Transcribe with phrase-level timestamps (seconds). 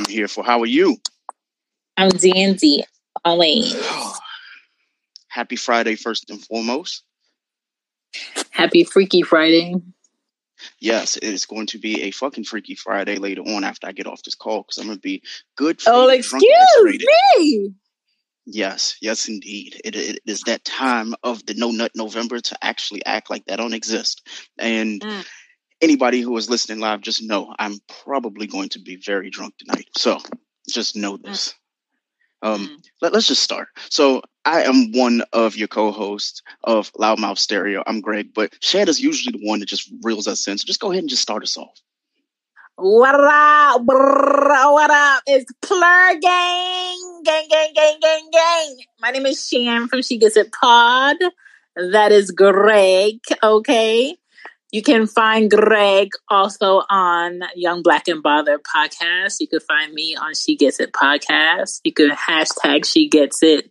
[0.00, 0.44] You know what I'm here for.
[0.44, 0.96] How are you?
[1.98, 2.84] I'm Dandy,
[3.22, 3.74] always.
[5.28, 7.04] Happy Friday, first and foremost.
[8.50, 9.74] Happy Freaky Friday.
[10.78, 14.06] Yes, it is going to be a fucking Freaky Friday later on after I get
[14.06, 15.22] off this call because I'm going to be
[15.56, 15.80] good.
[15.86, 16.42] Oh, excuse
[17.38, 17.74] me.
[18.46, 19.80] Yes, yes, indeed.
[19.84, 23.56] It, it is that time of the No Nut November to actually act like that
[23.56, 24.26] don't exist.
[24.58, 25.26] And mm.
[25.80, 29.88] Anybody who is listening live, just know I'm probably going to be very drunk tonight.
[29.96, 30.18] So
[30.68, 31.22] just know mm.
[31.22, 31.54] this.
[32.42, 32.84] Um, mm.
[33.02, 33.68] let, us just start.
[33.90, 37.82] So I am one of your co-hosts of Loudmouth Stereo.
[37.86, 40.56] I'm Greg, but Shad is usually the one that just reels us in.
[40.56, 41.78] So just go ahead and just start us off.
[42.76, 43.82] What up?
[43.84, 45.22] What up?
[45.26, 47.22] It's Plur Gang.
[47.24, 48.76] Gang, gang, gang, gang, gang.
[49.00, 51.16] My name is Shan from She Gets It Pod.
[51.76, 53.18] That is Greg.
[53.42, 54.16] Okay.
[54.72, 59.36] You can find Greg also on Young Black and Bother podcast.
[59.40, 61.80] You can find me on She Gets It podcast.
[61.82, 63.68] You can hashtag She Gets It.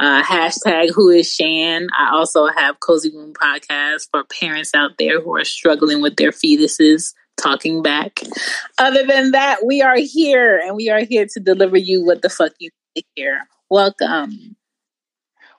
[0.00, 1.86] Uh, hashtag Who is Shan.
[1.96, 6.32] I also have Cozy Womb podcast for parents out there who are struggling with their
[6.32, 8.20] fetuses talking back.
[8.78, 12.30] Other than that, we are here and we are here to deliver you what the
[12.30, 12.70] fuck you
[13.14, 13.46] hear.
[13.68, 14.56] Welcome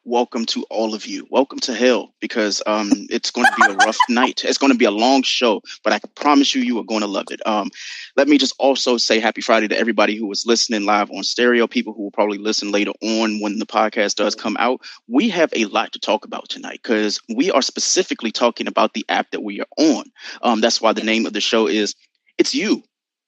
[0.04, 1.28] welcome to all of you.
[1.30, 4.44] Welcome to hell because um, it's going to be a rough night.
[4.44, 7.02] It's going to be a long show, but I can promise you, you are going
[7.02, 7.46] to love it.
[7.46, 7.70] Um,
[8.18, 11.68] let me just also say happy Friday to everybody who was listening live on stereo,
[11.68, 14.82] people who will probably listen later on when the podcast does come out.
[15.08, 19.06] We have a lot to talk about tonight because we are specifically talking about the
[19.10, 20.06] app that we are on.
[20.42, 21.96] Um, that's why the name of the show is
[22.38, 22.84] It's You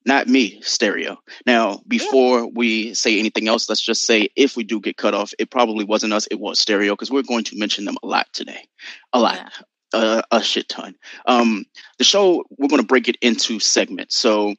[0.05, 1.17] not me, stereo.
[1.45, 2.49] Now, before yeah.
[2.53, 5.85] we say anything else, let's just say if we do get cut off, it probably
[5.85, 8.67] wasn't us, it was stereo, because we're going to mention them a lot today.
[9.13, 9.35] A lot.
[9.35, 9.49] Yeah.
[9.93, 10.95] Uh, a shit ton.
[11.27, 11.65] Um,
[11.99, 14.17] the show, we're going to break it into segments.
[14.17, 14.55] So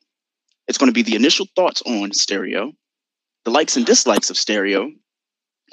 [0.68, 2.72] it's going to be the initial thoughts on stereo,
[3.44, 4.92] the likes and dislikes of stereo,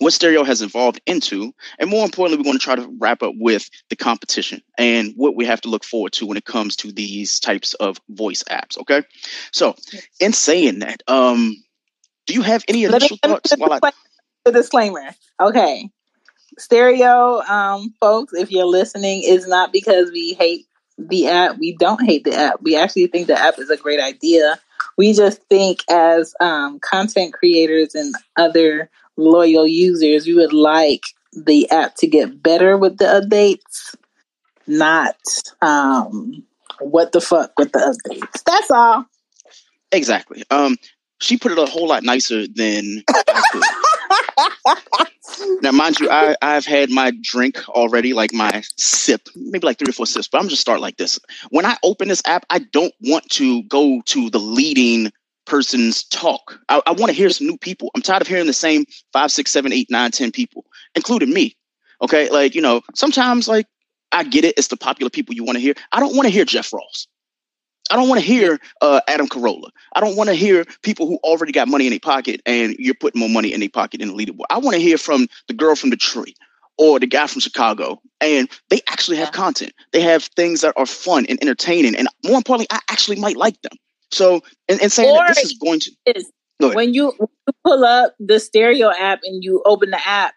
[0.02, 3.34] what stereo has evolved into and more importantly we're going to try to wrap up
[3.38, 6.92] with the competition and what we have to look forward to when it comes to
[6.92, 9.04] these types of voice apps okay?
[9.52, 9.76] So
[10.20, 11.56] in saying that um
[12.26, 13.92] do you have any initial thoughts while I...
[14.46, 15.12] the disclaimer.
[15.40, 15.90] Okay.
[16.58, 20.66] Stereo um folks if you're listening is not because we hate
[20.98, 21.58] the app.
[21.60, 22.62] We don't hate the app.
[22.62, 24.60] We actually think the app is a great idea.
[24.98, 31.70] We just think as um, content creators and other loyal users, we would like the
[31.72, 33.96] app to get better with the updates,
[34.68, 35.16] not
[35.62, 36.44] um,
[36.80, 38.44] what the fuck with the updates.
[38.44, 39.06] That's all.
[39.92, 40.44] Exactly.
[40.50, 40.78] Um,
[41.20, 43.04] she put it a whole lot nicer than
[45.62, 49.90] now, mind you, I, I've had my drink already, like my sip, maybe like three
[49.90, 51.20] or four sips, but I'm just start like this.
[51.50, 55.12] When I open this app, I don't want to go to the leading
[55.46, 56.60] person's talk.
[56.70, 57.92] I, I want to hear some new people.
[57.96, 60.66] I'm tired of hearing the same five, six, seven, eight, nine, ten people,
[60.96, 61.56] including me.
[62.02, 63.68] Okay, like you know, sometimes like
[64.12, 64.56] I get it.
[64.58, 65.74] It's the popular people you want to hear.
[65.92, 67.08] I don't want to hear Jeff Ross.
[67.90, 69.70] I don't want to hear uh, Adam Carolla.
[69.94, 72.96] I don't want to hear people who already got money in their pocket and you're
[72.96, 74.46] putting more money in their pocket in the leaderboard.
[74.50, 76.36] I want to hear from the girl from Detroit
[76.78, 79.32] or the guy from Chicago, and they actually have yeah.
[79.32, 79.74] content.
[79.92, 83.62] They have things that are fun and entertaining, and more importantly, I actually might like
[83.62, 83.74] them.
[84.12, 88.16] So, and, and saying this is going to is, when you, when you pull up
[88.20, 90.34] the stereo app and you open the app,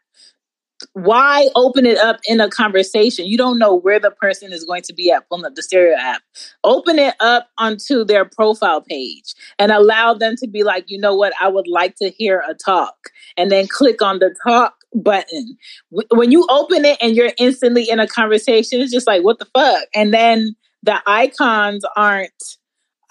[0.93, 3.27] why open it up in a conversation?
[3.27, 5.97] You don't know where the person is going to be at pulling up the stereo
[5.97, 6.23] app.
[6.63, 11.15] Open it up onto their profile page and allow them to be like, you know
[11.15, 12.97] what, I would like to hear a talk.
[13.37, 15.57] And then click on the talk button.
[15.91, 19.47] When you open it and you're instantly in a conversation, it's just like, what the
[19.47, 19.85] fuck?
[19.95, 22.59] And then the icons aren't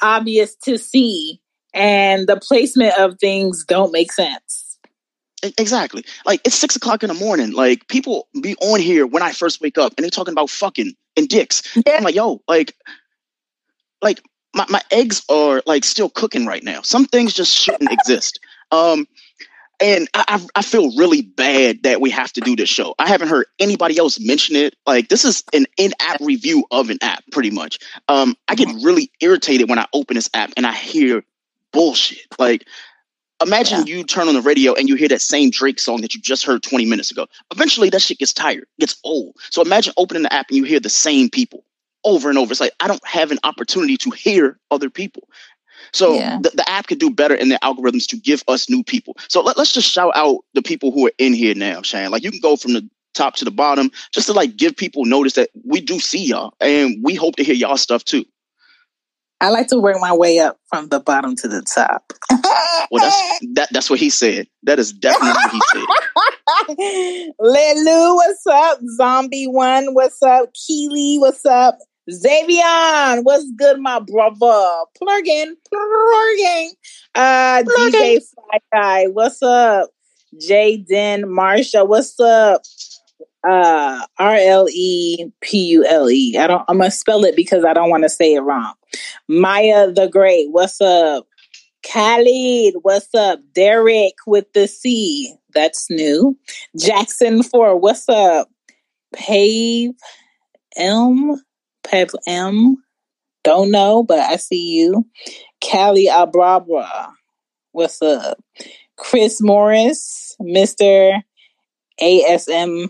[0.04, 1.40] obvious to see
[1.74, 4.78] and the placement of things don't make sense.
[5.58, 6.06] Exactly.
[6.26, 7.52] Like it's six o'clock in the morning.
[7.52, 10.94] Like people be on here when I first wake up and they're talking about fucking
[11.18, 11.64] and dicks.
[11.76, 11.98] Yeah.
[11.98, 12.76] I'm like, yo, like,
[14.02, 14.22] like
[14.54, 16.82] my, my eggs are like still cooking right now.
[16.82, 18.40] Some things just shouldn't exist.
[18.72, 19.08] Um,
[19.80, 22.96] and I, I feel really bad that we have to do this show.
[23.00, 24.75] I haven't heard anybody else mention it.
[24.86, 27.80] Like this is an in-app review of an app, pretty much.
[28.08, 31.24] Um, I get really irritated when I open this app and I hear
[31.72, 32.25] bullshit.
[32.40, 32.66] Like,
[33.42, 33.96] imagine yeah.
[33.96, 36.46] you turn on the radio and you hear that same Drake song that you just
[36.46, 37.28] heard 20 minutes ago.
[37.52, 39.36] Eventually, that shit gets tired, gets old.
[39.50, 41.66] So imagine opening the app and you hear the same people
[42.06, 42.52] over and over.
[42.52, 45.28] It's like I don't have an opportunity to hear other people.
[45.91, 46.39] So yeah.
[46.41, 49.18] the, the app could do better in the algorithms to give us new people.
[49.27, 52.12] So let, us just shout out the people who are in here now, Shane.
[52.12, 55.06] Like you can go from the top to the bottom just to like give people
[55.06, 58.25] notice that we do see y'all and we hope to hear y'all stuff too.
[59.41, 62.13] I like to work my way up from the bottom to the top.
[62.89, 64.47] well, that's that, that's what he said.
[64.63, 67.33] That is definitely what he said.
[67.41, 68.80] Lelu, what's up?
[68.95, 70.50] Zombie One, what's up?
[70.53, 71.77] Keely, what's up?
[72.10, 74.70] Xavion, what's good, my brother?
[75.02, 76.70] Plugin, plugin.
[77.16, 79.90] Uh, DJ Fly Guy, what's up?
[80.36, 82.64] Jaden Marsha, what's up?
[83.48, 86.38] Uh, R L E P U L E.
[86.38, 86.64] I don't.
[86.68, 88.74] I'm gonna spell it because I don't want to say it wrong.
[89.28, 91.26] Maya the Great, what's up?
[91.86, 93.40] Khalid, what's up?
[93.54, 96.38] Derek with the C, that's new.
[96.78, 98.50] Jackson Four, what's up?
[99.14, 99.92] Pave
[100.78, 101.36] M,
[101.83, 102.77] Pev M,
[103.44, 105.06] don't know, but I see you.
[105.63, 107.13] Callie Abrabra,
[107.71, 108.38] what's up?
[108.97, 111.21] Chris Morris, Mr.
[112.01, 112.89] ASMMR.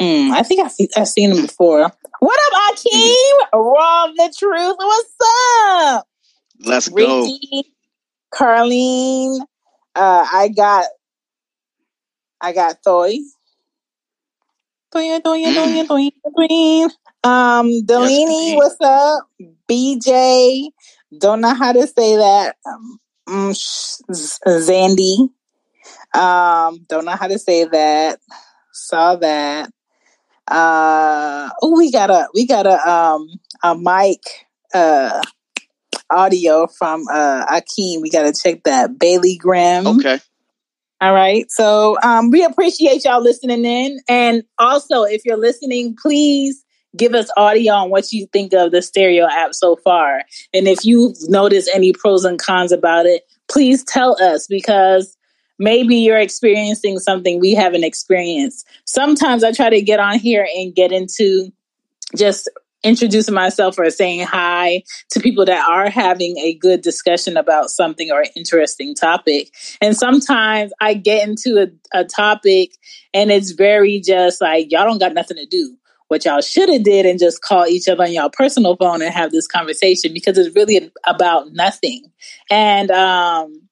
[0.00, 1.90] Mm, I think I've, I've seen him before.
[2.20, 3.36] What up, Akeem?
[3.52, 4.76] Raw the truth.
[4.78, 5.14] What's
[5.68, 6.08] up?
[6.64, 7.62] Let's Ricky, go.
[8.34, 9.40] Carlene.
[9.94, 10.86] Uh, I got
[12.40, 13.18] I got Thoy.
[14.92, 16.88] Thoy, Thoy, Thoy, Thoy, Thoy.
[17.24, 19.28] Um, Delaney, yes, what's up?
[19.68, 20.68] BJ.
[21.18, 22.56] Don't know how to say that.
[22.66, 22.98] Um,
[24.08, 25.28] Zandy.
[26.14, 28.20] Um, don't know how to say that.
[28.72, 29.70] Saw that.
[30.48, 33.28] Uh, oh, we got a we got a um
[33.64, 34.20] a mic
[34.72, 35.20] uh
[36.08, 38.00] audio from uh Akeem.
[38.00, 38.96] We got to check that.
[38.98, 39.86] Bailey Grimm.
[39.86, 40.20] Okay.
[41.00, 41.50] All right.
[41.50, 44.00] So um, we appreciate y'all listening in.
[44.08, 46.64] And also, if you're listening, please
[46.96, 50.22] give us audio on what you think of the stereo app so far.
[50.54, 55.16] And if you notice any pros and cons about it, please tell us because
[55.58, 58.66] maybe you're experiencing something we haven't experienced.
[58.86, 61.52] Sometimes I try to get on here and get into
[62.16, 62.48] just
[62.86, 68.10] introducing myself or saying hi to people that are having a good discussion about something
[68.10, 69.50] or an interesting topic.
[69.80, 72.70] And sometimes I get into a, a topic
[73.12, 75.76] and it's very just like, y'all don't got nothing to do
[76.08, 79.12] what y'all should have did and just call each other on y'all personal phone and
[79.12, 82.04] have this conversation because it's really about nothing.
[82.48, 83.65] And um,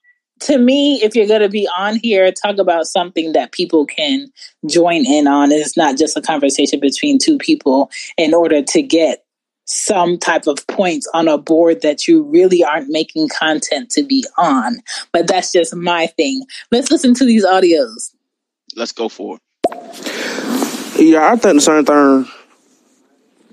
[0.45, 4.31] to me, if you're going to be on here, talk about something that people can
[4.67, 5.51] join in on.
[5.51, 9.25] It's not just a conversation between two people in order to get
[9.67, 14.23] some type of points on a board that you really aren't making content to be
[14.37, 14.77] on.
[15.13, 16.43] But that's just my thing.
[16.71, 18.15] Let's listen to these audios.
[18.77, 19.41] Let's go for it.
[20.99, 22.29] Yeah, I think the same thing.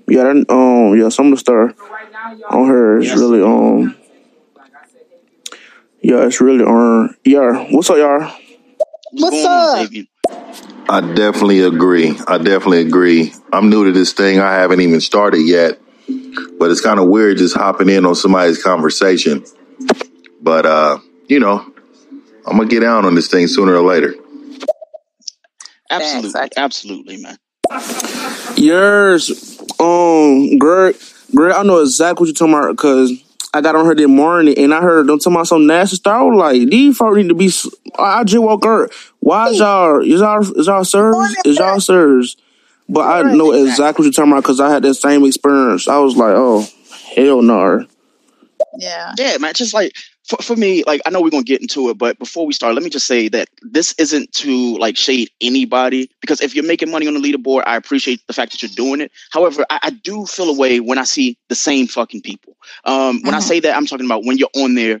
[0.08, 1.74] Yeah, that, um, yeah, some of the stuff
[2.50, 3.96] on her is really um
[6.02, 7.16] yeah, it's really on.
[7.24, 8.32] Yeah, what's up, y'all?
[9.12, 9.88] What's up?
[10.88, 12.18] I definitely agree.
[12.26, 13.32] I definitely agree.
[13.52, 14.40] I'm new to this thing.
[14.40, 15.78] I haven't even started yet,
[16.58, 19.44] but it's kind of weird just hopping in on somebody's conversation.
[20.40, 21.72] But uh, you know,
[22.46, 24.14] I'm gonna get down on this thing sooner or later.
[25.88, 27.38] Absolutely, absolutely, man.
[28.56, 30.96] Yours, um, Greg,
[31.34, 33.12] Greg, I know exactly what you're talking about because
[33.54, 36.14] I got on her this morning and I heard them talking about some nasty stuff.
[36.14, 37.50] I was like, these folks need to be.
[37.98, 38.90] I just woke up.
[39.20, 40.00] Why is y'all?
[40.00, 40.58] Is y'all?
[40.58, 41.36] Is y'all sirs?
[41.44, 42.36] Is y'all sirs?
[42.88, 45.86] But I know exactly what you're talking about because I had that same experience.
[45.88, 46.66] I was like, oh,
[47.14, 47.86] hell no.
[48.78, 49.14] Yeah.
[49.18, 49.54] Yeah, man.
[49.54, 49.94] Just like
[50.24, 52.74] for, for me, like I know we're gonna get into it, but before we start,
[52.74, 56.90] let me just say that this isn't to like shade anybody because if you're making
[56.90, 59.12] money on the leaderboard, I appreciate the fact that you're doing it.
[59.30, 62.56] However, I, I do feel a way when I see the same fucking people.
[62.84, 63.34] Um, when mm-hmm.
[63.34, 65.00] I say that, I'm talking about when you're on there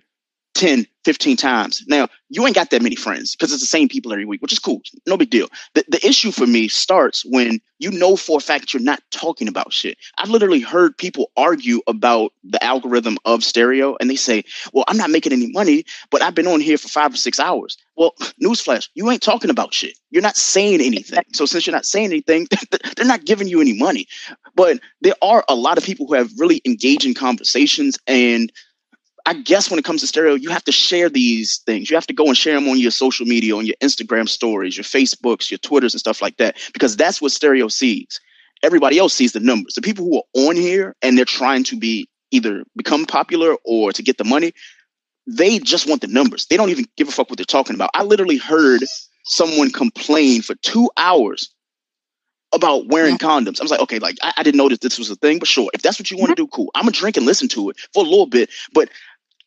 [0.54, 1.82] 10, 15 times.
[1.88, 4.52] Now, you ain't got that many friends because it's the same people every week, which
[4.52, 4.82] is cool.
[5.06, 5.48] No big deal.
[5.74, 9.48] The, the issue for me starts when you know for a fact you're not talking
[9.48, 9.98] about shit.
[10.18, 14.96] I've literally heard people argue about the algorithm of stereo and they say, well, I'm
[14.96, 17.76] not making any money, but I've been on here for five or six hours.
[17.96, 19.98] Well, newsflash, you ain't talking about shit.
[20.10, 21.24] You're not saying anything.
[21.32, 22.46] So since you're not saying anything,
[22.96, 24.06] they're not giving you any money.
[24.54, 28.52] But there are a lot of people who have really engaging conversations and
[29.24, 31.90] I guess when it comes to stereo, you have to share these things.
[31.90, 34.76] You have to go and share them on your social media, on your Instagram stories,
[34.76, 38.20] your Facebooks, your Twitters, and stuff like that, because that's what stereo sees.
[38.62, 39.74] Everybody else sees the numbers.
[39.74, 43.92] The people who are on here and they're trying to be either become popular or
[43.92, 44.52] to get the money,
[45.26, 46.46] they just want the numbers.
[46.46, 47.90] They don't even give a fuck what they're talking about.
[47.94, 48.82] I literally heard
[49.24, 51.52] someone complain for two hours
[52.52, 53.60] about wearing condoms.
[53.60, 55.48] I was like, okay, like I, I, didn't know that this was a thing, but
[55.48, 56.70] sure, if that's what you want to do, cool.
[56.74, 58.90] I'm gonna drink and listen to it for a little bit, but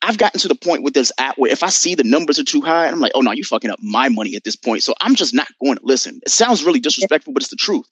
[0.02, 2.44] I've gotten to the point with this app where if I see the numbers are
[2.44, 4.84] too high, I'm like, oh no, you fucking up my money at this point.
[4.84, 6.20] So I'm just not going to listen.
[6.24, 7.86] It sounds really disrespectful, but it's the truth.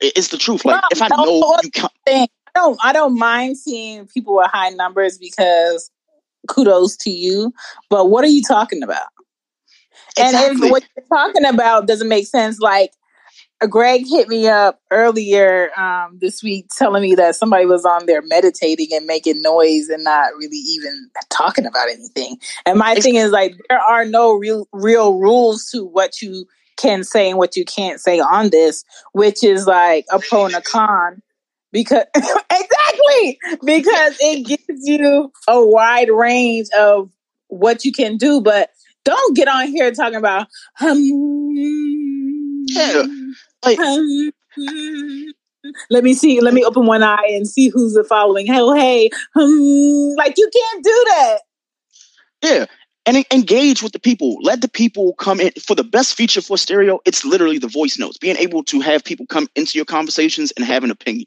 [0.00, 0.64] It's the truth.
[0.64, 2.30] Like if I know you can't.
[2.54, 5.90] don't I don't mind seeing people with high numbers because
[6.48, 7.52] kudos to you.
[7.90, 9.08] But what are you talking about?
[10.18, 10.48] Exactly.
[10.48, 12.92] And if what you're talking about doesn't make sense, like
[13.60, 18.20] Greg hit me up earlier um, this week telling me that somebody was on there
[18.22, 22.36] meditating and making noise and not really even talking about anything.
[22.66, 26.46] And my thing is like there are no real real rules to what you
[26.76, 30.54] can say and what you can't say on this, which is like a pro and
[30.54, 31.22] a con.
[31.72, 37.10] Because exactly because it gives you a wide range of
[37.48, 38.70] what you can do, but
[39.04, 40.48] don't get on here talking about
[40.80, 40.98] um,
[42.68, 43.04] Yeah.
[43.66, 43.78] Like,
[45.90, 46.40] let me see.
[46.40, 48.46] Let me open one eye and see who's the following.
[48.50, 51.38] Oh, hey, um, like you can't do that.
[52.42, 52.66] yeah.
[53.08, 54.38] And engage with the people.
[54.42, 55.52] Let the people come in.
[55.64, 58.18] For the best feature for stereo, it's literally the voice notes.
[58.18, 61.26] Being able to have people come into your conversations and have an opinion.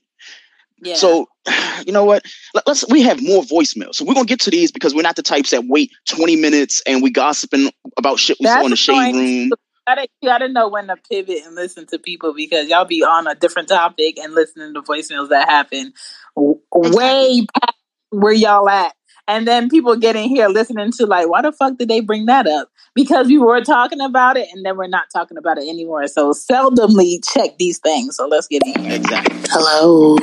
[0.81, 0.95] Yeah.
[0.95, 1.29] So,
[1.85, 2.25] you know what?
[2.53, 3.95] Let, us we have more voicemails.
[3.95, 6.81] So we're gonna get to these because we're not the types that wait 20 minutes
[6.85, 9.51] and we gossiping about shit we saw in the shade room.
[9.89, 13.03] You gotta, you gotta know when to pivot and listen to people because y'all be
[13.03, 15.93] on a different topic and listening to voicemails that happen
[16.35, 17.77] way past
[18.11, 18.93] where y'all at.
[19.27, 22.25] And then people get in here listening to like, why the fuck did they bring
[22.25, 22.69] that up?
[22.95, 26.07] Because we were talking about it and then we're not talking about it anymore.
[26.07, 28.15] So seldomly check these things.
[28.15, 28.95] So let's get in here.
[28.95, 29.39] Exactly.
[29.49, 30.17] Hello.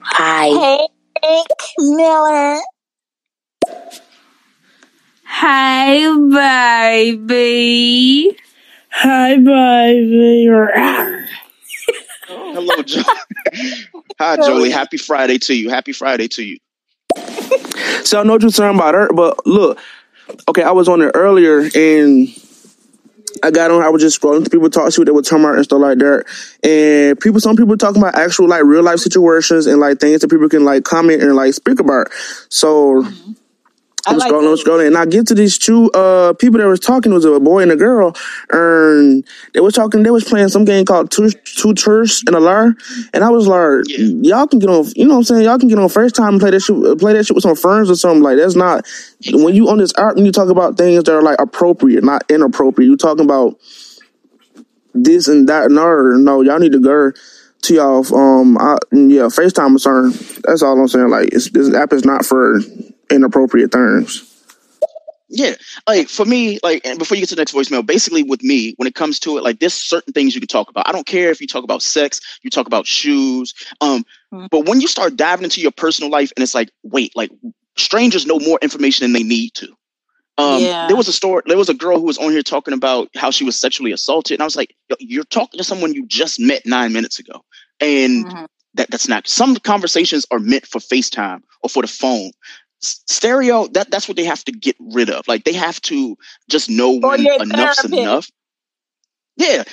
[0.00, 0.46] Hi.
[0.46, 0.86] Hey,
[1.20, 1.46] Frank
[1.78, 2.60] Miller.
[5.24, 8.36] Hi, baby.
[8.96, 10.46] Hi, baby.
[12.28, 13.02] Hello, Joe.
[14.20, 14.70] Hi, Jolie.
[14.70, 15.68] Happy Friday to you.
[15.68, 16.58] Happy Friday to you.
[18.04, 19.78] So I know what you're talking about her, but look,
[20.48, 22.28] okay, I was on there earlier and
[23.42, 23.82] I got on.
[23.82, 25.80] I was just scrolling through people talk, to what they were talking about and stuff
[25.80, 26.24] like that.
[26.62, 30.30] And people, some people talking about actual like real life situations and like things that
[30.30, 32.08] people can like comment and like speak about.
[32.50, 33.10] So I
[34.06, 36.80] I'm like scrolling, I'm scrolling, and I get to these two uh people that was
[36.80, 37.12] talking.
[37.12, 38.14] It was a boy and a girl,
[38.50, 40.02] and they was talking.
[40.02, 42.72] They was playing some game called Two Two Truths and a Lie,
[43.12, 44.36] and I was like, Yeah.
[44.36, 44.86] y'all can get on.
[44.96, 45.44] You know what I'm saying?
[45.44, 46.98] Y'all can get on FaceTime and play that shit.
[46.98, 48.86] Play that shit with some friends or something like that's not.
[49.32, 52.24] When you on this app, when you talk about things that are like appropriate, not
[52.30, 52.88] inappropriate.
[52.88, 53.58] You talking about
[54.94, 56.16] this and that and other.
[56.16, 57.12] No, y'all need to go
[57.62, 58.14] to y'all.
[58.14, 60.12] Um, I, yeah, FaceTime certain.
[60.44, 61.08] That's all I'm saying.
[61.08, 62.60] Like, it's, this app is not for
[63.10, 64.30] inappropriate terms.
[65.30, 65.54] Yeah,
[65.88, 68.74] like for me, like and before you get to the next voicemail, basically with me,
[68.76, 70.88] when it comes to it, like there's certain things you can talk about.
[70.88, 74.48] I don't care if you talk about sex, you talk about shoes, um, Mhm.
[74.50, 77.30] but when you start diving into your personal life, and it's like, wait, like
[77.76, 79.68] strangers know more information than they need to.
[80.36, 80.86] Um, Yeah.
[80.88, 81.42] there was a story.
[81.46, 84.34] There was a girl who was on here talking about how she was sexually assaulted,
[84.34, 87.44] and I was like, you're talking to someone you just met nine minutes ago,
[87.80, 88.46] and Mhm.
[88.74, 89.26] that that's not.
[89.26, 92.32] Some conversations are meant for FaceTime or for the phone.
[92.84, 95.26] Stereo, that that's what they have to get rid of.
[95.28, 96.16] Like they have to
[96.48, 97.84] just know when enough's therapist.
[97.92, 98.30] enough.
[99.36, 99.64] Yeah,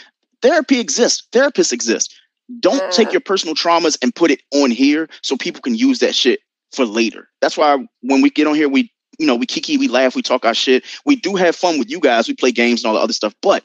[0.41, 1.27] therapy exists.
[1.31, 2.15] Therapists exist.
[2.59, 6.15] Don't take your personal traumas and put it on here so people can use that
[6.15, 6.41] shit
[6.71, 7.29] for later.
[7.41, 10.21] That's why when we get on here, we you know we kiki, we laugh, we
[10.21, 10.83] talk our shit.
[11.05, 12.27] We do have fun with you guys.
[12.27, 13.63] We play games and all the other stuff, but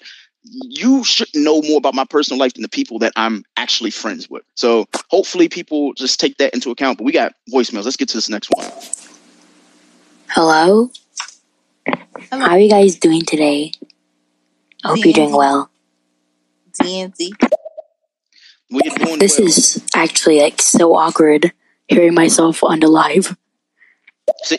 [0.48, 4.30] you should know more about my personal life than the people that I'm actually friends
[4.30, 4.44] with.
[4.54, 6.98] So hopefully people just take that into account.
[6.98, 7.84] But we got voicemails.
[7.84, 8.70] Let's get to this next one.
[10.36, 10.90] Hello.
[12.30, 13.72] How are you guys doing today?
[14.84, 15.70] I hope you're doing well.
[16.78, 17.30] TNT.
[19.18, 19.48] This well.
[19.48, 21.52] is actually like so awkward
[21.88, 23.34] hearing myself on the live.
[24.42, 24.58] See,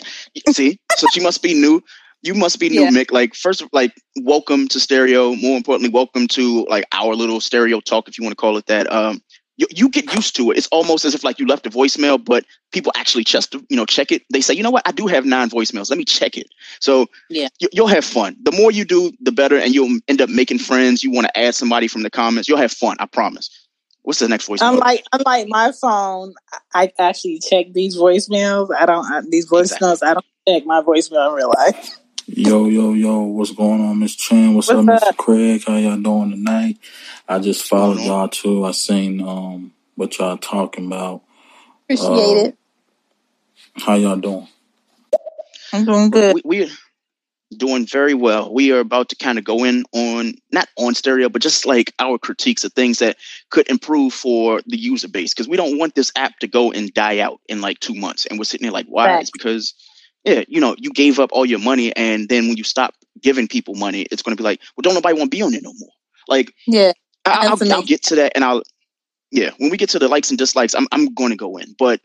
[0.50, 1.84] see, so she must be new.
[2.24, 2.90] You must be new, Yeah.
[2.90, 3.12] Mick.
[3.12, 3.94] Like, first, like,
[4.24, 5.36] welcome to stereo.
[5.36, 8.66] More importantly, welcome to like our little stereo talk, if you want to call it
[8.66, 8.92] that.
[8.92, 9.22] Um,
[9.58, 10.58] you, you get used to it.
[10.58, 13.86] It's almost as if like you left a voicemail, but people actually just you know
[13.86, 14.24] check it.
[14.32, 15.90] They say, you know what, I do have nine voicemails.
[15.90, 16.48] Let me check it.
[16.80, 17.50] So Yeah.
[17.60, 18.38] you, you'll have fun.
[18.42, 21.04] The more you do, the better, and you'll end up making friends.
[21.04, 22.48] You want to add somebody from the comments.
[22.48, 22.98] You'll have fun.
[23.00, 23.50] I promise.
[24.04, 24.74] What's the next voicemail?
[24.74, 26.34] Unlike unlike my phone,
[26.74, 28.70] I actually check these voicemails.
[28.80, 30.02] I don't I, these voicemails.
[30.02, 31.98] I don't check my voicemail in real life.
[32.28, 34.54] Yo, yo, yo, what's going on, Miss Chan?
[34.54, 35.18] What's, What's up, Mr.
[35.18, 35.64] Craig?
[35.66, 36.78] How y'all doing tonight?
[37.28, 38.66] I just followed y'all too.
[38.66, 41.22] I seen um what y'all talking about.
[41.90, 42.58] Appreciate Uh, it.
[43.78, 44.48] How y'all doing?
[45.74, 46.36] I'm doing good.
[46.36, 46.70] we, we're
[47.56, 48.54] doing very well.
[48.54, 51.94] We are about to kind of go in on not on stereo, but just like
[51.98, 53.18] our critiques of things that
[53.50, 56.94] could improve for the user base because we don't want this app to go and
[56.94, 58.26] die out in like two months.
[58.26, 59.08] And we're sitting here like, why?
[59.08, 59.22] Facts.
[59.24, 59.74] It's because
[60.28, 63.48] yeah, you know, you gave up all your money, and then when you stop giving
[63.48, 65.64] people money, it's going to be like, well, don't nobody want to be on it
[65.64, 65.90] no more.
[66.28, 66.92] Like Yeah.
[67.26, 68.62] I, I'll, I'll get to that, and I'll
[69.32, 69.52] yeah.
[69.58, 72.02] When we get to the likes and dislikes, I'm I'm going to go in, but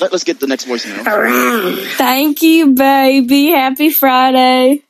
[0.00, 1.04] Let, us get the next voicemail.
[1.96, 3.50] Thank you, baby.
[3.50, 4.82] Happy Friday.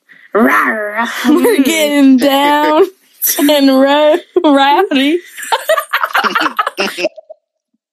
[1.29, 2.87] We're getting down
[3.39, 5.21] and ro- rowdy.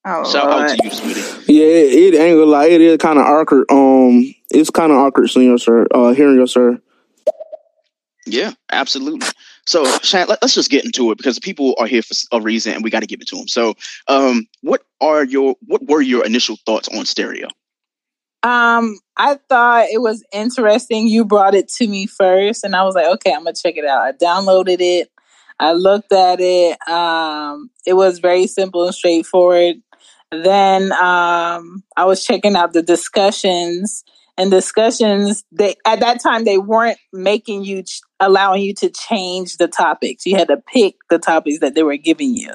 [0.08, 1.54] oh, Shout out to you, sweetie.
[1.54, 2.66] Yeah, it, it ain't gonna.
[2.66, 3.66] It is kind of awkward.
[3.70, 6.82] Um, it's kind of awkward seeing your sir, uh, hearing your sir.
[8.26, 9.28] Yeah, absolutely.
[9.66, 12.74] So, Shan, let, us just get into it because people are here for a reason,
[12.74, 13.48] and we got to give it to them.
[13.48, 13.76] So,
[14.08, 17.48] um, what are your what were your initial thoughts on stereo?
[18.44, 21.08] Um, I thought it was interesting.
[21.08, 23.86] You brought it to me first, and I was like, okay, I'm gonna check it
[23.86, 24.02] out.
[24.02, 25.12] I downloaded it.
[25.60, 26.78] I looked at it.
[26.88, 29.82] Um, it was very simple and straightforward.
[30.32, 34.04] Then um, I was checking out the discussions
[34.38, 35.44] and discussions.
[35.52, 40.26] They at that time they weren't making you ch- allowing you to change the topics.
[40.26, 42.52] You had to pick the topics that they were giving you.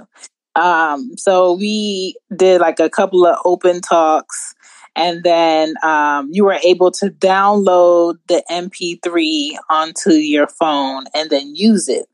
[0.55, 4.55] Um, so we did like a couple of open talks
[4.95, 11.55] and then um, you were able to download the MP3 onto your phone and then
[11.55, 12.07] use it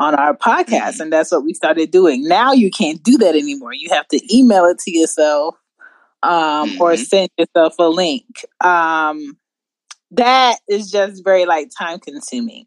[0.00, 0.66] on our podcast.
[0.66, 1.02] Mm-hmm.
[1.02, 2.26] And that's what we started doing.
[2.26, 3.74] Now you can't do that anymore.
[3.74, 5.56] You have to email it to yourself
[6.22, 6.80] um, mm-hmm.
[6.80, 8.44] or send yourself a link.
[8.60, 9.36] Um,
[10.12, 12.66] that is just very like time consuming.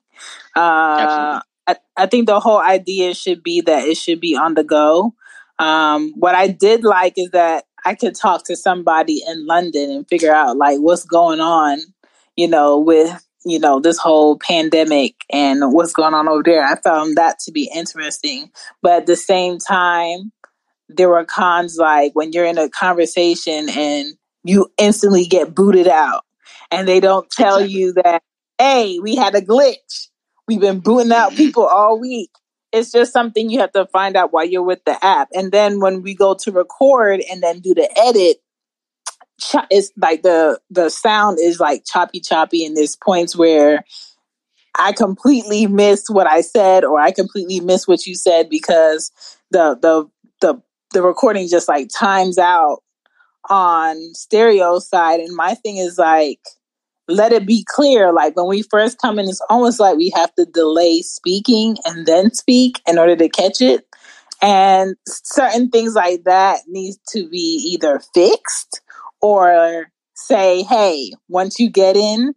[0.56, 4.64] Uh, I, I think the whole idea should be that it should be on the
[4.64, 5.16] go.
[5.58, 10.08] Um, what I did like is that I could talk to somebody in London and
[10.08, 11.80] figure out like what's going on,
[12.36, 16.64] you know, with you know this whole pandemic and what's going on over there.
[16.64, 20.32] I found that to be interesting, but at the same time,
[20.90, 24.14] there were cons like when you're in a conversation and
[24.44, 26.26] you instantly get booted out,
[26.72, 28.22] and they don't tell you that
[28.60, 30.10] hey, we had a glitch.
[30.48, 31.38] We've been booting out mm-hmm.
[31.38, 32.30] people all week
[32.74, 35.30] it's just something you have to find out while you're with the app.
[35.34, 38.38] And then when we go to record and then do the edit,
[39.70, 43.84] it's like the the sound is like choppy choppy and there's points where
[44.78, 49.12] I completely miss what I said or I completely miss what you said because
[49.52, 50.10] the the
[50.42, 50.62] the
[50.94, 52.84] the recording just like times out
[53.50, 55.20] on stereo side.
[55.20, 56.40] And my thing is like
[57.08, 58.14] let it be clear.
[58.14, 62.06] Like when we first come in it's almost like we have to delay speaking and
[62.06, 63.86] then speak in order to catch it.
[64.42, 68.82] And certain things like that needs to be either fixed
[69.24, 72.34] or say hey once you get in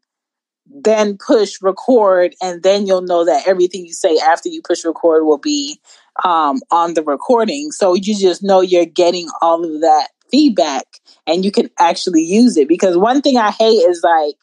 [0.83, 5.25] then push record and then you'll know that everything you say after you push record
[5.25, 5.79] will be
[6.25, 10.85] um, on the recording so you just know you're getting all of that feedback
[11.27, 14.37] and you can actually use it because one thing i hate is like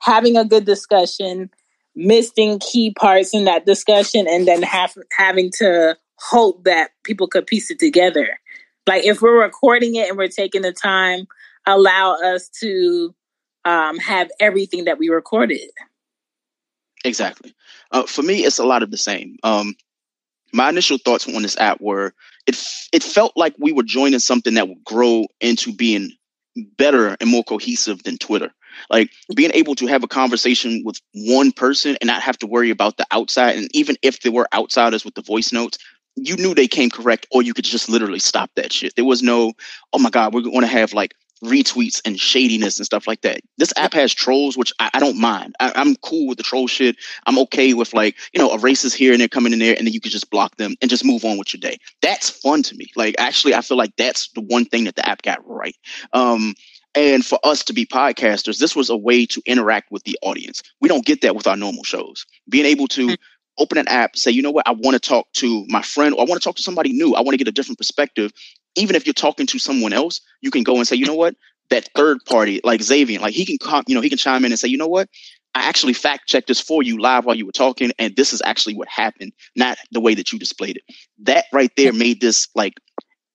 [0.00, 1.50] having a good discussion,
[1.94, 7.46] missing key parts in that discussion, and then have, having to hope that people could
[7.46, 8.28] piece it together.
[8.86, 11.26] Like if we're recording it and we're taking the time,
[11.66, 13.14] allow us to
[13.64, 15.60] um, have everything that we recorded.
[17.04, 17.54] Exactly.
[17.92, 19.36] Uh, for me, it's a lot of the same.
[19.42, 19.74] Um,
[20.52, 22.14] my initial thoughts on this app were
[22.46, 22.56] it
[22.92, 26.10] it felt like we were joining something that would grow into being
[26.76, 28.50] better and more cohesive than Twitter.
[28.90, 32.70] Like being able to have a conversation with one person and not have to worry
[32.70, 33.56] about the outside.
[33.56, 35.78] And even if there were outsiders with the voice notes,
[36.16, 38.94] you knew they came correct, or you could just literally stop that shit.
[38.96, 39.52] There was no,
[39.92, 43.40] oh my God, we're going to have like retweets and shadiness and stuff like that.
[43.56, 45.54] This app has trolls, which I, I don't mind.
[45.60, 46.96] I, am cool with the troll shit.
[47.26, 49.86] I'm okay with like, you know, a racist here and they're coming in there and
[49.86, 51.78] then you can just block them and just move on with your day.
[52.02, 52.86] That's fun to me.
[52.96, 55.76] Like actually I feel like that's the one thing that the app got right.
[56.12, 56.54] Um,
[56.94, 60.62] and for us to be podcasters, this was a way to interact with the audience.
[60.80, 62.26] We don't get that with our normal shows.
[62.48, 63.62] Being able to mm-hmm.
[63.62, 66.22] open an app, say, you know what, I want to talk to my friend or
[66.22, 67.14] I want to talk to somebody new.
[67.14, 68.32] I want to get a different perspective.
[68.74, 71.34] Even if you're talking to someone else, you can go and say, you know what,
[71.70, 74.52] that third party, like Xavier, like he can come, you know, he can chime in
[74.52, 75.08] and say, you know what,
[75.54, 78.42] I actually fact checked this for you live while you were talking, and this is
[78.44, 80.94] actually what happened, not the way that you displayed it.
[81.18, 82.74] That right there made this like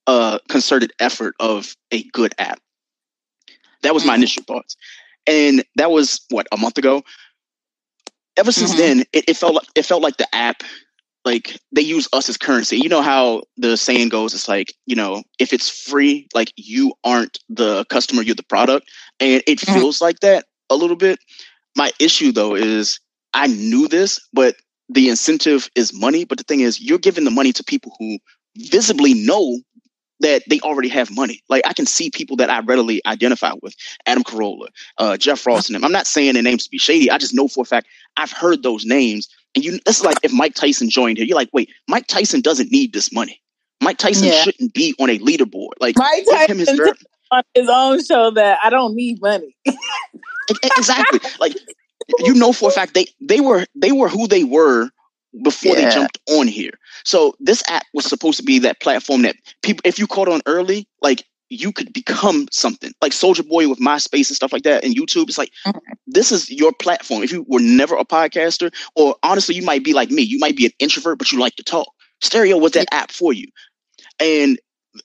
[0.08, 2.60] a concerted effort of a good app.
[3.82, 4.22] That was my mm-hmm.
[4.22, 4.78] initial thoughts.
[5.28, 7.04] And that was what, a month ago?
[8.38, 8.80] Ever since mm-hmm.
[8.80, 10.64] then, it, it felt like it felt like the app
[11.26, 12.78] like they use us as currency.
[12.78, 16.94] You know how the saying goes, it's like, you know, if it's free, like you
[17.04, 18.90] aren't the customer, you're the product.
[19.20, 19.74] And it mm-hmm.
[19.74, 21.20] feels like that a little bit.
[21.76, 23.00] My issue though is
[23.34, 24.56] I knew this, but
[24.90, 26.26] the incentive is money.
[26.26, 28.18] But the thing is, you're giving the money to people who
[28.58, 29.60] visibly know
[30.24, 31.44] that they already have money.
[31.50, 35.68] Like I can see people that I readily identify with, Adam Carolla, uh, Jeff Ross,
[35.68, 35.84] and them.
[35.84, 37.12] I'm not saying their names to be shady.
[37.12, 39.28] I just know for a fact I've heard those names.
[39.56, 41.28] And you, this is like if Mike Tyson joined here.
[41.28, 43.40] You're like, wait, Mike Tyson doesn't need this money.
[43.82, 44.42] Mike Tyson yeah.
[44.42, 45.74] shouldn't be on a leaderboard.
[45.80, 46.94] Like Mike Tyson, very-
[47.32, 49.56] on his own show that I don't need money.
[50.78, 51.22] Exactly.
[51.40, 51.56] like
[52.20, 54.90] you know for a fact they they were they were who they were
[55.42, 55.86] before Yeah.
[55.86, 56.74] they jumped on here.
[57.04, 60.42] So this app was supposed to be that platform that people if you caught on
[60.46, 62.94] early, like you could become something.
[63.02, 65.30] Like Soulja Boy with MySpace and stuff like that and YouTube.
[65.30, 65.94] It's like mm-hmm.
[66.08, 67.24] this is your platform.
[67.24, 70.56] If you were never a podcaster, or honestly, you might be like me, you might
[70.56, 71.92] be an introvert, but you like to talk.
[72.22, 73.48] Stereo was that app for you.
[74.20, 74.60] And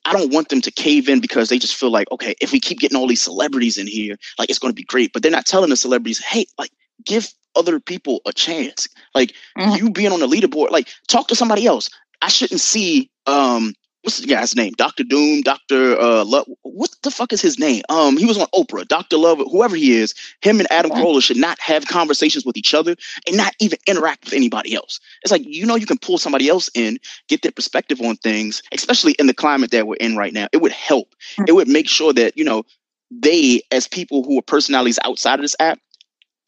[0.04, 2.60] I don't want them to cave in because they just feel like, okay, if we
[2.60, 5.12] keep getting all these celebrities in here, like it's going to be great.
[5.12, 6.70] But they're not telling the celebrities, hey, like
[7.04, 8.88] give other people a chance.
[9.14, 9.78] Like Mhm.
[9.78, 11.90] you being on the leaderboard, like talk to somebody else.
[12.22, 14.72] I shouldn't see um what's the guy's name?
[14.78, 15.04] Dr.
[15.04, 16.00] Doom, Dr.
[16.00, 16.46] Uh Love.
[16.62, 17.82] What the fuck is his name?
[17.90, 19.18] Um he was on Oprah, Dr.
[19.18, 22.96] Love, whoever he is, him and Adam Carolla should not have conversations with each other
[23.26, 25.00] and not even interact with anybody else.
[25.22, 28.62] It's like you know you can pull somebody else in, get their perspective on things,
[28.72, 30.48] especially in the climate that we're in right now.
[30.52, 31.14] It would help.
[31.46, 32.64] It would make sure that, you know,
[33.10, 35.78] they as people who are personalities outside of this app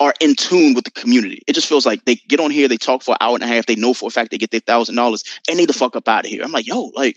[0.01, 1.43] are in tune with the community.
[1.49, 3.49] It just feels like they get on here, they talk for an hour and a
[3.49, 5.97] half, they know for a fact they get their thousand dollars, and they the fuck
[5.97, 6.43] up out of here.
[6.45, 7.17] I'm like, yo, like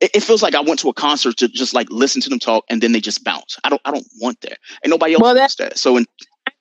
[0.00, 2.38] it, it feels like I went to a concert to just like listen to them
[2.38, 3.58] talk and then they just bounce.
[3.64, 4.58] I don't I don't want that.
[4.84, 5.78] And nobody else Well, that- wants that.
[5.78, 6.06] So in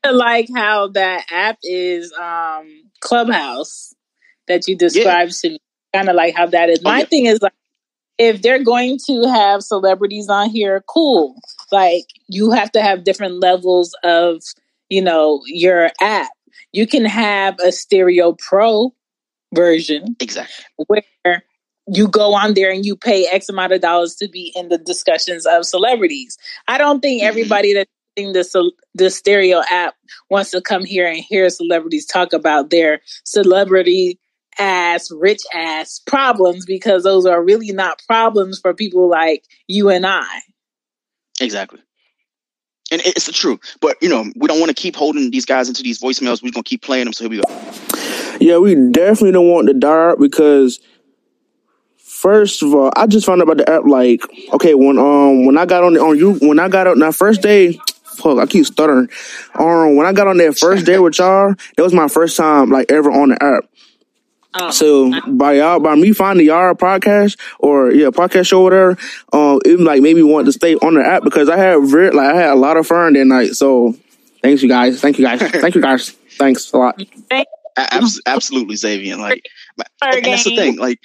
[0.03, 3.93] I like how that app is um Clubhouse
[4.47, 5.59] that you described to me.
[5.93, 6.81] Kind of like how that is.
[6.85, 7.05] Oh, My yeah.
[7.05, 7.53] thing is like
[8.17, 11.35] if they're going to have celebrities on here, cool.
[11.71, 14.41] Like you have to have different levels of,
[14.89, 16.31] you know, your app.
[16.71, 18.93] You can have a stereo pro
[19.53, 20.65] version exactly.
[20.87, 21.43] where
[21.87, 24.77] you go on there and you pay X amount of dollars to be in the
[24.77, 26.37] discussions of celebrities.
[26.67, 27.27] I don't think Mhm.
[27.27, 29.95] everybody that's using the the stereo app
[30.29, 34.19] wants to come here and hear celebrities talk about their celebrity
[34.57, 40.05] ass, rich ass problems because those are really not problems for people like you and
[40.05, 40.41] I.
[41.41, 41.79] Exactly.
[42.95, 43.59] And it's the truth.
[43.81, 46.41] But you know, we don't want to keep holding these guys into these voicemails.
[46.41, 47.11] We're gonna keep playing them.
[47.11, 48.37] So here we go.
[48.39, 50.79] Yeah, we definitely don't want the dark because
[51.97, 54.21] first of all, I just found out about the app like
[54.53, 57.15] okay when um when I got on the, on you when I got on that
[57.15, 57.77] first day.
[58.05, 59.09] Fuck, I keep stuttering.
[59.55, 62.69] Um, when I got on that first day with y'all, that was my first time
[62.69, 63.65] like ever on the app.
[64.57, 68.97] Oh, So by y'all, by me finding y'all podcast or yeah, podcast show or whatever,
[69.33, 72.11] um, it like made me want to stay on the app because I had very
[72.11, 73.51] like I had a lot of fun that night.
[73.53, 73.95] So
[74.41, 77.01] thanks you guys, thank you guys, thank you guys, thanks a lot.
[77.77, 79.17] Abs- absolutely, Xavier.
[79.17, 79.43] Like,
[80.15, 80.77] and that's the thing.
[80.77, 80.99] Like,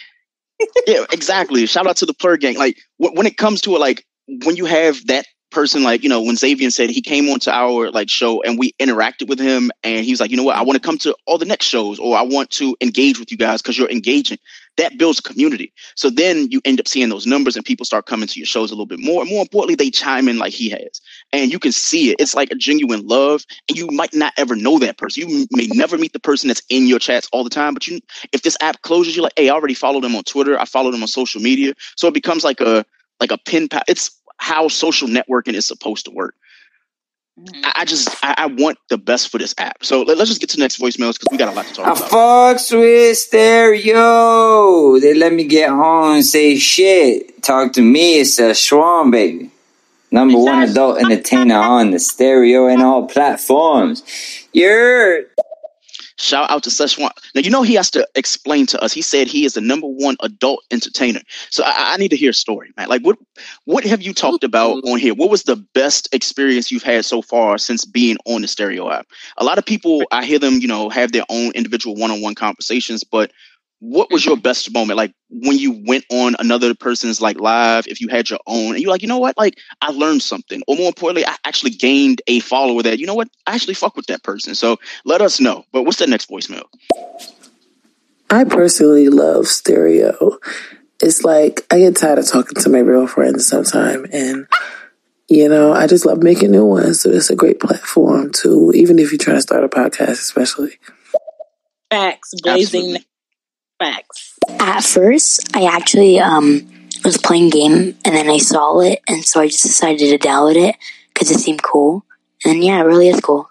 [0.86, 1.66] yeah, exactly.
[1.66, 2.56] Shout out to the Plur gang.
[2.56, 4.04] Like, wh- when it comes to it, like
[4.44, 7.90] when you have that person, like you know, when Xavier said he came onto our
[7.90, 10.62] like show and we interacted with him, and he was like, you know what, I
[10.62, 13.38] want to come to all the next shows, or I want to engage with you
[13.38, 14.38] guys because you're engaging.
[14.76, 15.72] That builds a community.
[15.94, 18.70] So then you end up seeing those numbers, and people start coming to your shows
[18.70, 19.20] a little bit more.
[19.20, 21.00] And more importantly, they chime in like he has,
[21.32, 22.16] and you can see it.
[22.18, 25.28] It's like a genuine love, and you might not ever know that person.
[25.28, 28.00] You may never meet the person that's in your chats all the time, but you
[28.32, 30.58] if this app closes, you're like, hey, I already followed them on Twitter.
[30.58, 31.74] I followed them on social media.
[31.96, 32.84] So it becomes like a
[33.20, 33.82] like a pin pal.
[33.86, 36.34] It's how social networking is supposed to work.
[37.38, 37.64] Mm-hmm.
[37.64, 39.84] I, I just I, I want the best for this app.
[39.84, 41.74] So let, us just get to the next voicemails because we got a lot to
[41.74, 42.10] talk I about.
[42.10, 44.98] fucks with stereo.
[44.98, 47.42] They let me get on and say shit.
[47.42, 48.20] Talk to me.
[48.20, 49.50] It's a Schwan, baby.
[50.10, 54.02] Number one adult entertainer on the stereo and all platforms.
[54.52, 55.26] You're
[56.20, 57.10] Shout out to Szechuan.
[57.34, 58.92] Now you know he has to explain to us.
[58.92, 61.20] He said he is the number one adult entertainer.
[61.48, 62.88] So I, I need to hear a story, man.
[62.90, 63.18] Like what
[63.64, 65.14] what have you talked about on here?
[65.14, 69.06] What was the best experience you've had so far since being on the stereo app?
[69.38, 73.02] A lot of people I hear them, you know, have their own individual one-on-one conversations,
[73.02, 73.32] but
[73.80, 74.98] what was your best moment?
[74.98, 78.80] Like when you went on another person's like live, if you had your own, and
[78.80, 79.36] you're like, you know what?
[79.36, 83.14] Like I learned something, or more importantly, I actually gained a follower that you know
[83.14, 83.28] what?
[83.46, 84.54] I actually fuck with that person.
[84.54, 85.64] So let us know.
[85.72, 86.64] But what's that next voicemail?
[88.28, 90.38] I personally love stereo.
[91.02, 94.46] It's like I get tired of talking to my real friends sometime and
[95.28, 97.00] you know, I just love making new ones.
[97.00, 100.78] So it's a great platform to even if you're trying to start a podcast especially.
[101.90, 103.06] Facts, blazing Absolutely.
[103.80, 104.38] Facts.
[104.60, 106.68] At first, I actually um
[107.04, 110.56] was playing game and then I saw it and so I just decided to download
[110.56, 110.76] it
[111.12, 112.04] because it seemed cool.
[112.44, 113.50] And yeah, it really is cool.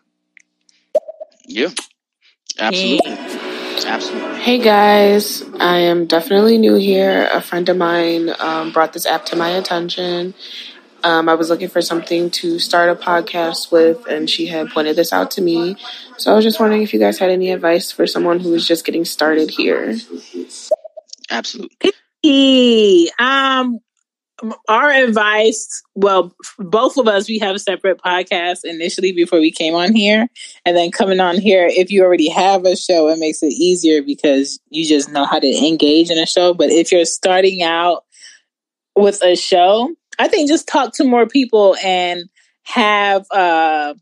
[1.46, 1.70] Yeah,
[2.60, 4.39] absolutely, absolutely.
[4.39, 7.28] Hey guys, I am definitely new here.
[7.32, 10.36] A friend of mine um, brought this app to my attention.
[11.04, 14.96] Um, I was looking for something to start a podcast with, and she had pointed
[14.96, 15.76] this out to me.
[16.18, 18.68] So I was just wondering if you guys had any advice for someone who is
[18.68, 19.96] just getting started here.
[21.30, 23.10] Absolutely.
[23.20, 23.80] Um,
[24.68, 29.94] our advice well both of us we have separate podcasts initially before we came on
[29.94, 30.28] here
[30.66, 34.02] and then coming on here if you already have a show it makes it easier
[34.02, 38.04] because you just know how to engage in a show but if you're starting out
[38.96, 42.29] with a show i think just talk to more people and
[42.63, 43.93] have uh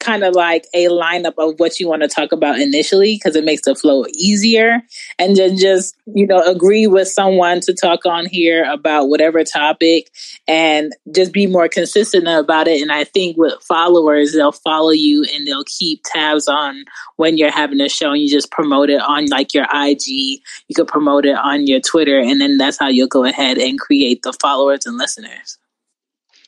[0.00, 3.44] kind of like a lineup of what you want to talk about initially because it
[3.44, 4.82] makes the flow easier.
[5.18, 10.10] And then just you know agree with someone to talk on here about whatever topic
[10.48, 12.80] and just be more consistent about it.
[12.80, 16.84] And i think with followers they'll follow you and they'll keep tabs on
[17.16, 20.74] when you're having a show and you just promote it on like your ig you
[20.74, 24.22] could promote it on your twitter and then that's how you'll go ahead and create
[24.22, 25.59] the followers and listeners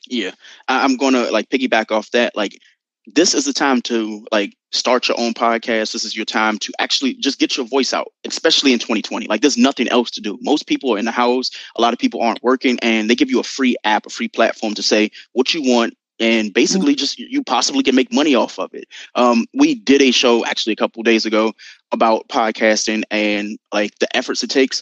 [0.07, 0.31] yeah
[0.67, 2.59] I- i'm gonna like piggyback off that like
[3.07, 5.91] this is the time to like start your own podcast.
[5.91, 9.27] This is your time to actually just get your voice out, especially in 2020.
[9.27, 10.37] Like there's nothing else to do.
[10.41, 11.51] Most people are in the house.
[11.77, 14.27] A lot of people aren't working and they give you a free app, a free
[14.27, 15.95] platform to say what you want.
[16.19, 18.85] And basically just you possibly can make money off of it.
[19.15, 21.53] Um, we did a show actually a couple days ago
[21.91, 24.81] about podcasting and like the efforts it takes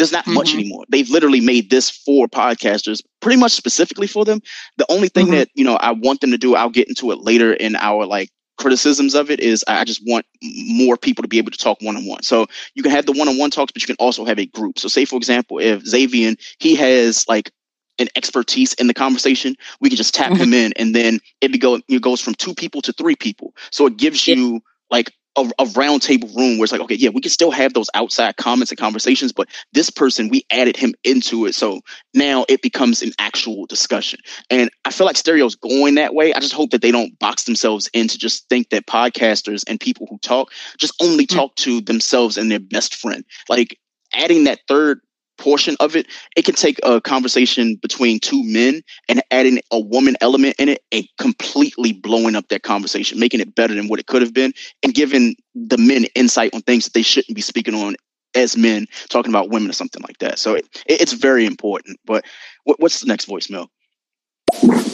[0.00, 0.34] there's not mm-hmm.
[0.34, 0.84] much anymore.
[0.88, 4.40] They've literally made this for podcasters, pretty much specifically for them.
[4.78, 5.34] The only thing mm-hmm.
[5.34, 8.06] that you know I want them to do, I'll get into it later in our
[8.06, 11.82] like criticisms of it is I just want more people to be able to talk
[11.82, 12.22] one on one.
[12.22, 14.46] So you can have the one on one talks, but you can also have a
[14.46, 14.78] group.
[14.78, 17.50] So say for example, if Xavier he has like
[17.98, 20.42] an expertise in the conversation, we can just tap mm-hmm.
[20.44, 23.54] him in, and then it, be go, it goes from two people to three people.
[23.70, 27.10] So it gives you like a, a round table room where it's like, okay, yeah,
[27.10, 30.94] we can still have those outside comments and conversations, but this person, we added him
[31.04, 31.54] into it.
[31.54, 31.80] So
[32.14, 34.20] now it becomes an actual discussion.
[34.50, 36.34] And I feel like Stereo's going that way.
[36.34, 39.78] I just hope that they don't box themselves in to just think that podcasters and
[39.78, 41.36] people who talk just only hmm.
[41.36, 43.24] talk to themselves and their best friend.
[43.48, 43.78] Like
[44.12, 45.00] adding that third
[45.40, 50.14] portion of it, it can take a conversation between two men and adding a woman
[50.20, 54.06] element in it and completely blowing up that conversation, making it better than what it
[54.06, 57.74] could have been, and giving the men insight on things that they shouldn't be speaking
[57.74, 57.96] on
[58.36, 60.38] as men, talking about women or something like that.
[60.38, 61.98] So it, it's very important.
[62.04, 62.24] But
[62.64, 63.68] what, what's the next voicemail?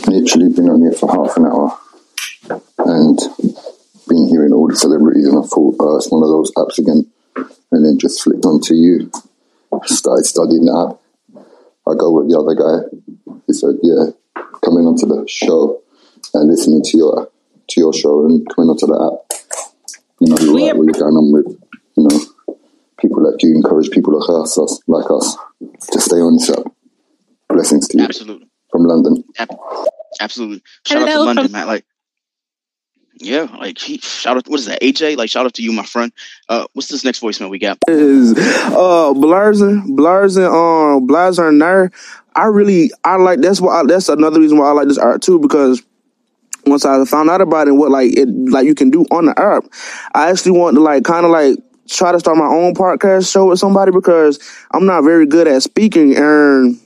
[0.06, 1.78] Literally been on here for half an hour
[2.78, 3.18] and
[4.08, 7.10] been hearing all the celebrities, and I thought, oh, it's one of those apps again.
[7.72, 9.10] And then just flipped onto you
[9.84, 11.44] started studying the app.
[11.88, 12.88] I go with the other guy.
[13.46, 14.10] He said, "Yeah,
[14.64, 15.80] coming onto the show
[16.34, 17.30] and listening to your
[17.68, 19.38] to your show and coming onto the app.
[20.20, 21.46] You know, you're right, what you're going on with.
[21.96, 22.56] You know,
[22.98, 25.36] people like you encourage people like us, us like us,
[25.92, 26.64] to stay on this app.
[27.48, 28.04] Blessings to you.
[28.04, 28.48] Absolutely.
[28.70, 29.24] From London.
[30.20, 30.62] Absolutely.
[30.86, 31.66] Shout Hello out to London, from- Matt.
[31.66, 31.86] Like
[33.18, 34.48] yeah, like he, shout out.
[34.48, 35.16] What is that, AJ?
[35.16, 36.12] Like shout out to you, my friend.
[36.48, 37.78] Uh, what's this next voicemail we got?
[37.88, 41.90] Is uh Blarzin, Blarzin, um, Blazer there.
[42.34, 43.40] I really, I like.
[43.40, 43.80] That's why.
[43.80, 45.82] I, that's another reason why I like this art too because
[46.66, 49.40] once I found out about it, what like it like you can do on the
[49.40, 49.64] app,
[50.14, 53.46] I actually want to like kind of like try to start my own podcast show
[53.46, 54.38] with somebody because
[54.72, 56.78] I'm not very good at speaking and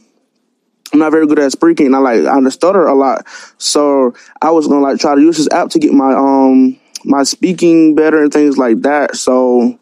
[0.92, 1.94] I'm not very good at speaking.
[1.94, 3.26] I like I stutter a lot,
[3.58, 7.22] so I was gonna like try to use this app to get my um my
[7.22, 9.16] speaking better and things like that.
[9.16, 9.78] So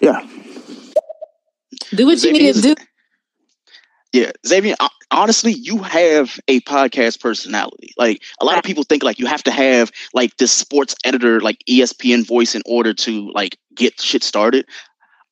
[0.00, 0.26] yeah,
[1.94, 2.74] do what you need to do.
[4.12, 4.74] Yeah, Xavier.
[5.12, 7.92] Honestly, you have a podcast personality.
[7.96, 11.40] Like a lot of people think, like you have to have like this sports editor,
[11.40, 14.66] like ESPN voice, in order to like get shit started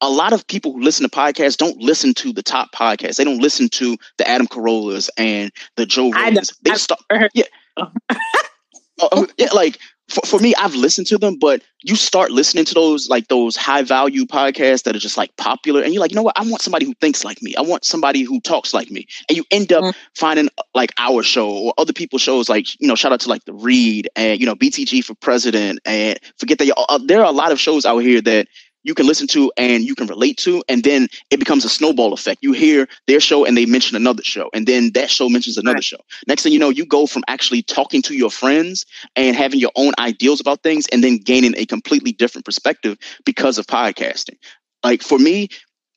[0.01, 3.17] a lot of people who listen to podcasts don't listen to the top podcasts.
[3.17, 6.55] They don't listen to the Adam Carollas and the Joe Rogans.
[6.63, 7.01] They start,
[7.35, 7.45] yeah,
[7.77, 9.49] uh, yeah.
[9.53, 13.29] Like for, for me, I've listened to them, but you start listening to those like
[13.29, 16.39] those high value podcasts that are just like popular, and you're like, you know what?
[16.39, 17.55] I want somebody who thinks like me.
[17.57, 19.99] I want somebody who talks like me, and you end up mm-hmm.
[20.15, 22.49] finding like our show or other people's shows.
[22.49, 25.81] Like you know, shout out to like the Read and you know BTG for President,
[25.85, 28.49] and forget that uh, there are a lot of shows out here that
[28.89, 32.15] you can listen to and you can relate to and then it becomes a snowball
[32.15, 32.43] effect.
[32.43, 35.75] You hear their show and they mention another show and then that show mentions another
[35.75, 35.85] right.
[35.85, 35.99] show.
[36.27, 39.73] Next thing you know you go from actually talking to your friends and having your
[39.77, 42.97] own ideals about things and then gaining a completely different perspective
[43.27, 44.39] because of podcasting.
[44.83, 45.49] Like for me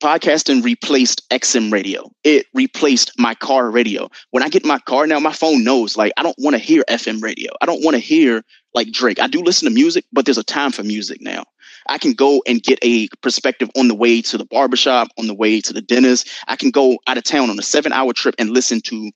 [0.02, 2.12] podcasting replaced XM radio.
[2.24, 4.10] It replaced my car radio.
[4.32, 6.84] When I get my car now, my phone knows like I don't want to hear
[6.90, 7.52] FM radio.
[7.62, 9.20] I don't want to hear like Drake.
[9.20, 11.44] I do listen to music, but there's a time for music now.
[11.88, 15.34] I can go and get a perspective on the way to the barbershop, on the
[15.34, 16.30] way to the dentist.
[16.48, 19.12] I can go out of town on a seven hour trip and listen to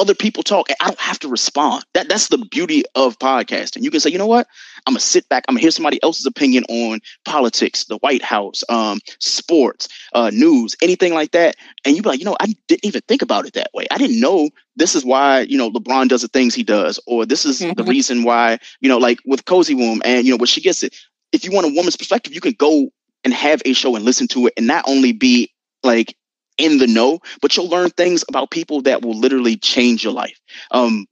[0.00, 1.84] other people talk and I don't have to respond.
[1.94, 3.82] That that's the beauty of podcasting.
[3.82, 4.46] You can say, you know what?
[4.86, 5.44] I'm gonna sit back.
[5.46, 10.74] I'm gonna hear somebody else's opinion on politics, the White House, um, sports, uh, news,
[10.82, 13.52] anything like that, and you be like, you know, I didn't even think about it
[13.52, 13.86] that way.
[13.90, 17.26] I didn't know this is why you know LeBron does the things he does, or
[17.26, 17.74] this is mm-hmm.
[17.74, 20.82] the reason why you know, like with Cozy Womb, and you know, where she gets
[20.82, 20.96] it.
[21.32, 22.90] If you want a woman's perspective, you can go
[23.22, 26.16] and have a show and listen to it, and not only be like
[26.60, 30.38] in the know, but you'll learn things about people that will literally change your life.
[30.70, 31.06] Um,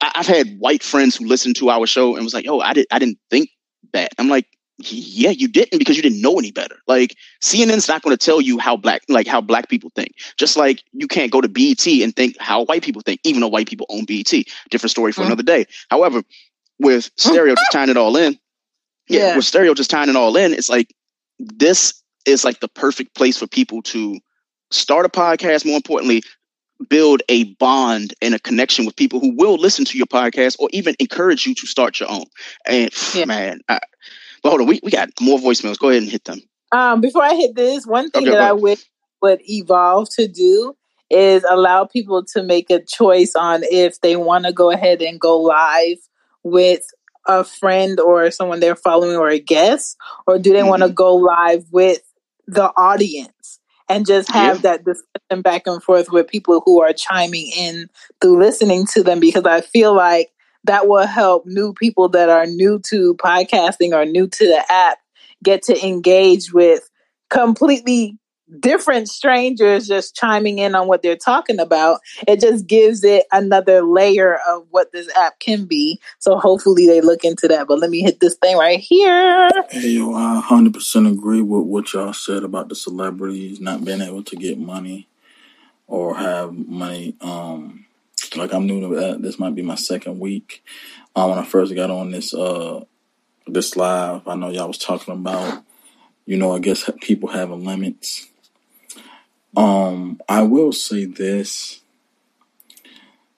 [0.00, 2.72] I, have had white friends who listened to our show and was like, "Oh, I
[2.72, 3.50] did, I didn't think
[3.92, 4.46] that." I'm like,
[4.78, 8.40] "Yeah, you didn't because you didn't know any better." Like CNN's not going to tell
[8.40, 10.12] you how black, like how black people think.
[10.36, 13.48] Just like you can't go to BET and think how white people think, even though
[13.48, 14.32] white people own BET.
[14.70, 15.28] Different story for mm-hmm.
[15.28, 15.66] another day.
[15.90, 16.22] However,
[16.78, 18.38] with stereo just tying it all in,
[19.08, 20.92] yeah, yeah, with stereo just tying it all in, it's like
[21.38, 24.18] this is like the perfect place for people to
[24.72, 25.64] start a podcast.
[25.64, 26.22] More importantly,
[26.88, 30.68] build a bond and a connection with people who will listen to your podcast or
[30.72, 32.24] even encourage you to start your own.
[32.66, 33.24] And yeah.
[33.24, 33.78] man, I,
[34.42, 35.78] but hold on, we, we got more voicemails.
[35.78, 36.40] Go ahead and hit them.
[36.72, 38.82] Um, before I hit this, one thing okay, that I wish
[39.20, 40.74] would evolve to do
[41.10, 45.20] is allow people to make a choice on if they want to go ahead and
[45.20, 45.98] go live
[46.42, 46.82] with
[47.28, 50.68] a friend or someone they're following or a guest, or do they mm-hmm.
[50.68, 52.00] want to go live with
[52.48, 53.31] the audience
[53.92, 54.62] and just have yeah.
[54.62, 57.88] that discussion back and forth with people who are chiming in
[58.20, 60.30] through listening to them because I feel like
[60.64, 64.98] that will help new people that are new to podcasting or new to the app
[65.42, 66.88] get to engage with
[67.30, 68.18] completely
[68.60, 72.00] different strangers just chiming in on what they're talking about.
[72.26, 76.00] It just gives it another layer of what this app can be.
[76.18, 77.66] So hopefully they look into that.
[77.66, 79.50] But let me hit this thing right here.
[79.70, 84.22] Hey, yo, I 100% agree with what y'all said about the celebrities not being able
[84.24, 85.08] to get money
[85.86, 87.16] or have money.
[87.20, 87.86] Um,
[88.36, 89.22] like I'm new to that.
[89.22, 90.64] This might be my second week.
[91.14, 92.84] Uh, when I first got on this uh
[93.46, 95.64] this live, I know y'all was talking about,
[96.26, 98.28] you know, I guess people having limits
[99.56, 101.80] um, I will say this.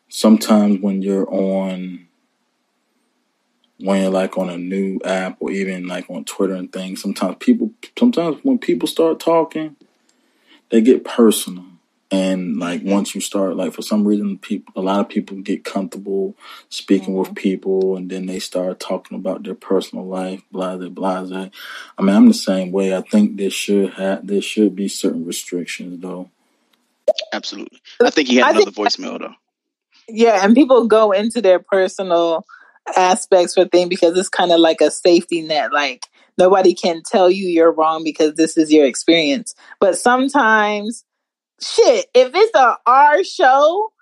[0.09, 2.07] Sometimes when you're on,
[3.79, 7.37] when you're like on a new app or even like on Twitter and things, sometimes
[7.40, 9.77] people, sometimes when people start talking,
[10.70, 11.64] they get personal.
[12.14, 15.64] And like once you start, like for some reason, people, a lot of people get
[15.64, 16.37] comfortable
[16.68, 17.31] speaking mm-hmm.
[17.31, 21.48] with people, and then they start talking about their personal life, blah blah blah.
[21.98, 22.96] I mean, I'm the same way.
[22.96, 26.31] I think there should have there should be certain restrictions, though.
[27.33, 29.35] Absolutely, I think he had I another think, voicemail though.
[30.09, 32.46] Yeah, and people go into their personal
[32.96, 35.72] aspects for things because it's kind of like a safety net.
[35.72, 36.07] Like
[36.38, 39.55] nobody can tell you you're wrong because this is your experience.
[39.81, 41.05] But sometimes
[41.64, 43.92] shit, if it's a R show,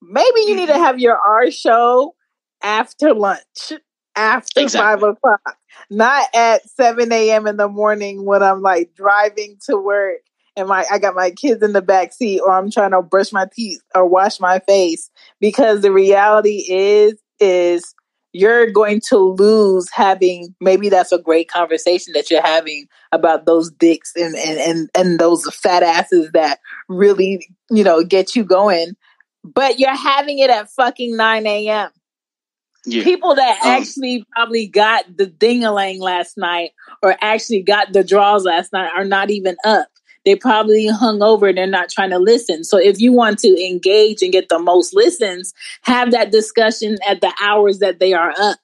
[0.00, 0.82] maybe you need to mm-hmm.
[0.82, 2.14] have your R show
[2.62, 3.72] after lunch,
[4.16, 4.80] after exactly.
[4.80, 5.56] five o'clock,
[5.90, 7.46] not at 7 a.m.
[7.46, 10.20] in the morning when I'm like driving to work
[10.56, 13.32] and my I got my kids in the back seat or I'm trying to brush
[13.32, 17.94] my teeth or wash my face because the reality is is
[18.32, 23.70] you're going to lose having maybe that's a great conversation that you're having about those
[23.70, 28.94] dicks and and and, and those fat asses that really you know get you going
[29.44, 31.90] but you're having it at fucking 9 a.m
[32.84, 33.04] yeah.
[33.04, 36.70] people that um, actually probably got the dingaling last night
[37.02, 39.88] or actually got the draws last night are not even up
[40.24, 42.64] they probably hung over and they're not trying to listen.
[42.64, 47.20] So if you want to engage and get the most listens, have that discussion at
[47.20, 48.58] the hours that they are up.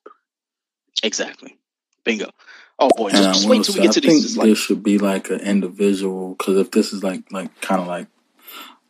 [1.02, 1.58] Exactly.
[2.04, 2.30] Bingo.
[2.78, 4.34] Oh boy, just, just wait till we get to I these.
[4.34, 7.88] Think there should be like an individual because if this is like like kind of
[7.88, 8.06] like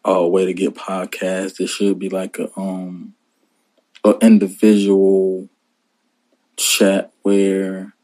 [0.05, 3.15] a way to get podcasts, it should be like a um
[4.05, 5.49] an individual
[6.57, 7.95] chat where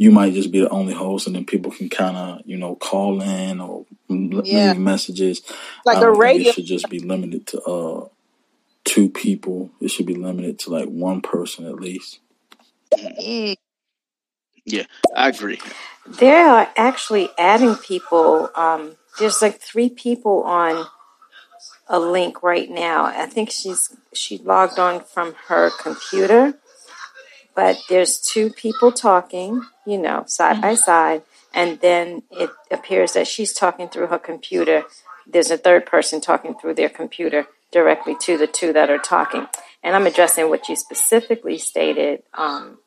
[0.00, 2.74] you might just be the only host, and then people can kind of you know
[2.74, 4.72] call in or yeah.
[4.72, 5.42] leave messages.
[5.84, 8.08] Like a radio, it should just be limited to uh
[8.84, 9.70] two people.
[9.78, 12.18] It should be limited to like one person at least.
[14.64, 14.84] Yeah,
[15.14, 15.60] I agree.
[16.06, 18.48] They are actually adding people.
[18.54, 20.86] Um, there's like three people on
[21.88, 23.04] a link right now.
[23.04, 26.54] I think she's she logged on from her computer
[27.54, 30.76] but there's two people talking, you know, side by mm-hmm.
[30.76, 31.22] side,
[31.52, 34.84] and then it appears that she's talking through her computer.
[35.26, 39.46] There's a third person talking through their computer directly to the two that are talking.
[39.82, 42.78] And I'm addressing what you specifically stated, um,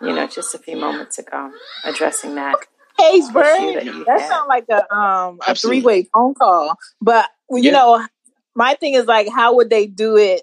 [0.00, 1.52] you know, just a few moments ago,
[1.84, 2.56] addressing that.
[2.98, 6.78] Haysburg, that, that sounds like a um a three way phone call.
[7.00, 7.72] But you yeah.
[7.72, 8.06] know,
[8.54, 10.42] my thing is like, how would they do it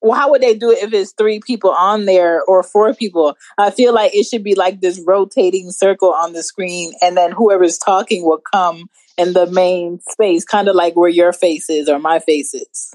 [0.00, 3.36] well, how would they do it if it's three people on there or four people?
[3.56, 7.32] I feel like it should be like this rotating circle on the screen, and then
[7.32, 11.88] whoever's talking will come in the main space, kind of like where your face is
[11.88, 12.94] or my face is.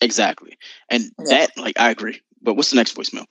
[0.00, 0.56] Exactly.
[0.88, 2.20] And that, like, I agree.
[2.40, 3.26] But what's the next voicemail?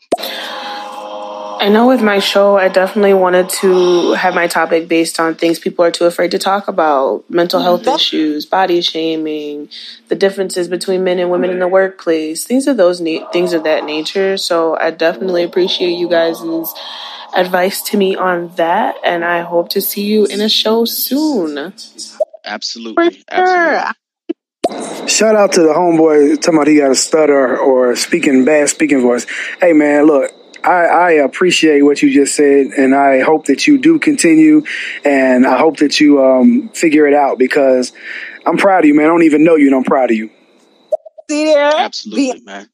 [1.60, 5.60] I know with my show, I definitely wanted to have my topic based on things
[5.60, 7.96] people are too afraid to talk about mental health mm-hmm.
[7.96, 9.70] issues, body shaming,
[10.08, 13.64] the differences between men and women in the workplace, things of those na- things of
[13.64, 14.38] that nature.
[14.38, 16.42] So I definitely appreciate you guys'
[17.36, 21.74] advice to me on that, and I hope to see you in a show soon.
[22.46, 23.24] Absolutely.
[23.30, 23.94] Absolutely.
[25.08, 29.02] Shout out to the homeboy talking about he got a stutter or speaking bad speaking
[29.02, 29.26] voice.
[29.62, 30.32] Hey man, look,
[30.64, 34.64] I, I appreciate what you just said, and I hope that you do continue,
[35.06, 37.94] and I hope that you um, figure it out because
[38.46, 39.06] I'm proud of you, man.
[39.06, 40.30] I don't even know you, and I'm proud of you.
[41.30, 41.72] See there?
[41.76, 42.70] Absolutely, man.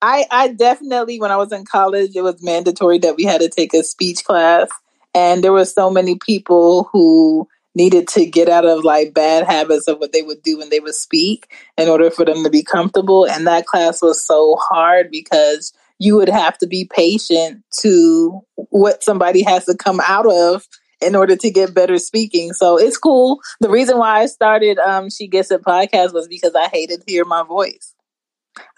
[0.00, 3.48] I, I definitely, when I was in college, it was mandatory that we had to
[3.48, 4.68] take a speech class.
[5.14, 9.88] And there were so many people who needed to get out of like bad habits
[9.88, 12.62] of what they would do when they would speak in order for them to be
[12.62, 13.26] comfortable.
[13.26, 18.40] And that class was so hard because you would have to be patient to
[18.70, 20.66] what somebody has to come out of
[21.00, 22.52] in order to get better speaking.
[22.52, 23.40] So it's cool.
[23.60, 27.28] The reason why I started um She Gets It podcast was because I hated hearing
[27.28, 27.94] my voice.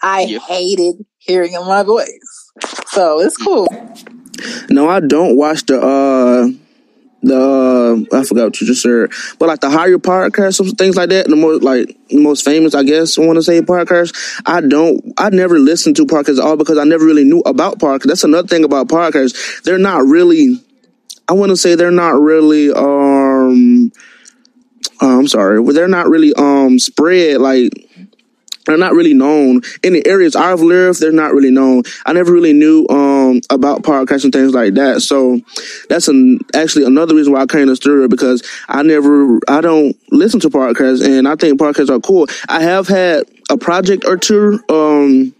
[0.01, 2.51] I hated hearing my voice.
[2.87, 3.67] So it's cool.
[4.69, 6.47] No, I don't watch the uh
[7.21, 9.99] the uh, I forgot what you just said, but like the higher
[10.51, 11.27] some things like that.
[11.27, 14.41] The more like most famous, I guess I want to say podcasts.
[14.45, 15.13] I don't.
[15.17, 18.07] I never listened to podcasts at all because I never really knew about podcasts.
[18.07, 19.61] That's another thing about podcasts.
[19.63, 20.55] They're not really.
[21.27, 22.71] I want to say they're not really.
[22.71, 23.91] Um,
[25.01, 27.71] uh, I'm sorry, they're not really um spread like
[28.65, 30.99] they're not really known in the areas I've lived.
[30.99, 31.83] They're not really known.
[32.05, 35.01] I never really knew um, about podcasts and things like that.
[35.01, 35.41] So
[35.89, 39.97] that's an, actually another reason why I came to Stereo because I never, I don't
[40.11, 42.27] listen to podcasts, and I think podcasts are cool.
[42.47, 44.59] I have had a project or two.
[44.69, 45.33] Um,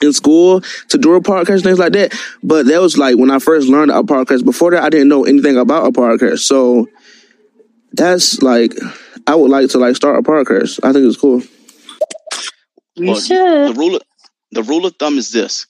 [0.00, 2.12] in school to do a podcast things like that.
[2.42, 4.44] But that was like when I first learned a podcast.
[4.44, 6.40] Before that, I didn't know anything about a podcast.
[6.40, 6.88] So
[7.92, 8.74] that's like,
[9.28, 10.80] I would like to like start a podcast.
[10.82, 11.42] I think it's cool.
[12.96, 13.16] Well,
[13.72, 14.02] The rule of,
[14.52, 15.66] the rule of thumb is this: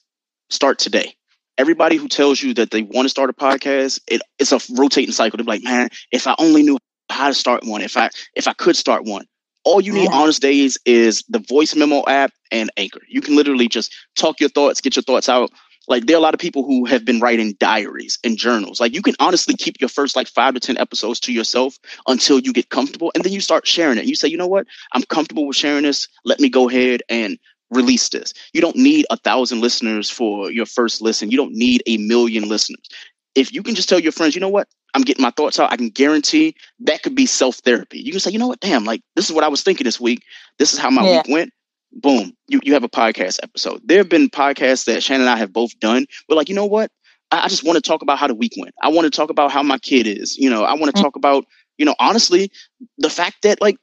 [0.49, 1.15] start today.
[1.57, 5.11] Everybody who tells you that they want to start a podcast, it, it's a rotating
[5.13, 5.37] cycle.
[5.37, 8.53] They're like, man, if I only knew how to start one, if I if I
[8.53, 9.25] could start one.
[9.65, 12.99] All you need, honest days, is the voice memo app and Anchor.
[13.07, 15.51] You can literally just talk your thoughts, get your thoughts out.
[15.87, 18.79] Like there are a lot of people who have been writing diaries and journals.
[18.79, 21.77] Like you can honestly keep your first like five to ten episodes to yourself
[22.07, 24.05] until you get comfortable, and then you start sharing it.
[24.05, 26.07] You say, you know what, I'm comfortable with sharing this.
[26.25, 27.37] Let me go ahead and
[27.69, 28.33] release this.
[28.53, 31.31] You don't need a thousand listeners for your first listen.
[31.31, 32.87] You don't need a million listeners.
[33.35, 35.71] If you can just tell your friends, you know what, I'm getting my thoughts out.
[35.71, 37.99] I can guarantee that could be self therapy.
[37.99, 39.99] You can say, you know what, damn, like this is what I was thinking this
[39.99, 40.23] week.
[40.59, 41.11] This is how my Yeah.
[41.17, 41.51] week went.
[41.95, 43.81] Boom, you, you have a podcast episode.
[43.85, 46.05] There have been podcasts that Shannon and I have both done.
[46.27, 46.91] We're like, you know what?
[47.31, 48.73] I, I just want to talk about how the week went.
[48.81, 50.37] I want to talk about how my kid is.
[50.37, 51.03] You know, I want to mm.
[51.03, 51.45] talk about,
[51.77, 52.51] you know, honestly,
[52.97, 53.77] the fact that like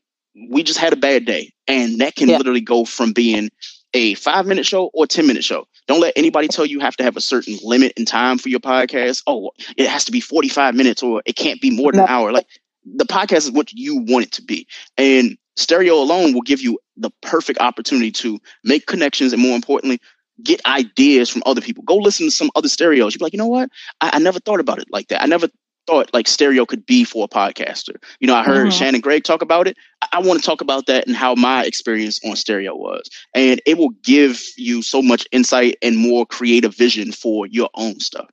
[0.48, 1.52] we just had a bad day.
[1.66, 3.50] And that can literally go from being
[3.94, 5.66] a five minute show or 10 minute show.
[5.86, 8.48] Don't let anybody tell you you have to have a certain limit in time for
[8.48, 9.22] your podcast.
[9.26, 12.32] Oh, it has to be 45 minutes or it can't be more than an hour.
[12.32, 12.46] Like
[12.84, 14.66] the podcast is what you want it to be.
[14.96, 20.00] And stereo alone will give you the perfect opportunity to make connections and more importantly,
[20.42, 21.84] get ideas from other people.
[21.84, 23.14] Go listen to some other stereos.
[23.14, 23.68] You'll be like, you know what?
[24.00, 25.22] I, I never thought about it like that.
[25.22, 25.48] I never
[25.86, 27.96] thought like stereo could be for a podcaster.
[28.20, 28.72] You know, I heard Mhm.
[28.72, 29.76] Shan and Greg talk about it.
[30.02, 33.08] I, I want to talk about that and how my experience on stereo was.
[33.34, 38.00] And it will give you so much insight and more creative vision for your own
[38.00, 38.28] stuff.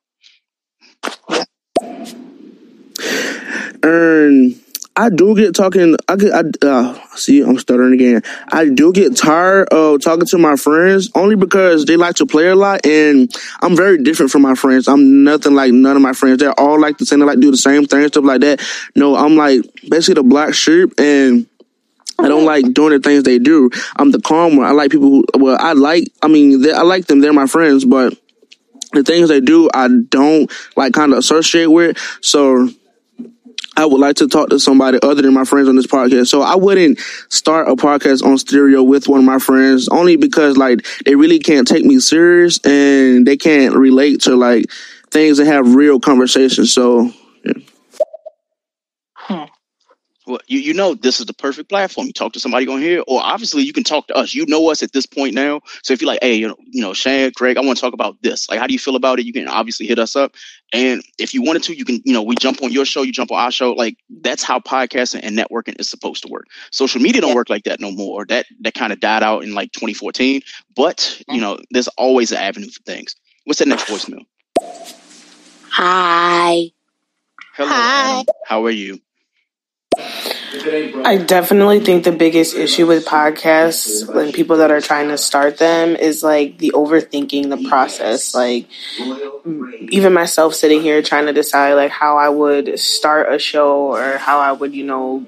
[3.84, 4.56] And
[4.98, 5.96] I do get talking.
[6.08, 6.34] I get.
[6.34, 7.42] I uh, see.
[7.42, 8.24] I'm stuttering again.
[8.48, 12.48] I do get tired of talking to my friends only because they like to play
[12.48, 13.32] a lot, and
[13.62, 14.88] I'm very different from my friends.
[14.88, 16.40] I'm nothing like none of my friends.
[16.40, 17.20] They're all like the same.
[17.20, 18.60] They like do the same thing, stuff like that.
[18.96, 21.46] No, I'm like basically the black sheep, and
[22.18, 23.70] I don't like doing the things they do.
[23.98, 24.66] I'm the calm one.
[24.66, 25.26] I like people who.
[25.36, 26.12] Well, I like.
[26.24, 27.20] I mean, they, I like them.
[27.20, 28.18] They're my friends, but
[28.94, 32.00] the things they do, I don't like kind of associate with.
[32.22, 32.70] So
[33.78, 36.28] I would like to talk to somebody other than my friends on this podcast.
[36.28, 37.00] So I wouldn't
[37.30, 41.38] start a podcast on stereo with one of my friends only because like they really
[41.38, 44.66] can't take me serious and they can't relate to like
[45.12, 46.74] things that have real conversations.
[46.74, 47.14] So
[50.28, 52.06] Well, you you know this is the perfect platform.
[52.06, 54.36] You talk to somebody on here, or obviously you can talk to us.
[54.36, 55.62] You know us at this point now.
[55.84, 57.94] So if you're like, hey, you know, you know, Shan, Greg, I want to talk
[57.94, 58.50] about this.
[58.50, 59.26] Like, how do you feel about it?
[59.26, 60.36] You can obviously hit us up.
[60.74, 63.14] And if you wanted to, you can, you know, we jump on your show, you
[63.14, 63.72] jump on our show.
[63.72, 66.48] Like that's how podcasting and networking is supposed to work.
[66.72, 68.26] Social media don't work like that no more.
[68.26, 70.42] That that kind of died out in like 2014.
[70.76, 71.42] But you mm.
[71.42, 73.16] know, there's always an avenue for things.
[73.46, 74.26] What's that next voicemail?
[75.72, 76.72] Hi.
[77.56, 78.26] Hello, Adam.
[78.46, 79.00] How are you?
[80.00, 85.58] I definitely think the biggest issue with podcasts and people that are trying to start
[85.58, 88.36] them is like the overthinking the process.
[88.36, 88.68] Like
[89.90, 94.18] even myself sitting here trying to decide like how I would start a show or
[94.18, 95.26] how I would, you know,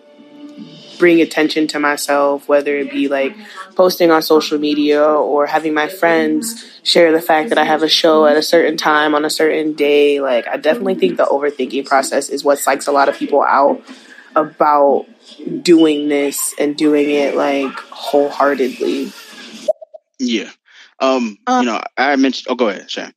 [0.98, 3.36] bring attention to myself, whether it be like
[3.76, 7.88] posting on social media or having my friends share the fact that I have a
[7.90, 10.20] show at a certain time on a certain day.
[10.20, 13.82] Like I definitely think the overthinking process is what psychs a lot of people out
[14.36, 15.06] about
[15.62, 19.12] doing this and doing it like wholeheartedly.
[20.20, 20.50] Yeah.
[21.00, 23.14] Um, you know, I mentioned oh go ahead, Shan.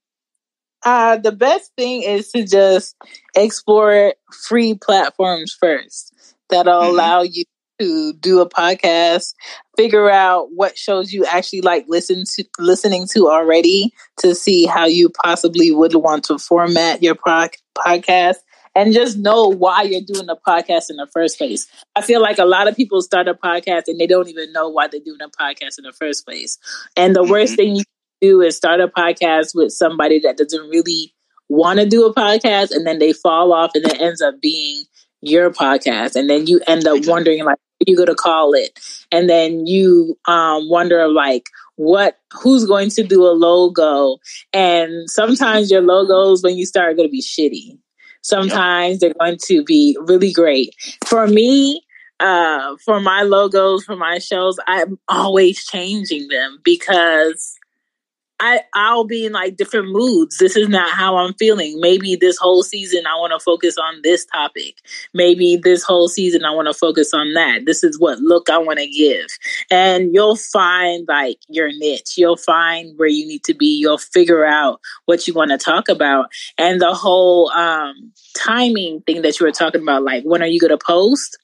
[0.84, 2.96] Uh, the best thing is to just
[3.36, 4.14] explore
[4.48, 6.12] free platforms first
[6.50, 6.90] that'll Mm-hmm.
[6.94, 7.44] allow you
[7.80, 9.34] to do a podcast,
[9.76, 14.84] figure out what shows you actually like listen to listening to already to see how
[14.86, 18.36] you possibly would want to format your pro- podcast
[18.74, 21.66] and just know why you're doing the podcast in the first place.
[21.94, 24.68] I feel like a lot of people start a podcast and they don't even know
[24.68, 26.58] why they're doing a podcast in the first place.
[26.96, 30.68] And the worst thing you can do is start a podcast with somebody that doesn't
[30.68, 31.14] really
[31.48, 34.84] want to do a podcast and then they fall off and it ends up being
[35.20, 36.16] your podcast.
[36.16, 38.78] And then you end up wondering like what you going to call it?
[39.10, 44.18] And then you um wonder like what who's going to do a logo?
[44.52, 47.78] And sometimes your logos when you start are going to be shitty
[48.22, 50.74] sometimes they're going to be really great.
[51.06, 51.82] For me
[52.20, 57.58] uh for my logos for my shows i'm always changing them because
[58.42, 60.38] I I'll be in like different moods.
[60.38, 61.78] This is not how I'm feeling.
[61.80, 64.78] Maybe this whole season I want to focus on this topic.
[65.14, 67.66] Maybe this whole season I want to focus on that.
[67.66, 69.26] This is what look I want to give.
[69.70, 72.14] And you'll find like your niche.
[72.16, 73.78] You'll find where you need to be.
[73.78, 76.26] You'll figure out what you want to talk about.
[76.58, 80.58] And the whole um timing thing that you were talking about like when are you
[80.58, 81.38] going to post?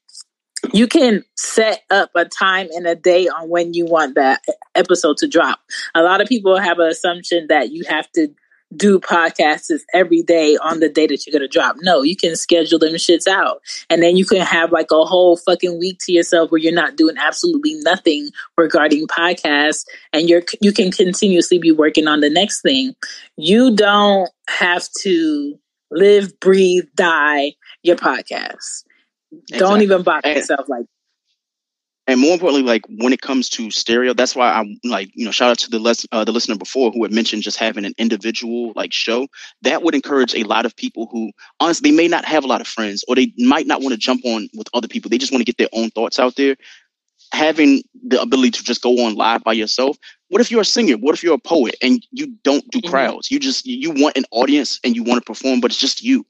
[0.73, 4.43] You can set up a time and a day on when you want that
[4.75, 5.61] episode to drop.
[5.95, 8.29] A lot of people have an assumption that you have to
[8.77, 11.77] do podcasts every day on the day that you're going to drop.
[11.81, 13.63] No, you can schedule them shits out.
[13.89, 16.97] And then you can have like a whole fucking week to yourself where you're not
[16.97, 22.61] doing absolutely nothing regarding podcasts and you're you can continuously be working on the next
[22.61, 22.95] thing.
[23.37, 25.59] You don't have to
[25.91, 28.85] live, breathe, die your podcast.
[29.49, 30.87] Don't even And- yourself like
[32.09, 35.31] and more importantly, like when it comes to stereo, that's why I'm like, you know,
[35.31, 37.93] shout out to the les- uh, the listener before who had mentioned just having an
[37.99, 39.29] individual like show.
[39.61, 42.63] That would encourage a lot of people who honestly they may not have a lot
[42.63, 45.11] of friends or they might not want to jump on with other people.
[45.11, 46.57] They just want to get their own thoughts out there.
[47.33, 49.99] Having the ability to just go on live by yourself.
[50.29, 50.95] What if you're a singer?
[50.95, 53.31] What if you're a poet and you don't do crowds?
[53.31, 56.25] You just you want an audience and you want to perform, but it's just you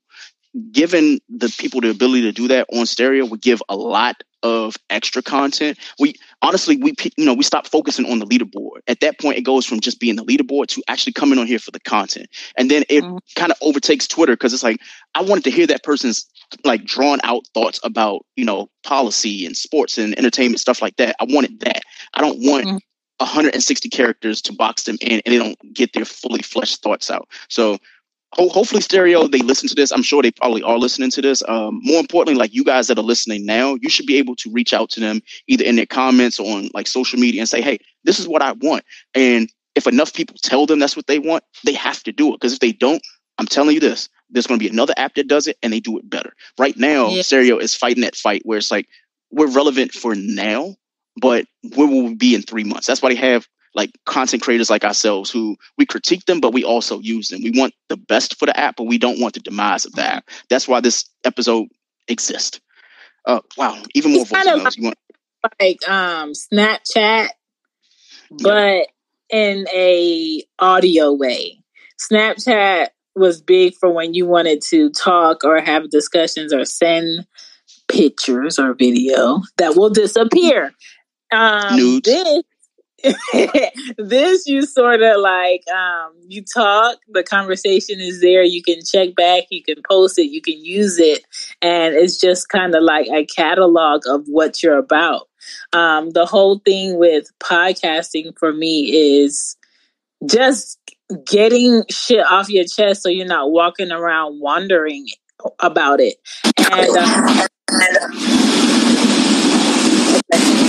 [0.73, 4.77] giving the people the ability to do that on stereo would give a lot of
[4.91, 5.79] extra content.
[5.99, 8.81] We honestly, we you know, we stop focusing on the leaderboard.
[8.87, 11.59] At that point, it goes from just being the leaderboard to actually coming on here
[11.59, 13.19] for the content, and then it mm-hmm.
[13.37, 14.81] kind of overtakes Twitter because it's like
[15.15, 16.27] I wanted to hear that person's
[16.65, 21.17] like drawn out thoughts about you know policy and sports and entertainment stuff like that.
[21.21, 21.83] I wanted that.
[22.15, 22.67] I don't want.
[22.67, 22.77] Mm-hmm.
[23.21, 27.29] 160 characters to box them in and they don't get their fully fleshed thoughts out.
[27.49, 27.79] So
[28.35, 29.91] ho- hopefully stereo they listen to this.
[29.91, 31.43] I'm sure they probably are listening to this.
[31.49, 34.51] Um, more importantly like you guys that are listening now you should be able to
[34.51, 37.61] reach out to them either in their comments or on like social media and say
[37.61, 38.85] hey this is what i want.
[39.15, 42.41] And if enough people tell them that's what they want they have to do it.
[42.41, 43.03] Because if they don't
[43.39, 45.81] i'm telling you this there's going to be another app that does it and they
[45.81, 46.33] do it better.
[46.59, 48.89] Right now stereo is fighting that fight where it's like
[49.31, 50.77] we're relevant for now
[51.21, 52.87] but where will we be in three months.
[52.87, 53.49] That's why they have
[53.79, 57.45] like content creators like ourselves who we critique them, but we also use them.
[57.45, 60.03] We want the best for the app, but we don't want the demise of the
[60.03, 60.29] app.
[60.51, 61.69] That's why this episode
[62.09, 62.61] exists.
[63.25, 64.77] Uh, wow, even more voicemails.
[64.77, 64.99] You want?
[65.61, 67.29] like um Snapchat,
[68.43, 68.89] but
[69.31, 71.63] in a audio way.
[72.01, 77.27] Snapchat was big for when you wanted to talk or have discussions or send
[77.87, 80.73] pictures or video that will disappear.
[81.31, 82.09] Um, Nudes.
[82.09, 82.43] This,
[83.99, 89.15] this you sort of like um you talk the conversation is there you can check
[89.15, 91.25] back you can post it you can use it
[91.63, 95.29] and it's just kind of like a catalog of what you're about.
[95.73, 99.57] Um the whole thing with podcasting for me is
[100.29, 100.79] just
[101.25, 105.07] getting shit off your chest so you're not walking around wondering
[105.61, 106.17] about it.
[106.73, 106.97] And
[110.33, 110.68] uh,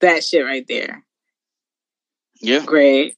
[0.00, 1.04] that shit right there.
[2.40, 2.64] Yeah.
[2.64, 3.16] Great.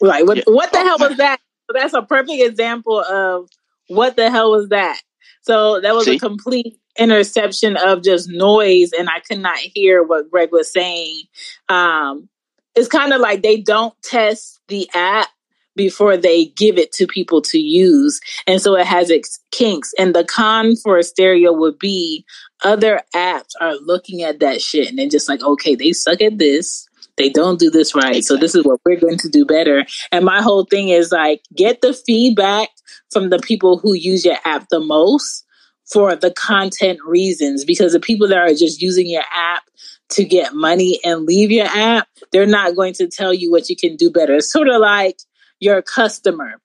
[0.00, 0.44] Like what Yeah.
[0.46, 1.40] what the hell was that?
[1.72, 3.48] That's a perfect example of
[3.88, 5.00] what the hell was that?
[5.42, 6.16] So that was See?
[6.16, 11.22] a complete interception of just noise and I could not hear what Greg was saying.
[11.68, 12.28] Um
[12.74, 15.28] it's kind of like they don't test the app
[15.76, 18.20] before they give it to people to use.
[18.46, 19.92] And so it has its kinks.
[19.98, 22.24] And the con for a stereo would be
[22.64, 26.38] other apps are looking at that shit and then just like, okay, they suck at
[26.38, 26.88] this.
[27.16, 28.24] They don't do this right.
[28.24, 29.86] So this is what we're going to do better.
[30.12, 32.68] And my whole thing is like, get the feedback
[33.10, 35.44] from the people who use your app the most
[35.90, 37.64] for the content reasons.
[37.64, 39.62] Because the people that are just using your app
[40.10, 43.76] to get money and leave your app, they're not going to tell you what you
[43.76, 44.34] can do better.
[44.34, 45.18] It's sort of like
[45.58, 46.60] your customer.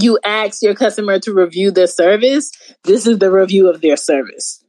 [0.00, 2.50] You ask your customer to review their service.
[2.82, 4.64] This is the review of their service.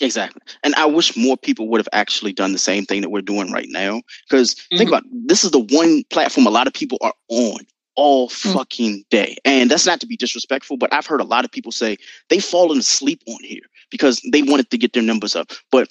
[0.00, 0.42] Exactly.
[0.62, 3.52] And I wish more people would have actually done the same thing that we're doing
[3.52, 4.02] right now.
[4.28, 4.88] Because think mm-hmm.
[4.88, 7.60] about this is the one platform a lot of people are on
[7.94, 8.52] all mm.
[8.52, 9.36] fucking day.
[9.44, 11.96] And that's not to be disrespectful, but I've heard a lot of people say
[12.28, 15.50] they've fallen asleep on here because they wanted to get their numbers up.
[15.70, 15.88] But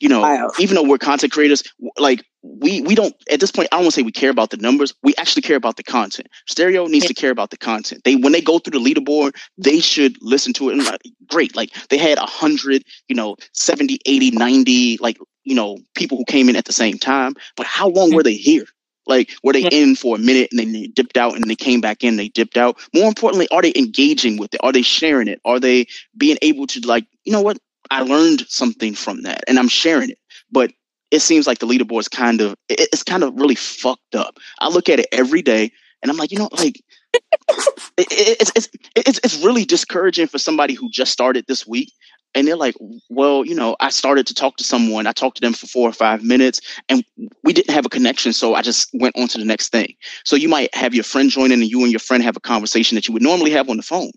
[0.00, 1.62] you know, even though we're content creators,
[1.98, 4.50] like we we don't at this point, I don't want to say we care about
[4.50, 4.94] the numbers.
[5.02, 6.28] We actually care about the content.
[6.48, 8.02] Stereo needs to care about the content.
[8.04, 11.56] They when they go through the leaderboard, they should listen to it and like, great.
[11.56, 16.24] Like they had a hundred, you know, 70, 80, 90, like, you know, people who
[16.24, 17.34] came in at the same time.
[17.56, 18.66] But how long were they here?
[19.06, 21.80] Like, were they in for a minute and then they dipped out and they came
[21.80, 22.78] back in, they dipped out?
[22.94, 24.60] More importantly, are they engaging with it?
[24.62, 25.40] Are they sharing it?
[25.44, 27.58] Are they being able to, like, you know what?
[27.92, 30.18] I learned something from that and I'm sharing it.
[30.50, 30.72] But
[31.10, 34.38] it seems like the leaderboard is kind of, it's kind of really fucked up.
[34.60, 35.70] I look at it every day
[36.02, 36.82] and I'm like, you know, like,
[37.12, 41.92] it, it, it's, it's, it's, it's really discouraging for somebody who just started this week
[42.34, 42.74] and they're like
[43.10, 45.86] well you know i started to talk to someone i talked to them for four
[45.86, 47.04] or five minutes and
[47.44, 50.34] we didn't have a connection so i just went on to the next thing so
[50.34, 52.94] you might have your friend join in and you and your friend have a conversation
[52.94, 54.10] that you would normally have on the phone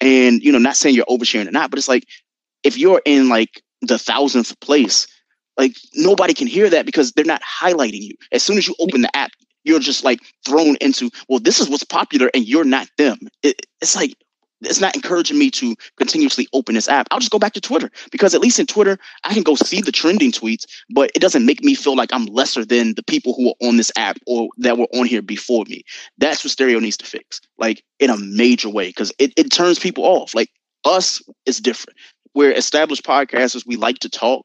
[0.00, 2.04] and you know not saying you're oversharing or not but it's like
[2.66, 5.06] if you're in like the thousandth place
[5.56, 9.02] like nobody can hear that because they're not highlighting you as soon as you open
[9.02, 9.30] the app
[9.64, 13.66] you're just like thrown into well this is what's popular and you're not them it,
[13.80, 14.14] it's like
[14.62, 17.06] it's not encouraging me to continuously open this app.
[17.10, 19.80] I'll just go back to Twitter because at least in Twitter, I can go see
[19.80, 23.34] the trending tweets, but it doesn't make me feel like I'm lesser than the people
[23.34, 25.82] who are on this app or that were on here before me.
[26.18, 29.78] That's what stereo needs to fix, like in a major way, because it, it turns
[29.78, 30.34] people off.
[30.34, 30.50] Like
[30.84, 31.98] us is different.
[32.36, 33.66] We're established podcasters.
[33.66, 34.44] We like to talk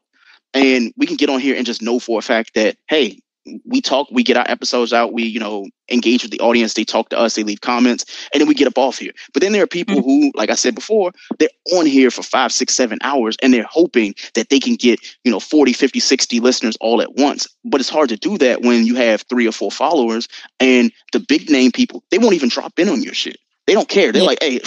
[0.54, 3.20] and we can get on here and just know for a fact that, hey,
[3.66, 6.84] we talk, we get our episodes out, we, you know, engage with the audience, they
[6.84, 9.12] talk to us, they leave comments, and then we get up off here.
[9.34, 10.08] But then there are people mm-hmm.
[10.08, 13.66] who, like I said before, they're on here for five, six, seven hours and they're
[13.68, 17.46] hoping that they can get, you know, 40, 50, 60 listeners all at once.
[17.62, 20.28] But it's hard to do that when you have three or four followers
[20.60, 23.36] and the big name people, they won't even drop in on your shit.
[23.66, 24.12] They don't care.
[24.12, 24.60] They're like, hey,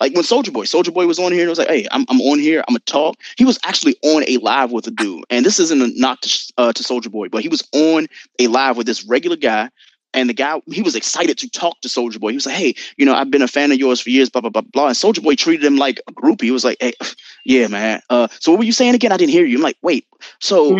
[0.00, 2.04] like when Soulja Boy, Soulja Boy was on here and it was like, "Hey, I'm,
[2.08, 2.60] I'm on here.
[2.66, 5.80] I'm gonna talk." He was actually on a live with a dude, and this isn't
[5.82, 8.06] a knock to uh, to Soulja Boy, but he was on
[8.38, 9.70] a live with this regular guy,
[10.14, 12.30] and the guy he was excited to talk to Soulja Boy.
[12.30, 14.40] He was like, "Hey, you know, I've been a fan of yours for years." Blah
[14.42, 14.86] blah blah blah.
[14.88, 16.42] And Soulja Boy treated him like a groupie.
[16.42, 16.92] He was like, "Hey,
[17.44, 18.00] yeah, man.
[18.10, 19.12] Uh, so what were you saying again?
[19.12, 20.06] I didn't hear you." I'm like, "Wait,
[20.40, 20.78] so."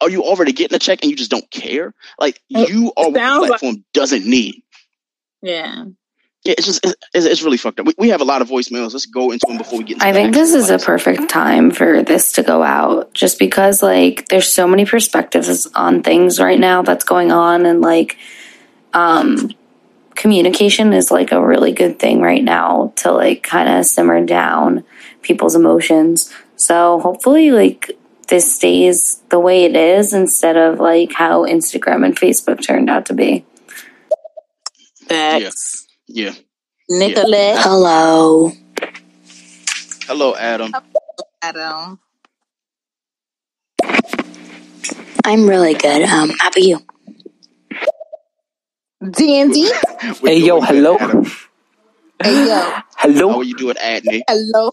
[0.00, 1.92] Are you already getting a check and you just don't care?
[2.20, 4.62] Like you are what the sounds like- platform doesn't need.
[5.42, 5.86] Yeah.
[6.44, 7.86] Yeah, it's just it's, it's really fucked up.
[7.86, 8.92] We, we have a lot of voicemails.
[8.92, 9.94] Let's go into them before we get.
[9.94, 13.82] Into I think this is a perfect time for this to go out just because
[13.82, 18.16] like there's so many perspectives on things right now that's going on and like
[18.94, 19.50] um
[20.14, 24.84] communication is like a really good thing right now to like kind of simmer down
[25.22, 26.32] people's emotions.
[26.56, 27.90] So hopefully like
[28.28, 33.06] this stays the way it is instead of like how Instagram and Facebook turned out
[33.06, 33.44] to be.
[35.08, 35.87] Facts.
[36.08, 36.32] Yeah.
[36.88, 37.58] Nicolette.
[37.58, 38.50] Hello.
[40.06, 40.72] Hello, Adam.
[41.42, 41.98] Adam.
[45.24, 46.02] I'm really good.
[46.02, 46.80] Um, how about you?
[49.10, 49.68] Dandy.
[50.22, 50.96] Hey, yo, hello.
[52.22, 52.72] Hey yo.
[52.96, 53.28] Hello.
[53.32, 54.22] How are you doing, Adney?
[54.26, 54.72] Hello.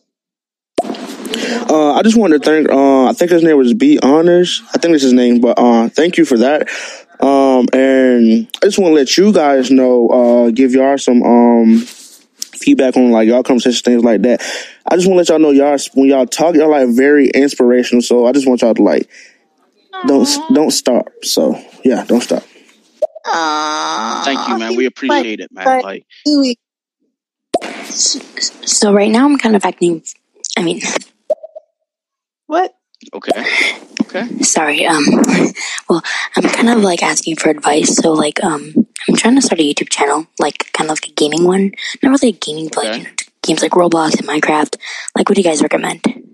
[1.69, 2.69] Uh, I just wanted to thank.
[2.69, 4.61] Uh, I think his name was B Honors.
[4.73, 5.41] I think that's his name.
[5.41, 6.69] But uh, thank you for that.
[7.21, 10.09] Um, and I just want to let you guys know.
[10.09, 14.41] Uh, give y'all some um feedback on like y'all conversations, things like that.
[14.89, 18.01] I just want to let y'all know y'all when y'all talk, y'all like very inspirational.
[18.01, 19.09] So I just want y'all to like
[20.07, 21.09] don't don't stop.
[21.23, 22.43] So yeah, don't stop.
[24.23, 24.75] Thank you, man.
[24.75, 25.81] We appreciate it, man.
[25.81, 26.05] Like,
[27.89, 30.03] So right now I'm kind of acting.
[30.57, 30.81] I mean,
[32.47, 32.75] What?
[33.13, 33.31] Okay,
[34.01, 34.39] okay.
[34.39, 34.85] sorry.
[34.85, 35.03] Um,
[35.89, 36.01] well,
[36.35, 37.95] I'm kind of like asking for advice.
[37.97, 38.73] So like, um,
[39.07, 41.71] I'm trying to start a YouTube channel, like kind of like a gaming one.
[42.01, 43.09] Not really a gaming, but like, you know,
[43.43, 44.77] games like Roblox and Minecraft.
[45.15, 46.25] Like, what do you guys recommend?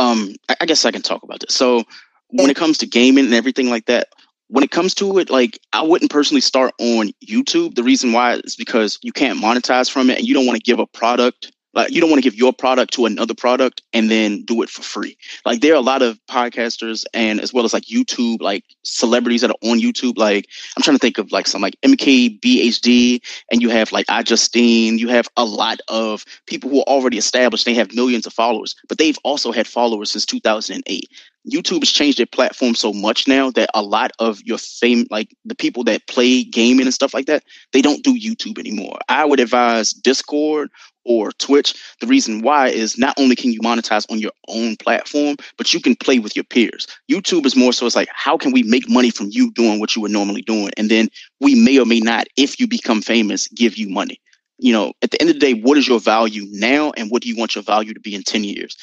[0.00, 1.54] um I, I guess I can talk about this.
[1.54, 1.84] So
[2.30, 4.08] when it comes to gaming and everything like that,
[4.48, 7.74] when it comes to it, like I wouldn't personally start on YouTube.
[7.74, 10.62] The reason why is because you can't monetize from it and you don't want to
[10.62, 14.10] give a product like you don't want to give your product to another product and
[14.10, 15.16] then do it for free.
[15.44, 19.42] Like there are a lot of podcasters and as well as like YouTube, like celebrities
[19.42, 20.18] that are on YouTube.
[20.18, 23.20] Like I'm trying to think of like some like MKBHD
[23.52, 27.64] and you have like iJustine, you have a lot of people who are already established.
[27.64, 31.08] They have millions of followers, but they've also had followers since 2008.
[31.50, 35.34] YouTube has changed their platform so much now that a lot of your fame, like
[35.44, 38.98] the people that play gaming and stuff like that, they don't do YouTube anymore.
[39.08, 40.70] I would advise Discord
[41.04, 41.74] or Twitch.
[42.00, 45.80] The reason why is not only can you monetize on your own platform, but you
[45.80, 46.86] can play with your peers.
[47.10, 49.94] YouTube is more so it's like, how can we make money from you doing what
[49.96, 50.70] you were normally doing?
[50.76, 51.08] And then
[51.40, 54.20] we may or may not, if you become famous, give you money.
[54.58, 57.22] You know, at the end of the day, what is your value now and what
[57.22, 58.76] do you want your value to be in 10 years?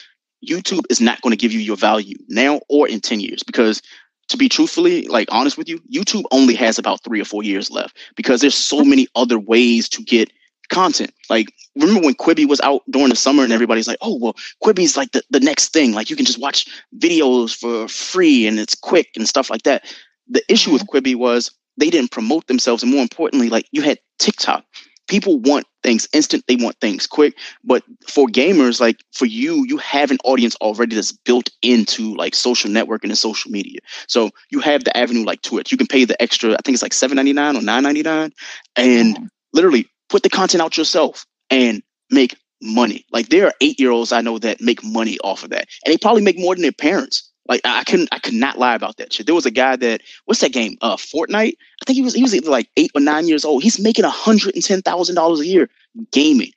[0.47, 3.81] YouTube is not going to give you your value now or in 10 years because
[4.27, 7.71] to be truthfully like honest with you youtube only has about three or four years
[7.71, 10.31] left because there's so many other ways to get
[10.69, 11.13] content.
[11.29, 14.97] Like remember when quibi was out during the summer and everybody's like oh well quibi's
[14.97, 15.93] like the, the next thing.
[15.93, 19.85] Like you can just watch videos for free and it's quick and stuff like that.
[20.27, 20.97] The issue with mm-hmm.
[20.97, 22.83] quibi was they didn't promote themselves.
[22.83, 24.63] And more importantly like you had tiktok.
[25.07, 26.43] People want things instant.
[26.47, 27.37] They want things quick.
[27.63, 32.35] But for gamers like for you you have an audience already that's built into like
[32.35, 33.79] social networking and social media.
[34.07, 35.71] So you have the avenue like twitch.
[35.71, 38.31] You can pay the extra i think it's like 7.99 or 9.99
[38.75, 39.25] and mm-hmm.
[39.53, 44.11] literally put the content out yourself and make money like there are eight year olds
[44.11, 46.71] i know that make money off of that and they probably make more than their
[46.71, 49.25] parents like I couldn't, I could not lie about that shit.
[49.25, 50.77] There was a guy that, what's that game?
[50.81, 51.55] Uh, Fortnite.
[51.81, 53.63] I think he was, he was either like eight or nine years old.
[53.63, 55.69] He's making a hundred and ten thousand dollars a year
[56.11, 56.51] gaming.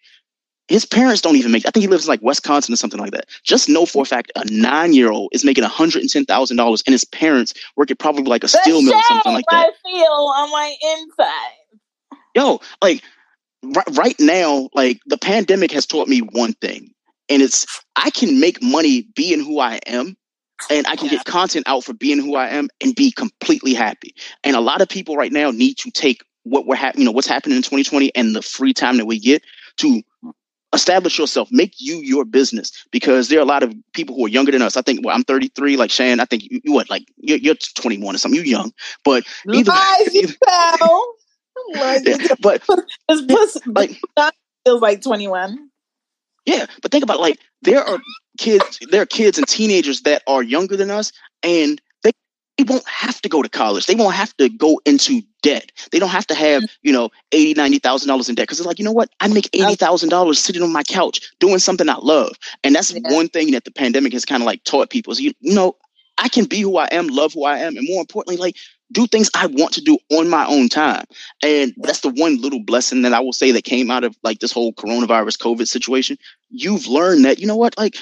[0.68, 1.66] His parents don't even make.
[1.66, 3.26] I think he lives in like Wisconsin or something like that.
[3.42, 6.24] Just know for a fact, a nine year old is making a hundred and ten
[6.24, 9.44] thousand dollars, and his parents work at probably like a steel mill or something like
[9.50, 9.66] that.
[9.66, 12.18] I feel on my inside.
[12.36, 13.02] Yo, like
[13.62, 16.92] right, right now, like the pandemic has taught me one thing,
[17.28, 20.16] and it's I can make money being who I am
[20.68, 24.14] and I can get content out for being who I am and be completely happy.
[24.44, 27.12] And a lot of people right now need to take what we're happening, you know,
[27.12, 29.42] what's happening in 2020 and the free time that we get
[29.78, 30.02] to
[30.72, 34.28] establish yourself, make you your business because there are a lot of people who are
[34.28, 34.76] younger than us.
[34.76, 36.20] I think well, I'm 33, like Shan.
[36.20, 38.36] I think you, you what, like you're, you're 21 or something.
[38.36, 38.72] You're young,
[39.04, 41.14] but either, Lies, fell.
[41.74, 42.04] Like,
[42.40, 42.62] but
[43.08, 44.00] this pussy like
[44.64, 45.70] feels like 21.
[46.46, 47.98] Yeah, but think about like there are
[48.38, 52.12] kids, there are kids and teenagers that are younger than us, and they,
[52.56, 53.86] they won't have to go to college.
[53.86, 55.70] They won't have to go into debt.
[55.92, 56.74] They don't have to have mm-hmm.
[56.82, 59.28] you know eighty, ninety thousand dollars in debt because it's like you know what, I
[59.28, 62.32] make eighty thousand dollars sitting on my couch doing something I love,
[62.64, 65.12] and that's one thing that the pandemic has kind of like taught people.
[65.12, 65.76] Is you, you know,
[66.20, 68.56] I can be who I am, love who I am, and more importantly, like
[68.92, 71.04] do things I want to do on my own time.
[71.42, 74.40] And that's the one little blessing that I will say that came out of like
[74.40, 76.18] this whole coronavirus COVID situation.
[76.50, 77.96] You've learned that, you know what, like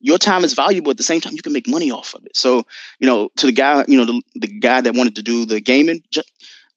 [0.00, 2.36] your time is valuable at the same time you can make money off of it.
[2.36, 2.64] So,
[2.98, 5.60] you know, to the guy, you know, the, the guy that wanted to do the
[5.60, 6.30] gaming, just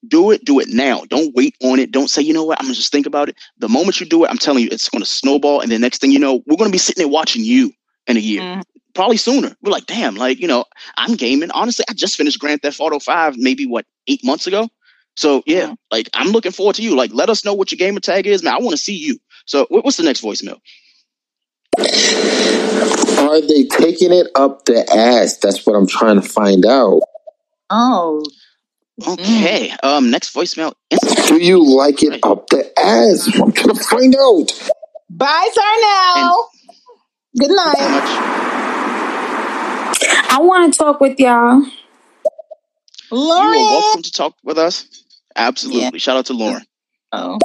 [0.06, 1.02] do it, do it now.
[1.08, 1.90] Don't wait on it.
[1.90, 3.36] Don't say, you know what, I'm gonna just think about it.
[3.58, 5.60] The moment you do it, I'm telling you, it's gonna snowball.
[5.60, 7.72] And the next thing you know, we're gonna be sitting there watching you
[8.06, 8.60] in a year mm-hmm.
[8.96, 9.54] Probably sooner.
[9.62, 10.64] We're like, damn, like, you know,
[10.96, 11.50] I'm gaming.
[11.52, 14.68] Honestly, I just finished Grand Theft Auto 5 maybe what, eight months ago.
[15.16, 16.94] So yeah, like I'm looking forward to you.
[16.96, 18.54] Like, let us know what your gamer tag is, man.
[18.54, 19.18] I want to see you.
[19.46, 20.58] So what- what's the next voicemail?
[21.78, 25.38] Are they taking it up the ass?
[25.38, 27.00] That's what I'm trying to find out.
[27.70, 28.24] Oh.
[29.06, 29.72] Okay.
[29.82, 30.74] Um, next voicemail.
[31.28, 33.26] Do you like it up the ass?
[33.40, 34.70] I'm trying to find out.
[35.10, 36.48] Bye, Darnell.
[37.38, 38.52] Good night.
[40.08, 41.62] I want to talk with y'all.
[43.10, 43.58] Lauren.
[43.58, 44.86] You are welcome to talk with us.
[45.34, 45.98] Absolutely.
[45.98, 46.64] Shout out to Lauren.
[47.12, 47.38] Oh.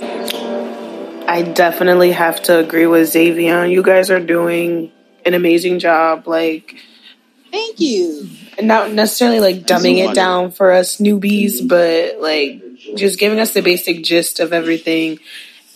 [1.28, 3.66] I definitely have to agree with Xavier.
[3.66, 4.92] You guys are doing
[5.26, 6.28] an amazing job.
[6.28, 6.76] Like,
[7.52, 8.28] thank you.
[8.58, 12.62] And not necessarily like dumbing it down for us newbies, but like
[12.96, 15.20] just giving us the basic gist of everything.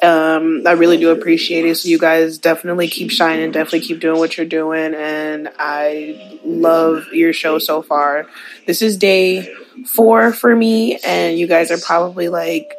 [0.05, 1.75] Um, I really do appreciate it.
[1.75, 7.07] So you guys definitely keep shining, definitely keep doing what you're doing, and I love
[7.11, 8.27] your show so far.
[8.67, 9.51] This is day
[9.87, 12.73] four for me, and you guys are probably like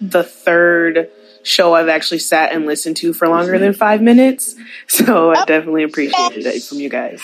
[0.00, 1.10] the third
[1.42, 4.54] show I've actually sat and listened to for longer than five minutes.
[4.88, 7.20] So I definitely appreciate it from you guys.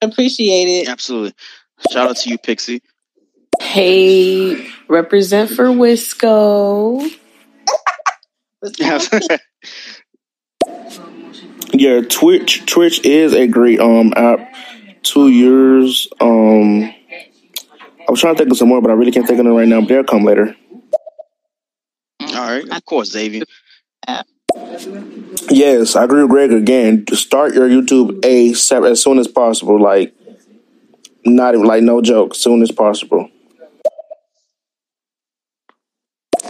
[0.00, 0.88] Appreciate it.
[0.88, 1.34] Absolutely.
[1.90, 2.82] Shout out to you, Pixie.
[3.60, 7.02] Hey, represent for Wisco.
[11.72, 14.54] yeah, Twitch Twitch is a great um app.
[15.02, 16.08] Two years.
[16.20, 16.84] Um
[18.06, 19.54] I was trying to think of some more, but I really can't think of them
[19.54, 20.54] right now, but they'll come later.
[22.20, 23.44] All right, of course, Xavier.
[25.50, 27.06] Yes, I agree with Greg again.
[27.12, 29.80] Start your YouTube ASAP as soon as possible.
[29.80, 30.14] Like,
[31.24, 33.30] not even like no joke, soon as possible.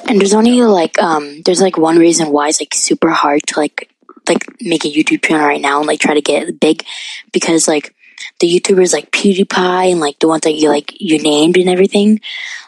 [0.07, 3.61] And there's only like um there's like one reason why it's like super hard to
[3.61, 3.91] like
[4.29, 6.85] like make a YouTube channel right now and like try to get big
[7.33, 7.95] because like
[8.41, 12.21] the YouTubers like PewDiePie and like the ones that you like you named and everything,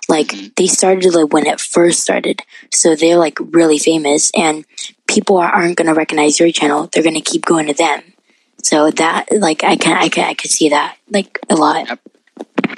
[0.09, 2.43] like they started like when it first started.
[2.73, 4.65] So they're like really famous and
[5.07, 6.89] people are, aren't gonna recognize your channel.
[6.93, 8.03] They're gonna keep going to them.
[8.63, 11.99] So that like I can I can I can see that like a lot.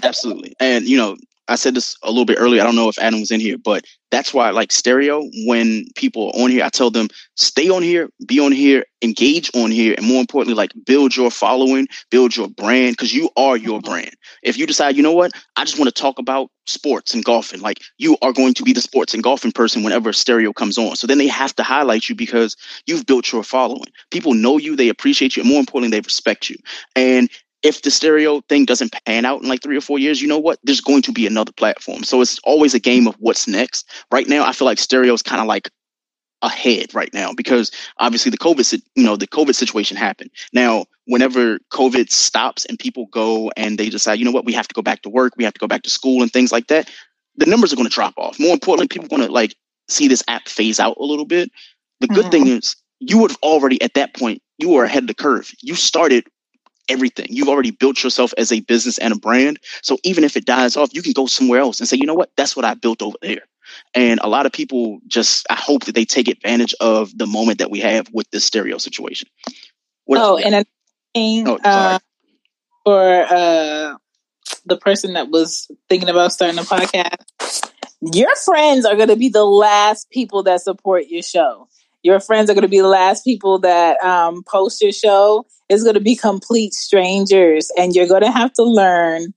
[0.03, 0.55] Absolutely.
[0.61, 1.17] And you know,
[1.49, 2.61] I said this a little bit earlier.
[2.61, 5.23] I don't know if Adam was in here, but that's why like stereo.
[5.47, 9.51] When people are on here, I tell them stay on here, be on here, engage
[9.55, 13.57] on here, and more importantly, like build your following, build your brand, because you are
[13.57, 14.15] your brand.
[14.43, 17.61] If you decide, you know what, I just want to talk about sports and golfing,
[17.61, 20.97] like you are going to be the sports and golfing person whenever stereo comes on.
[20.97, 23.91] So then they have to highlight you because you've built your following.
[24.11, 26.57] People know you, they appreciate you, and more importantly, they respect you.
[26.95, 27.31] And
[27.63, 30.39] if the stereo thing doesn't pan out in like three or four years, you know
[30.39, 30.59] what?
[30.63, 32.05] There's going to be another platform.
[32.05, 33.89] So it's always a game of what's next.
[34.13, 35.71] Right now, I feel like stereo is kind of like
[36.43, 40.31] ahead right now because obviously the COVID, you know, the COVID situation happened.
[40.53, 44.69] Now, whenever COVID stops and people go and they decide, you know what, we have
[44.69, 46.69] to go back to work, we have to go back to school and things like
[46.69, 46.89] that,
[47.37, 48.39] the numbers are going to drop off.
[48.39, 49.57] More importantly, people are going to like
[49.89, 51.51] see this app phase out a little bit.
[52.01, 52.31] The good mm-hmm.
[52.31, 55.51] thing is you would have already at that point, you were ahead of the curve.
[55.61, 56.25] You started
[56.89, 57.27] everything.
[57.31, 59.59] You've already built yourself as a business and a brand.
[59.83, 62.15] So even if it dies off, you can go somewhere else and say, you know
[62.15, 63.43] what, that's what I built over there.
[63.95, 67.59] And a lot of people just, I hope that they take advantage of the moment
[67.59, 69.29] that we have with this stereo situation.
[70.05, 70.67] What oh, and
[71.15, 71.99] thing oh, uh,
[72.85, 73.97] for uh,
[74.65, 77.71] the person that was thinking about starting a podcast,
[78.01, 81.68] your friends are going to be the last people that support your show.
[82.09, 85.45] Your friends are going to be the last people that um, post your show.
[85.69, 89.35] It's going to be complete strangers, and you're going to have to learn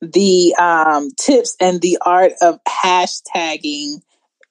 [0.00, 4.02] the um, tips and the art of hashtagging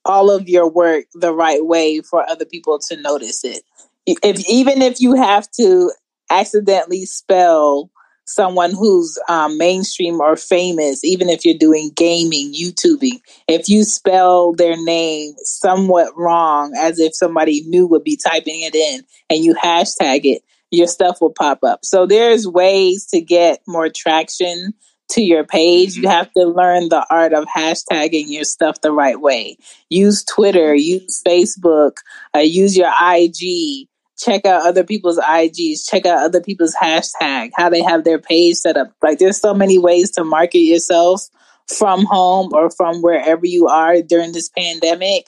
[0.04, 3.64] all of your work the right way for other people to notice it.
[4.06, 5.94] If even if you have to
[6.30, 7.90] accidentally spell
[8.32, 14.54] someone who's um, mainstream or famous, even if you're doing gaming, YouTubing, if you spell
[14.54, 19.54] their name somewhat wrong, as if somebody new would be typing it in, and you
[19.56, 21.84] hashtag it, your stuff will pop up.
[21.84, 24.74] So there's ways to get more traction
[25.10, 25.98] to your page.
[25.98, 29.58] You have to learn the art of hashtagging your stuff the right way.
[29.90, 31.98] Use Twitter, use Facebook,
[32.36, 33.90] uh, use your IG
[34.24, 38.58] check out other people's IGs, check out other people's hashtag, how they have their page
[38.58, 38.94] set up.
[39.02, 41.28] Like there's so many ways to market yourself
[41.68, 45.28] from home or from wherever you are during this pandemic.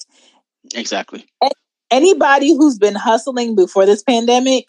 [0.75, 1.25] Exactly.
[1.91, 4.67] Anybody who's been hustling before this pandemic,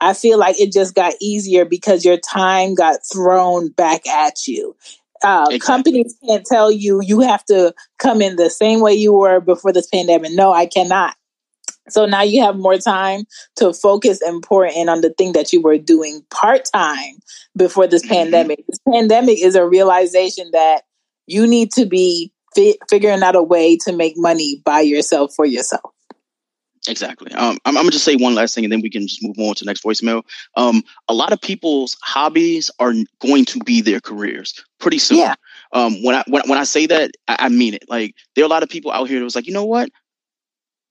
[0.00, 4.76] I feel like it just got easier because your time got thrown back at you.
[5.22, 5.58] Uh, exactly.
[5.58, 9.72] Companies can't tell you you have to come in the same way you were before
[9.72, 10.32] this pandemic.
[10.32, 11.14] No, I cannot.
[11.90, 13.24] So now you have more time
[13.56, 17.14] to focus and pour in on the thing that you were doing part time
[17.56, 18.14] before this mm-hmm.
[18.14, 18.64] pandemic.
[18.68, 20.82] This pandemic is a realization that
[21.26, 25.44] you need to be fi- figuring out a way to make money by yourself for
[25.44, 25.92] yourself.
[26.88, 27.30] Exactly.
[27.32, 29.38] Um, I'm, I'm, gonna just say one last thing, and then we can just move
[29.38, 30.22] on to the next voicemail.
[30.56, 35.18] Um, a lot of people's hobbies are going to be their careers pretty soon.
[35.18, 35.34] Yeah.
[35.72, 37.84] Um, when I when, when I say that, I, I mean it.
[37.88, 39.90] Like there are a lot of people out here that was like, you know what?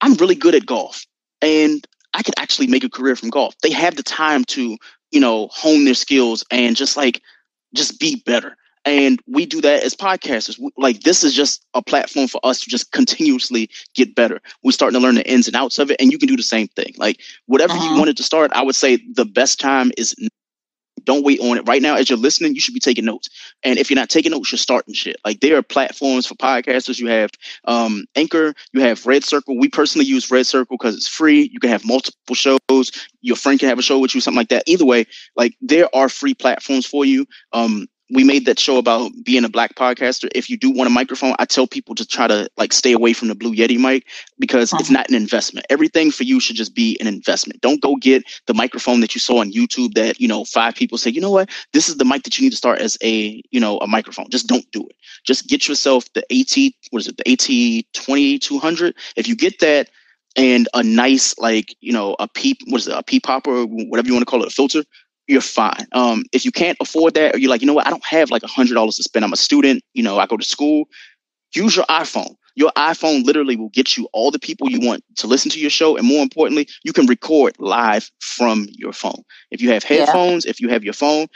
[0.01, 1.05] I'm really good at golf
[1.41, 3.55] and I could actually make a career from golf.
[3.61, 4.77] They have the time to,
[5.11, 7.21] you know, hone their skills and just like,
[7.73, 8.55] just be better.
[8.85, 10.59] and we do that as podcasters.
[10.77, 14.39] Like this is just a platform for us to just continuously get better.
[14.63, 16.43] We're starting to learn the ins and outs of it, and you can do the
[16.43, 16.93] same thing.
[16.97, 17.93] Like whatever uh-huh.
[17.93, 20.15] you wanted to start, I would say the best time is
[21.09, 21.67] don't wait on it.
[21.67, 23.29] Right now, as you're listening, you should be taking notes.
[23.63, 25.17] And if you're not taking notes, you're starting shit.
[25.25, 26.99] Like there are platforms for podcasters.
[26.99, 27.31] You have
[27.65, 29.57] um, Anchor, you have Red Circle.
[29.57, 31.49] We personally use Red Circle because it's free.
[31.51, 32.91] You can have multiple shows.
[33.21, 34.63] Your friend can have a show with you, something like that.
[34.67, 35.05] Either way,
[35.35, 37.25] like there are free platforms for you.
[37.53, 40.29] Um, we made that show about being a black podcaster.
[40.33, 43.13] If you do want a microphone, I tell people to try to like stay away
[43.13, 44.07] from the Blue Yeti mic
[44.39, 44.93] because it's uh-huh.
[44.93, 45.67] not an investment.
[45.69, 47.61] Everything for you should just be an investment.
[47.61, 50.97] Don't go get the microphone that you saw on YouTube that, you know, five people
[50.97, 53.41] say, you know what, this is the mic that you need to start as a,
[53.51, 54.29] you know, a microphone.
[54.29, 54.95] Just don't do it.
[55.23, 58.95] Just get yourself the AT, what is it, the AT 2200.
[59.15, 59.89] If you get that,
[60.35, 64.07] and a nice like you know a peep what is it a peep popper whatever
[64.07, 64.83] you want to call it a filter
[65.29, 65.85] you're fine.
[65.91, 68.31] Um, if you can't afford that, or you're like, you know what, I don't have
[68.31, 69.23] like a hundred dollars to spend.
[69.23, 69.83] I'm a student.
[69.93, 70.85] You know, I go to school.
[71.53, 72.35] Use your iPhone.
[72.55, 75.69] Your iPhone literally will get you all the people you want to listen to your
[75.69, 79.23] show, and more importantly, you can record live from your phone.
[79.51, 80.49] If you have headphones, yeah.
[80.49, 81.27] if you have your phone,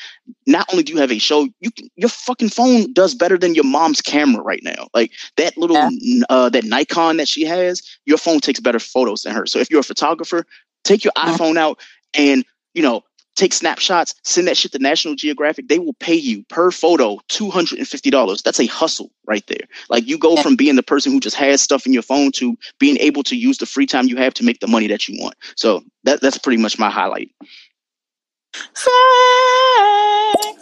[0.48, 3.54] not only do you have a show, you can, your fucking phone does better than
[3.56, 4.88] your mom's camera right now.
[4.94, 6.26] Like that little yeah.
[6.30, 9.46] uh, that Nikon that she has, your phone takes better photos than her.
[9.46, 10.46] So if you're a photographer,
[10.84, 11.34] take your yeah.
[11.34, 11.80] iPhone out
[12.16, 13.04] and you know
[13.36, 15.68] take snapshots, send that shit to National Geographic.
[15.68, 18.44] They will pay you per photo $250.
[18.44, 19.68] That's a hustle right there.
[19.90, 22.56] Like you go from being the person who just has stuff in your phone to
[22.80, 25.22] being able to use the free time you have to make the money that you
[25.22, 25.36] want.
[25.56, 27.32] So that, that's pretty much my highlight.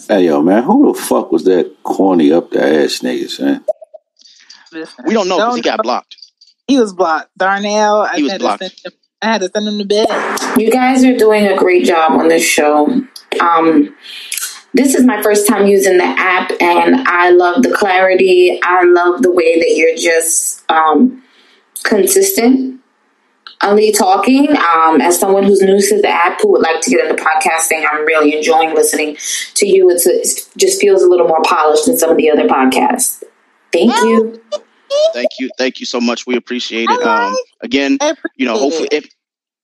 [0.07, 3.63] Hey yo, man, who the fuck was that corny up the ass niggas, man?
[5.05, 6.17] We don't know because he got blocked.
[6.67, 7.29] He was blocked.
[7.37, 8.63] Darnell, he I was blocked.
[9.21, 10.40] I had to send him to bed.
[10.57, 12.87] You guys are doing a great job on this show.
[13.39, 13.95] Um,
[14.73, 18.59] this is my first time using the app, and I love the clarity.
[18.63, 21.23] I love the way that you're just um,
[21.83, 22.79] consistent.
[23.61, 24.49] Ali talking.
[24.57, 27.85] Um, as someone who's new to the app who would like to get into podcasting,
[27.91, 29.17] I'm really enjoying listening
[29.55, 29.89] to you.
[29.91, 33.23] It's a, it just feels a little more polished than some of the other podcasts.
[33.71, 34.41] Thank you.
[35.13, 35.49] Thank you.
[35.57, 36.25] Thank you so much.
[36.25, 37.03] We appreciate it.
[37.03, 37.99] Um, again,
[38.35, 39.07] you know, hopefully if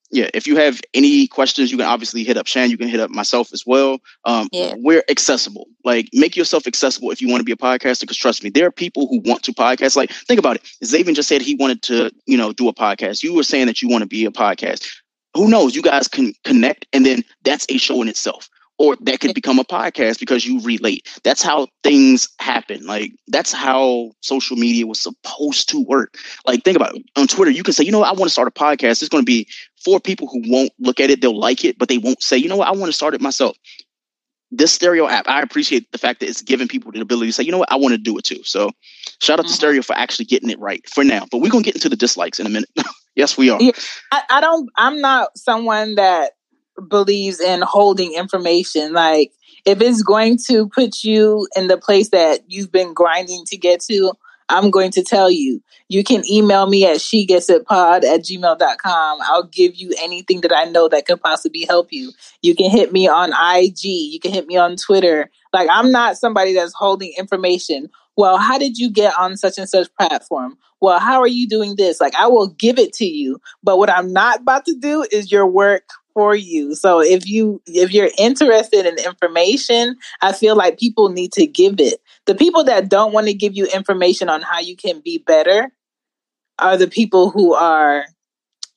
[0.10, 2.70] yeah, if you have any questions, you can obviously hit up Shan.
[2.70, 3.99] You can hit up myself as well.
[4.24, 4.74] Um, yeah.
[4.78, 5.68] We're accessible.
[5.84, 8.01] Like, make yourself accessible if you want to be a podcaster.
[8.01, 9.97] Because trust me, there are people who want to podcast.
[9.97, 10.64] Like, think about it.
[10.84, 13.22] Zaven just said he wanted to, you know, do a podcast.
[13.24, 14.88] You were saying that you want to be a podcast.
[15.34, 15.76] Who knows?
[15.76, 19.59] You guys can connect, and then that's a show in itself or that could become
[19.59, 21.19] a podcast because you relate.
[21.23, 22.86] That's how things happen.
[22.86, 26.17] Like that's how social media was supposed to work.
[26.45, 27.03] Like think about it.
[27.15, 28.09] On Twitter, you can say, you know, what?
[28.09, 29.01] I want to start a podcast.
[29.01, 29.47] It's going to be
[29.84, 31.21] four people who won't look at it.
[31.21, 33.21] They'll like it, but they won't say, you know what, I want to start it
[33.21, 33.57] myself.
[34.49, 37.43] This stereo app, I appreciate the fact that it's giving people the ability to say,
[37.43, 38.43] you know what, I want to do it too.
[38.43, 38.71] So
[39.21, 39.51] shout out mm-hmm.
[39.51, 41.25] to stereo for actually getting it right for now.
[41.30, 42.69] But we're gonna get into the dislikes in a minute.
[43.15, 43.61] yes, we are.
[43.61, 43.71] Yeah,
[44.11, 46.32] I, I don't I'm not someone that
[46.89, 48.93] believes in holding information.
[48.93, 49.32] Like
[49.65, 53.82] if it's going to put you in the place that you've been grinding to get
[53.82, 54.13] to,
[54.49, 55.61] I'm going to tell you.
[55.89, 59.19] You can email me at she gets it pod at gmail.com.
[59.23, 62.11] I'll give you anything that I know that could possibly help you.
[62.41, 63.84] You can hit me on IG.
[63.84, 65.30] You can hit me on Twitter.
[65.53, 67.89] Like I'm not somebody that's holding information.
[68.15, 70.57] Well, how did you get on such and such platform?
[70.82, 71.99] Well, how are you doing this?
[71.99, 73.39] Like I will give it to you.
[73.63, 75.84] But what I'm not about to do is your work
[76.18, 76.74] for you.
[76.74, 81.80] So if you if you're interested in information, I feel like people need to give
[81.80, 82.01] it.
[82.26, 85.72] The people that don't want to give you information on how you can be better
[86.57, 88.05] are the people who are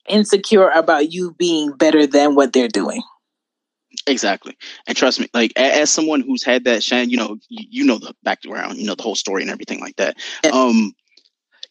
[0.07, 3.01] insecure about you being better than what they're doing.
[4.05, 4.55] Exactly.
[4.85, 7.97] And trust me, like as someone who's had that Shan, you know, you, you know
[7.97, 10.15] the background, you know the whole story and everything like that.
[10.43, 10.51] Yeah.
[10.51, 10.93] Um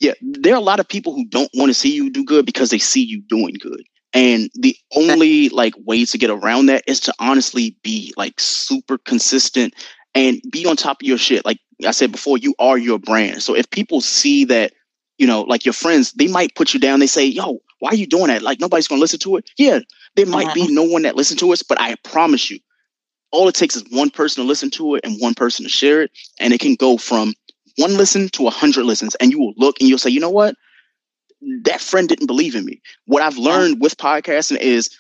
[0.01, 2.45] yeah, there are a lot of people who don't want to see you do good
[2.45, 3.85] because they see you doing good.
[4.13, 8.99] And the only like way to get around that is to honestly be like super
[8.99, 9.75] consistent
[10.15, 11.45] and be on top of your shit.
[11.45, 13.43] Like I said before, you are your brand.
[13.43, 14.73] So if people see that,
[15.19, 16.99] you know, like your friends, they might put you down.
[16.99, 18.43] They say, yo, why are you doing that?
[18.43, 19.49] Like nobody's going to listen to it.
[19.57, 19.81] Yeah,
[20.17, 20.55] there might uh-huh.
[20.55, 22.59] be no one that listens to us, but I promise you,
[23.33, 26.03] all it takes is one person to listen to it and one person to share
[26.03, 26.11] it.
[26.41, 27.35] And it can go from
[27.77, 29.15] one listen to a hundred listens.
[29.17, 30.57] And you will look and you'll say, you know what?
[31.63, 32.81] That friend didn't believe in me.
[33.07, 34.91] What I've learned with podcasting is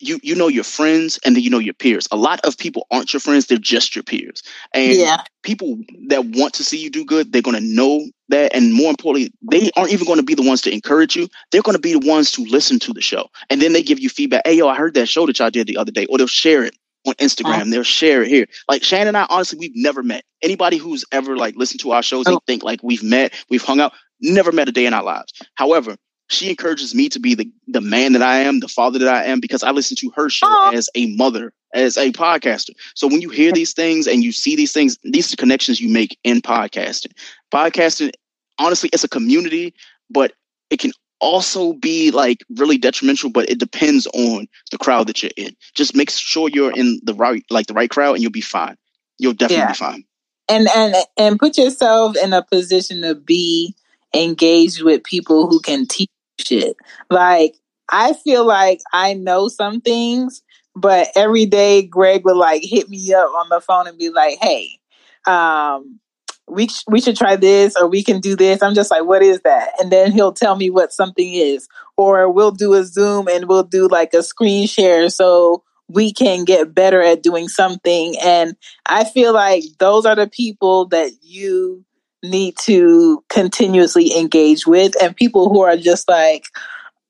[0.00, 2.08] you you know your friends and then you know your peers.
[2.10, 4.42] A lot of people aren't your friends; they're just your peers.
[4.72, 5.22] And yeah.
[5.42, 5.78] people
[6.08, 9.32] that want to see you do good, they're going to know that, and more importantly,
[9.50, 11.28] they aren't even going to be the ones to encourage you.
[11.52, 13.98] They're going to be the ones to listen to the show, and then they give
[13.98, 14.42] you feedback.
[14.44, 16.64] Hey, yo, I heard that show that y'all did the other day, or they'll share
[16.64, 16.74] it
[17.06, 17.70] on Instagram.
[17.70, 18.46] They'll share it here.
[18.68, 20.24] Like Shannon and I, honestly, we've never met.
[20.42, 22.40] Anybody who's ever like listened to our shows, they oh.
[22.46, 23.92] think like we've met, we've hung out,
[24.22, 25.32] never met a day in our lives.
[25.54, 25.96] However,
[26.28, 29.24] she encourages me to be the, the man that I am, the father that I
[29.24, 32.70] am, because I listen to her show as a mother, as a podcaster.
[32.94, 35.88] So when you hear these things and you see these things, these are connections you
[35.90, 37.12] make in podcasting.
[37.52, 38.12] Podcasting,
[38.58, 39.74] honestly, it's a community,
[40.10, 40.32] but
[40.70, 45.32] it can also be like really detrimental, but it depends on the crowd that you're
[45.36, 45.54] in.
[45.74, 48.76] Just make sure you're in the right like the right crowd and you'll be fine.
[49.18, 49.68] You'll definitely Yeah.
[49.68, 50.04] be fine.
[50.48, 53.74] and and and put yourself in a position to be
[54.14, 56.76] engaged with people who can teach shit.
[57.10, 57.54] Like
[57.90, 60.42] I feel like I know some things,
[60.76, 64.38] but every day Greg would like hit me up on the phone and be like,
[64.40, 64.78] "Hey,
[65.26, 66.00] um,
[66.48, 69.22] we sh- we should try this or we can do this." I'm just like, "What
[69.22, 73.28] is that?" And then he'll tell me what something is, or we'll do a Zoom
[73.28, 78.14] and we'll do like a screen share so we can get better at doing something.
[78.22, 78.56] And
[78.86, 81.84] I feel like those are the people that you
[82.22, 86.44] need to continuously engage with, and people who are just like,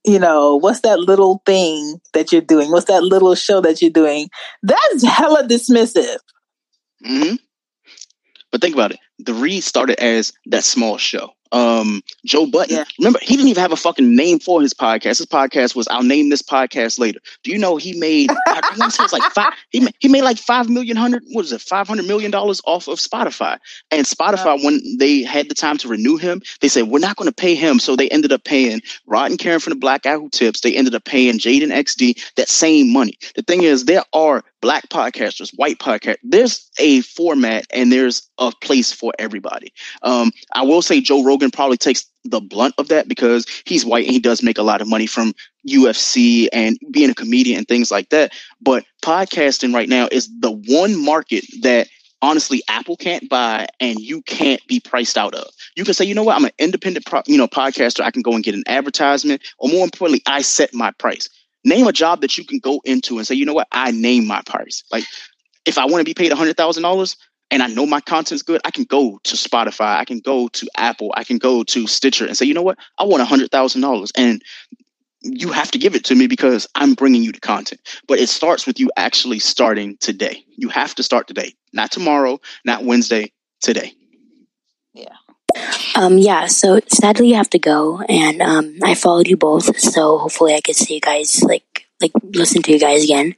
[0.05, 2.71] you know, what's that little thing that you're doing?
[2.71, 4.31] What's that little show that you're doing?
[4.63, 6.19] That's hella dismissive.
[7.05, 7.35] hmm
[8.51, 8.99] But think about it.
[9.19, 11.31] The Read started as that small show.
[11.53, 12.85] Um, Joe Budden.
[12.99, 15.19] Remember, he didn't even have a fucking name for his podcast.
[15.19, 18.31] His podcast was "I'll name this podcast later." Do you know he made?
[18.47, 19.53] I say it was like five.
[19.71, 21.23] He made, he made like five million hundred.
[21.33, 21.61] What is it?
[21.61, 23.59] Five hundred million dollars off of Spotify.
[23.91, 27.29] And Spotify, when they had the time to renew him, they said we're not going
[27.29, 27.79] to pay him.
[27.79, 30.61] So they ended up paying Rod and Karen from the Black Who Tips.
[30.61, 33.19] They ended up paying Jaden XD that same money.
[33.35, 36.17] The thing is, there are black podcasters, white podcast.
[36.23, 39.73] There's a format and there's a place for everybody.
[40.03, 44.05] Um, I will say Joe Rogan probably takes the blunt of that because he's white
[44.05, 45.33] and he does make a lot of money from
[45.69, 48.33] UFC and being a comedian and things like that.
[48.61, 51.89] But podcasting right now is the one market that
[52.23, 55.49] honestly Apple can't buy and you can't be priced out of.
[55.77, 58.03] You can say, you know what, I'm an independent, pro- you know, podcaster.
[58.03, 61.29] I can go and get an advertisement, or more importantly, I set my price.
[61.65, 64.27] Name a job that you can go into and say, you know what, I name
[64.27, 64.83] my price.
[64.91, 65.05] Like
[65.67, 67.17] if I want to be paid hundred thousand dollars
[67.51, 70.69] and I know my content's good, I can go to Spotify, I can go to
[70.77, 73.83] Apple, I can go to Stitcher and say, you know what, I want hundred thousand
[73.83, 74.43] dollars, and
[75.23, 77.81] you have to give it to me because I'm bringing you the content.
[78.09, 80.45] But it starts with you actually starting today.
[80.57, 83.93] You have to start today, not tomorrow, not Wednesday, today.
[85.97, 90.19] Um, yeah, so sadly you have to go, and um, I followed you both, so
[90.19, 93.35] hopefully I could see you guys, like, like listen to you guys again.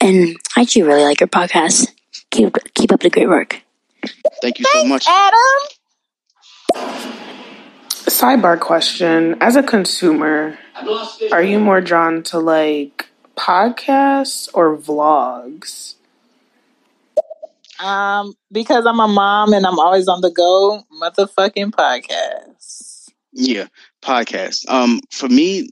[0.00, 1.92] And I actually really like your podcast.
[2.30, 3.62] Keep keep up the great work.
[4.42, 5.06] Thank you so much.
[5.08, 5.60] Adam.
[8.08, 10.58] Sidebar question: As a consumer,
[11.32, 15.94] are you more drawn to like podcasts or vlogs?
[17.80, 23.10] Um, because I'm a mom and I'm always on the go, motherfucking podcast.
[23.32, 23.66] Yeah,
[24.02, 24.68] podcast.
[24.68, 25.70] Um, for me,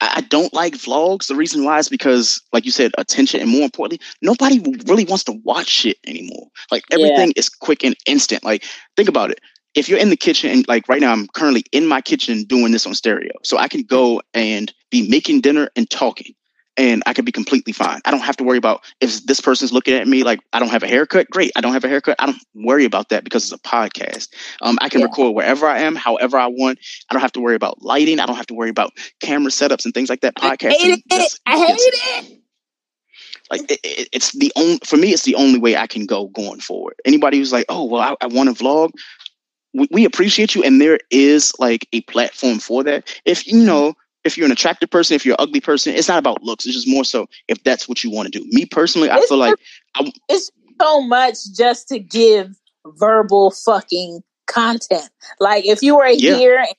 [0.00, 1.28] I I don't like vlogs.
[1.28, 5.24] The reason why is because, like you said, attention, and more importantly, nobody really wants
[5.24, 6.48] to watch shit anymore.
[6.70, 8.44] Like everything is quick and instant.
[8.44, 8.64] Like
[8.96, 9.40] think about it.
[9.74, 12.72] If you're in the kitchen, and like right now, I'm currently in my kitchen doing
[12.72, 16.34] this on stereo, so I can go and be making dinner and talking,
[16.76, 18.00] and I can be completely fine.
[18.04, 20.70] I don't have to worry about if this person's looking at me like I don't
[20.70, 21.30] have a haircut.
[21.30, 22.16] Great, I don't have a haircut.
[22.18, 24.28] I don't worry about that because it's a podcast.
[24.62, 26.78] Um, I can record wherever I am, however I want.
[27.08, 28.18] I don't have to worry about lighting.
[28.20, 30.34] I don't have to worry about camera setups and things like that.
[30.36, 31.38] Podcasting, Hate it.
[31.46, 32.40] I hate it.
[33.50, 35.12] like it, it, it's the only for me.
[35.12, 36.94] It's the only way I can go going forward.
[37.04, 38.90] Anybody who's like, oh well, I, I want to vlog.
[39.74, 43.20] We, we appreciate you, and there is like a platform for that.
[43.24, 43.94] If you know,
[44.24, 46.64] if you're an attractive person, if you're an ugly person, it's not about looks.
[46.66, 48.46] It's just more so if that's what you want to do.
[48.50, 49.54] Me personally, I feel like
[49.94, 52.56] I, It's so much just to give
[52.86, 55.08] verbal fucking content.
[55.40, 56.36] Like if you were Yeah.
[56.36, 56.74] here and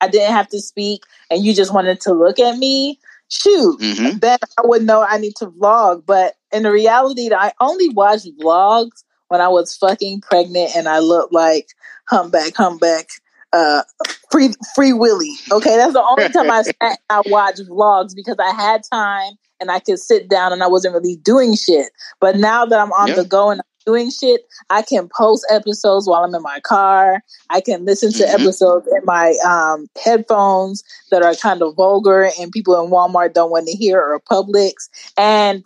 [0.00, 2.98] I didn't have to speak and you just wanted to look at me,
[3.28, 4.20] shoot, Mhm.
[4.20, 6.04] then I would know I need to vlog.
[6.06, 10.98] But in the reality I only watched vlogs when I was fucking pregnant and I
[11.00, 11.68] looked like
[12.08, 13.08] humpback, humpback,
[13.52, 13.82] uh,
[14.30, 15.32] free, free Willy.
[15.52, 19.70] Okay, that's the only time I sat I watched vlogs because I had time and
[19.70, 21.90] I could sit down and I wasn't really doing shit.
[22.20, 23.14] But now that I'm on Yeah.
[23.16, 27.22] the go and I'm doing shit, I can post episodes while I'm in my car.
[27.50, 28.34] I can listen to Mhm.
[28.34, 33.50] episodes in my um, headphones that are kind of vulgar and people in Walmart don't
[33.50, 34.88] want to hear or Publix.
[35.16, 35.64] And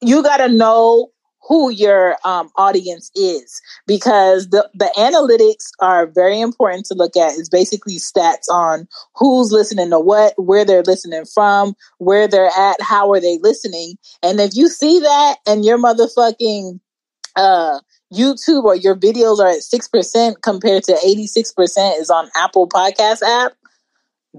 [0.00, 1.10] you got to know
[1.48, 7.32] who your um, audience is because the, the analytics are very important to look at
[7.32, 12.80] is basically stats on who's listening to what where they're listening from where they're at
[12.80, 16.78] how are they listening and if you see that and your motherfucking
[17.36, 17.78] uh
[18.12, 23.52] youtube or your videos are at 6% compared to 86% is on apple podcast app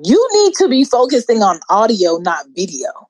[0.03, 3.10] you need to be focusing on audio not video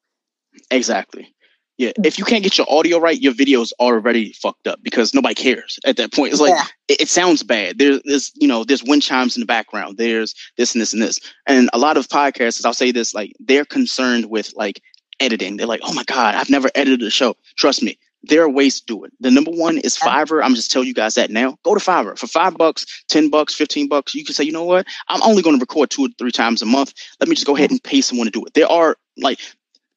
[0.71, 1.33] Exactly.
[1.79, 5.33] Yeah, if you can't get your audio right, your video's already fucked up because nobody
[5.33, 6.33] cares at that point.
[6.33, 6.65] It's like Yeah.
[6.89, 7.77] it, it sounds bad.
[7.79, 9.97] There, there's you know, there's wind chimes in the background.
[9.97, 11.19] There's this and this and this.
[11.47, 14.81] And a lot of podcasters, I'll say this, like they're concerned with like
[15.21, 15.55] editing.
[15.55, 17.37] They're like, oh my god, I've never edited a show.
[17.55, 19.13] Trust me, there are ways to do it.
[19.21, 20.43] The number one is Fiverr.
[20.43, 21.57] I'm just telling you guys that now.
[21.63, 24.13] Go to Fiverr for five bucks, ten bucks, fifteen bucks.
[24.13, 24.85] You can say, you know what?
[25.07, 26.93] I'm only going to record two or three times a month.
[27.21, 28.53] Let me just go ahead and pay someone to do it.
[28.53, 29.39] There are like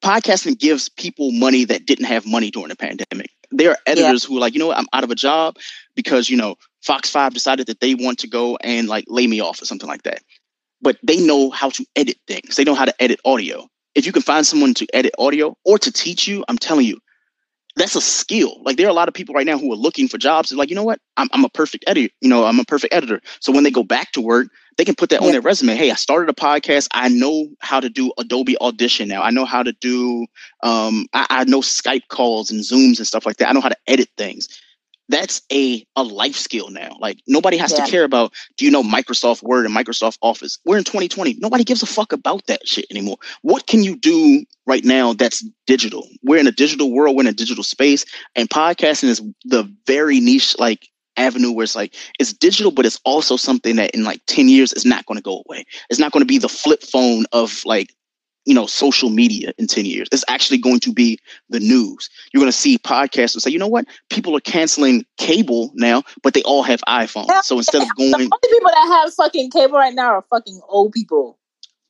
[0.03, 3.31] podcasting gives people money that didn't have money during the pandemic.
[3.51, 5.57] There are editors who are like, you know what, I'm out of a job
[5.95, 9.39] because, you know, Fox 5 decided that they want to go and like lay me
[9.39, 10.21] off or something like that.
[10.81, 12.55] But they know how to edit things.
[12.55, 13.67] They know how to edit audio.
[13.95, 16.99] If you can find someone to edit audio or to teach you, I'm telling you,
[17.75, 18.61] that's a skill.
[18.63, 20.49] Like there are a lot of people right now who are looking for jobs.
[20.49, 20.99] They're like, you know what?
[21.15, 22.13] I'm, I'm a perfect editor.
[22.21, 23.21] You know, I'm a perfect editor.
[23.39, 24.47] So when they go back to work,
[24.77, 25.75] they can put that on their resume.
[25.75, 26.87] Hey, I started a podcast.
[26.93, 29.21] I know how to do Adobe Audition now.
[29.21, 30.25] I know how to do.
[30.63, 33.49] Um, I, I know Skype calls and Zooms and stuff like that.
[33.49, 34.47] I know how to edit things.
[35.09, 36.95] That's a a life skill now.
[36.99, 37.83] Like nobody has Yeah.
[37.85, 38.33] to care about.
[38.57, 40.57] Do you know Microsoft Word and Microsoft Office?
[40.65, 41.35] We're in 2020.
[41.39, 43.17] Nobody gives a fuck about that shit anymore.
[43.41, 46.07] What can you do right now that's digital?
[46.23, 47.15] We're in a digital world.
[47.17, 48.05] We're in a digital space,
[48.35, 50.87] and podcasting is the very niche like
[51.17, 54.73] avenue where it's like it's digital, but it's also something that in like 10 years
[54.73, 55.65] is not going to go away.
[55.89, 57.93] It's not going to be the flip phone of like
[58.45, 60.07] you know social media in 10 years.
[60.11, 61.19] It's actually going to be
[61.49, 62.09] the news.
[62.31, 63.85] You're going to see podcasters say, you know what?
[64.09, 67.43] People are canceling cable now, but they all have iPhones.
[67.43, 70.59] So instead of going The only people that have fucking cable right now are fucking
[70.67, 71.37] old people,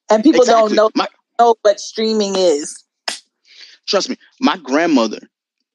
[0.09, 0.75] and people Exactly.
[0.75, 1.05] don't know
[1.39, 2.83] know what streaming is.
[3.87, 5.19] trust me, my grandmother,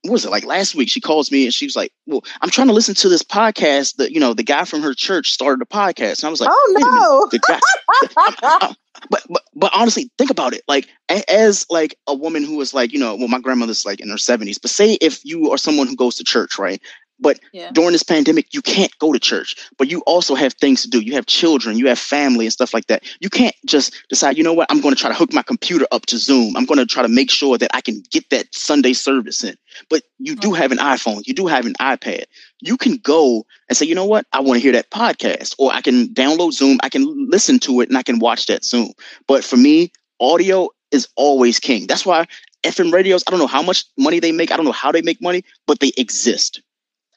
[0.03, 0.89] what was it like last week?
[0.89, 3.97] She calls me and she was like, "Well, I'm trying to listen to this podcast.
[3.97, 6.51] That you know, the guy from her church started a podcast." And I was like,
[6.53, 8.75] "Oh "Wait a minute, no!" guy."
[9.11, 10.63] but but but honestly, think about it.
[10.69, 10.89] Like
[11.29, 14.17] as like a woman who is like, you know, well, my grandmother's like in her
[14.17, 14.61] 70s.
[14.61, 16.81] But say if you are someone who goes to church, right?
[17.21, 17.71] But Yeah.
[17.73, 21.01] during this pandemic, you can't go to church, but you also have things to do.
[21.01, 23.03] You have children, you have family and stuff like that.
[23.21, 25.87] You can't just decide, you know what, I'm going to try to hook my computer
[25.91, 26.57] up to Zoom.
[26.57, 29.57] I'm going to try to make sure that I can get that Sunday service in.
[29.91, 32.25] But you do have an iPhone, you do have an iPad.
[32.61, 35.73] You can go and say, you know what, I want to hear that podcast, or
[35.73, 38.93] I can download Zoom, I can listen to it, and I can watch that Zoom.
[39.27, 41.87] But for me, audio is always king.
[41.87, 42.27] That's why
[42.65, 45.03] FM radios, I don't know how much money they make, I don't know how they
[45.03, 46.61] make money, but they exist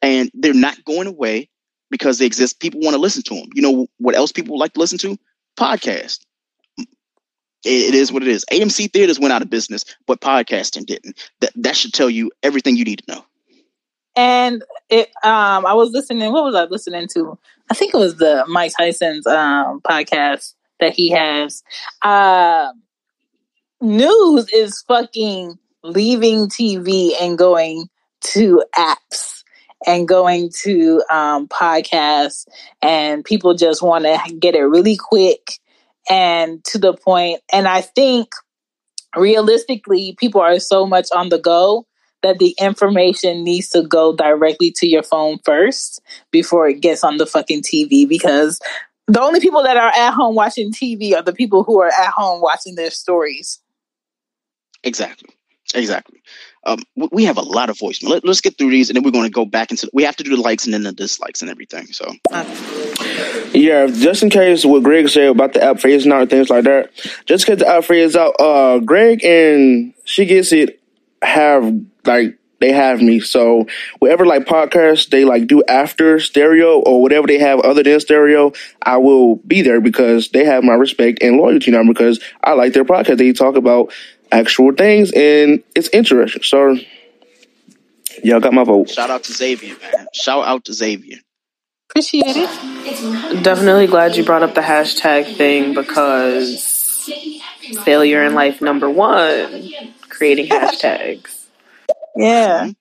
[0.01, 1.49] and they're not going away
[1.89, 2.59] because they exist.
[2.59, 3.49] People want to listen to them.
[3.53, 5.17] You know what else people like to listen to?
[5.57, 6.25] Podcast.
[7.63, 8.43] It, is what it is.
[8.51, 11.29] AMC theaters went out of business, but podcasting didn't.
[11.41, 13.25] That that should tell you everything you need to know.
[14.15, 16.31] And it, um, I was listening.
[16.31, 17.37] What was I listening to?
[17.69, 21.61] I think it was the Mike Tyson's um podcast that he has.
[22.01, 22.81] Um,
[23.79, 27.89] news is fucking leaving TV and going
[28.21, 29.40] to apps
[29.85, 32.47] and going to um, podcasts,
[32.81, 35.59] and people just want to get it really quick
[36.09, 37.41] and to the point.
[37.51, 38.29] And I think
[39.15, 41.85] realistically, people are so much on the go
[42.23, 46.01] that the information needs to go directly to your phone first
[46.31, 48.59] before it gets on the fucking TV because
[49.07, 52.13] the only people that are at home watching TV are the people who are at
[52.15, 53.59] home watching their stories.
[54.83, 55.29] Exactly.
[55.73, 56.21] Exactly.
[56.63, 58.09] Um, we- have a lot of voicemail.
[58.09, 59.89] Let, us get through these, and then we're going to go back into.
[59.93, 61.87] We have to do the likes and then the dislikes and everything.
[61.87, 62.11] So
[63.53, 66.63] Yeah, just in case what Greg said about the app phasing out and things like
[66.65, 66.91] that,
[67.25, 70.81] just because the app phases out, uh, Greg and she gets it
[71.21, 71.73] have
[72.05, 73.19] like they have me.
[73.19, 73.65] So
[73.99, 78.53] whatever like podcasts they like do after stereo or whatever they have other than stereo,
[78.81, 82.73] I will be there because they have my respect and loyalty now because I like
[82.73, 83.17] their podcast.
[83.17, 83.91] They talk about
[84.31, 86.43] actual things and it's interesting.
[86.43, 86.77] So
[88.23, 88.89] y'all got my vote.
[88.89, 90.07] shout out to Xavier, man.
[90.13, 91.17] Shout out to Xavier.
[91.89, 93.43] Appreciate it.
[93.43, 97.09] Definitely glad you brought up the hashtag thing because
[97.83, 99.69] failure in life number one,
[100.07, 101.45] creating hashtags.
[102.15, 102.71] Yeah.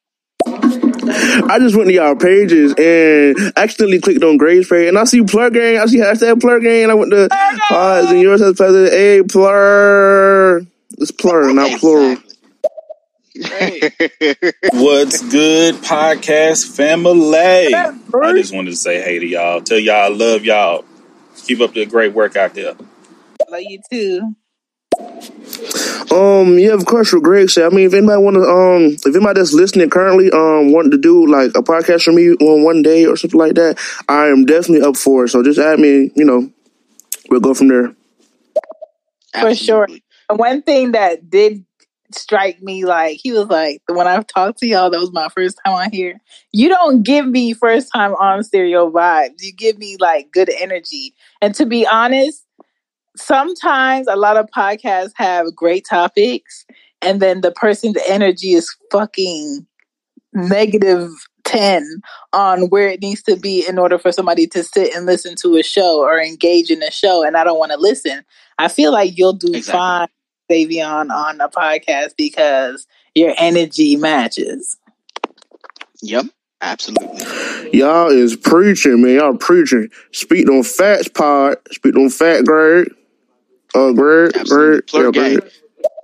[0.47, 5.23] I just went to y'all pages and accidentally clicked on Grace page and I see
[5.23, 7.29] plur gang, I see hashtag plur gang I went to
[7.69, 10.67] pause and yours has president a plur.
[11.01, 12.17] It's plural, not plural.
[14.75, 17.75] What's good, podcast family?
[17.75, 19.63] I just wanted to say hey to y'all.
[19.63, 20.85] Tell y'all I love y'all.
[21.47, 22.75] Keep up the great work out there.
[23.49, 24.35] Love you too.
[26.15, 27.73] Um, yeah, of course, what Greg said.
[27.73, 30.99] I mean, if anybody want to, um, if anybody that's listening currently, um, wanting to
[30.99, 34.45] do like a podcast for me on one day or something like that, I am
[34.45, 35.31] definitely up for it.
[35.31, 36.51] So just add me, you know,
[37.31, 37.95] we'll go from there.
[39.41, 39.89] For sure.
[40.31, 41.65] And One thing that did
[42.13, 45.59] strike me, like he was like, when I've talked to y'all, that was my first
[45.65, 46.21] time on here.
[46.53, 49.41] You don't give me first time on stereo vibes.
[49.43, 51.15] You give me like good energy.
[51.43, 52.47] And to be honest,
[53.17, 56.65] sometimes a lot of podcasts have great topics,
[57.03, 59.67] and then the person's energy is fucking
[60.33, 61.11] negative
[61.45, 61.85] 10
[62.33, 65.57] on where it needs to be in order for somebody to sit and listen to
[65.57, 68.25] a show or engage in a show and I don't want to listen.
[68.59, 70.07] I feel like you'll do fine,
[70.51, 74.77] Davion, on a podcast because your energy matches.
[76.03, 76.27] Yep,
[76.61, 77.79] absolutely.
[77.79, 79.17] Y'all is preaching, man.
[79.17, 79.89] Y'all preaching.
[80.13, 81.57] Speak on facts, pod.
[81.71, 82.93] Speak on fat, Greg.
[83.75, 85.51] Uh, Greg, Greg, yeah, Greg.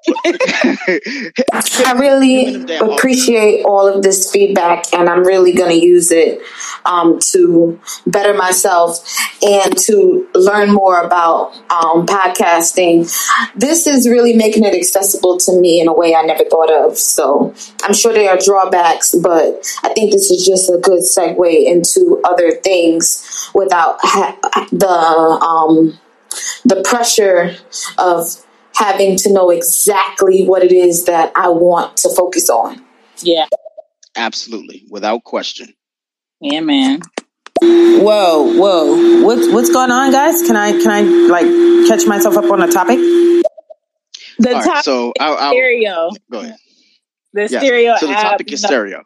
[0.09, 6.41] I really appreciate all of this feedback, and I'm really going to use it
[6.85, 9.05] um, to better myself
[9.43, 13.11] and to learn more about um, podcasting.
[13.55, 16.97] This is really making it accessible to me in a way I never thought of.
[16.99, 21.65] So I'm sure there are drawbacks, but I think this is just a good segue
[21.67, 24.37] into other things without ha-
[24.71, 25.99] the um,
[26.65, 27.57] the pressure
[27.99, 28.46] of
[28.79, 32.85] having to know exactly what it is that I want to focus on.
[33.23, 33.47] Yeah.
[34.17, 35.75] Absolutely, without question.
[36.41, 37.01] Yeah, man.
[37.63, 39.25] Whoa, whoa.
[39.25, 40.43] What's what's going on, guys?
[40.43, 42.99] Can I can I like catch myself up on a topic?
[44.39, 46.11] The All right, topic so is I'll, I'll stereo.
[46.31, 46.57] go ahead.
[47.33, 47.63] The Yes.
[47.63, 49.03] stereo So the app, topic is you know, stereo.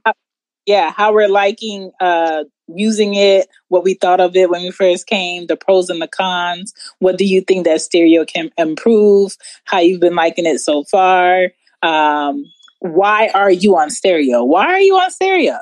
[0.66, 5.07] Yeah, how we're liking uh using it, what we thought of it when we first
[5.07, 6.73] came, the pros and the cons.
[6.99, 9.37] What do you think that stereo can improve?
[9.65, 11.49] How you've been liking it so far?
[11.82, 12.45] Um,
[12.81, 14.45] why are you on stereo?
[14.45, 15.59] Why are you on stereo?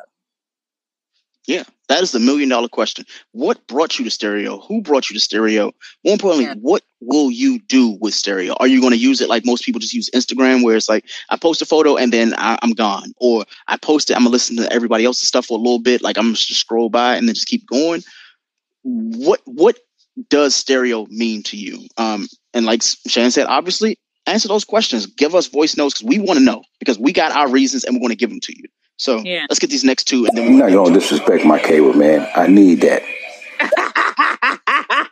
[1.48, 3.06] Yeah, that is the million dollar question.
[3.32, 4.58] What brought you to stereo?
[4.58, 5.72] Who brought you to stereo?
[6.04, 8.52] More importantly, what will you do with stereo?
[8.60, 11.06] Are you going to use it like most people just use Instagram, where it's like
[11.30, 14.30] I post a photo and then I, I'm gone, or I post it, I'm gonna
[14.30, 17.26] listen to everybody else's stuff for a little bit, like I'm just scroll by and
[17.26, 18.02] then just keep going.
[18.82, 19.78] What what
[20.28, 21.86] does stereo mean to you?
[21.96, 25.06] Um, and like Shannon said, obviously answer those questions.
[25.06, 27.96] Give us voice notes because we want to know because we got our reasons and
[27.96, 28.64] we want to give them to you.
[28.98, 29.46] So Yeah.
[29.48, 32.28] let's get these next two and then I'm not gonna disrespect my cable, man.
[32.34, 33.02] I need that.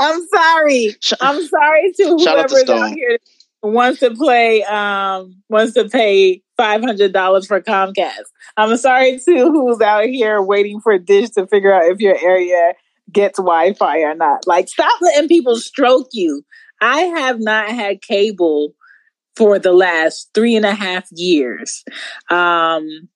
[0.00, 0.96] I'm sorry.
[1.20, 3.18] I'm sorry to Shout to whoever's out here
[3.62, 8.24] that wants to play um wants to pay five hundred dollars for Comcast.
[8.56, 12.74] I'm sorry to who's out here waiting for Dish to figure out if your area
[13.12, 14.46] gets Wi-Fi or not.
[14.46, 16.44] Like stop letting people stroke you.
[16.80, 18.74] I have not had cable
[19.36, 21.84] for the last three and a half years.
[22.30, 23.08] Um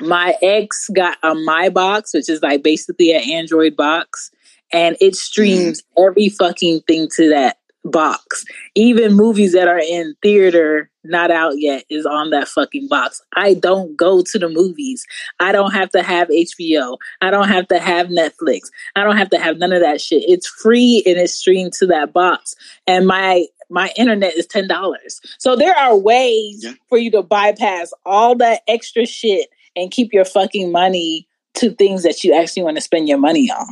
[0.00, 4.30] my ex got a my box, which is like basically an Android box,
[4.72, 5.16] and it mm.
[5.16, 8.44] streams every fucking thing to that box.
[8.74, 13.22] Even movies that are in theater, not out yet, is on that fucking box.
[13.34, 15.06] I don't go to the movies.
[15.40, 16.98] I don't have to have HBO.
[17.20, 18.68] I don't have to have Netflix.
[18.96, 20.24] I don't have to have none of that shit.
[20.28, 22.54] It's free and it's streamed to that box.
[22.86, 25.20] And my my internet is ten dollars.
[25.38, 29.48] So there are ways for you to bypass all that extra shit
[29.78, 33.50] and keep your fucking money to things that you actually want to spend your money
[33.50, 33.66] on.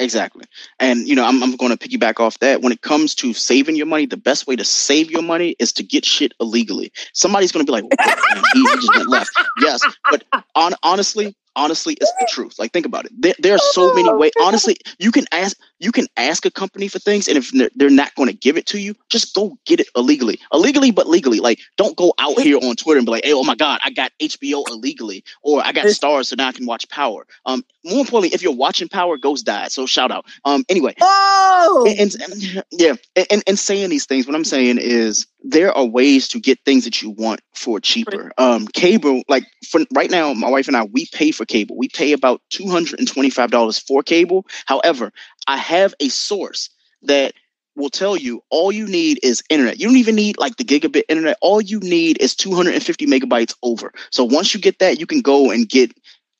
[0.00, 0.44] Exactly.
[0.80, 2.62] And, you know, I'm, I'm going to piggyback off that.
[2.62, 5.72] When it comes to saving your money, the best way to save your money is
[5.74, 6.92] to get shit illegally.
[7.12, 8.00] Somebody's going to be like, "What?
[8.00, 9.30] Man, he, he just went left.
[9.60, 9.80] Yes.
[10.10, 10.24] But
[10.56, 12.58] on, honestly, honestly, it's the truth.
[12.58, 13.12] Like, think about it.
[13.18, 14.32] There, there are so many ways.
[14.42, 17.28] Honestly, you can ask, you can ask a company for things.
[17.28, 19.88] And if they're, they're not going to give it to you, just go get it
[19.96, 21.40] illegally, illegally, but legally.
[21.40, 23.90] Like, don't go out here on Twitter and be like, Hey, oh my God, I
[23.90, 26.26] got HBO illegally, or I got Starz.
[26.26, 27.26] So now I can watch power.
[27.46, 29.72] Um, more importantly, if you're watching power, Ghost died.
[29.72, 30.24] So shout out.
[30.44, 32.94] Um, anyway, oh, and, and- and- yeah,
[33.30, 36.84] and, and saying these things, what I'm saying is there are ways to get things
[36.84, 38.32] that you want for cheaper.
[38.38, 41.76] Um, cable, like for right now, my wife and I, we pay for cable.
[41.76, 44.46] We pay about two hundred and twenty-five dollars for cable.
[44.66, 45.12] However,
[45.46, 46.70] I have a source
[47.02, 47.34] that
[47.76, 49.78] will tell you all you need is internet.
[49.78, 51.36] You don't even need like the gigabit internet.
[51.42, 53.92] All you need is 250 megabytes over.
[54.10, 55.92] So once you get that, you can go and get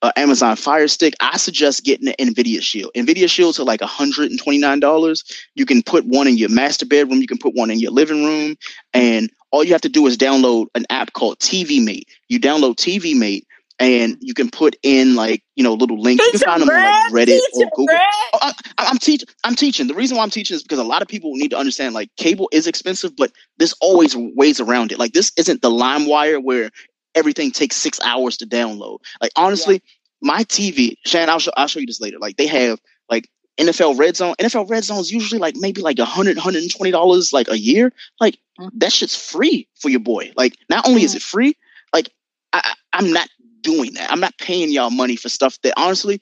[0.05, 1.15] uh, Amazon Fire Stick.
[1.21, 2.93] I suggest getting an Nvidia Shield.
[2.95, 5.35] Nvidia Shields are like $129.
[5.55, 7.23] You can put one in your master bedroom.
[7.23, 8.57] You can put one in your living room.
[8.93, 12.05] And all you have to do is download an app called TiviMate.
[12.29, 13.45] You download TiviMate
[13.81, 16.25] and you can put in like you know little links.
[16.27, 17.97] you can find them on like Reddit or Google.
[18.35, 19.29] Oh, I, I'm teaching.
[19.43, 19.89] I'm teaching.
[19.89, 22.15] The reason why I'm teaching is because a lot of people need to understand like
[22.17, 24.99] cable is expensive, but there's always ways around it.
[24.99, 26.71] Like this isn't the LimeWire where
[27.15, 28.99] everything takes six hours to download.
[29.21, 29.83] Like honestly,
[30.21, 32.19] my TV, Shan, I'll show I'll show you this later.
[32.19, 32.81] Like they have
[33.11, 33.29] like
[33.59, 34.35] NFL Red Zone.
[34.41, 37.49] NFL Red Zone is usually like maybe like a hundred, hundred and twenty dollars like
[37.49, 37.93] a year.
[38.21, 38.71] Like mm.
[38.75, 40.33] that shit's free for your boy.
[40.37, 41.57] Like not only is it free,
[41.93, 42.11] like
[42.53, 43.29] I, I'm not
[43.61, 44.11] doing that.
[44.11, 46.21] I'm not paying y'all money for stuff that honestly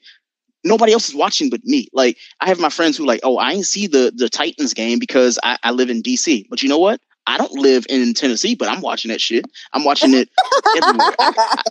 [0.63, 1.87] nobody else is watching but me.
[1.93, 4.99] Like I have my friends who like, oh, I ain't see the the Titans game
[4.99, 6.47] because I, I live in DC.
[6.49, 7.01] But you know what?
[7.25, 9.45] I don't live in Tennessee, but I'm watching that shit.
[9.71, 10.29] I'm watching it
[10.77, 11.15] everywhere.
[11.19, 11.63] I, I,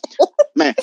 [0.56, 0.74] man,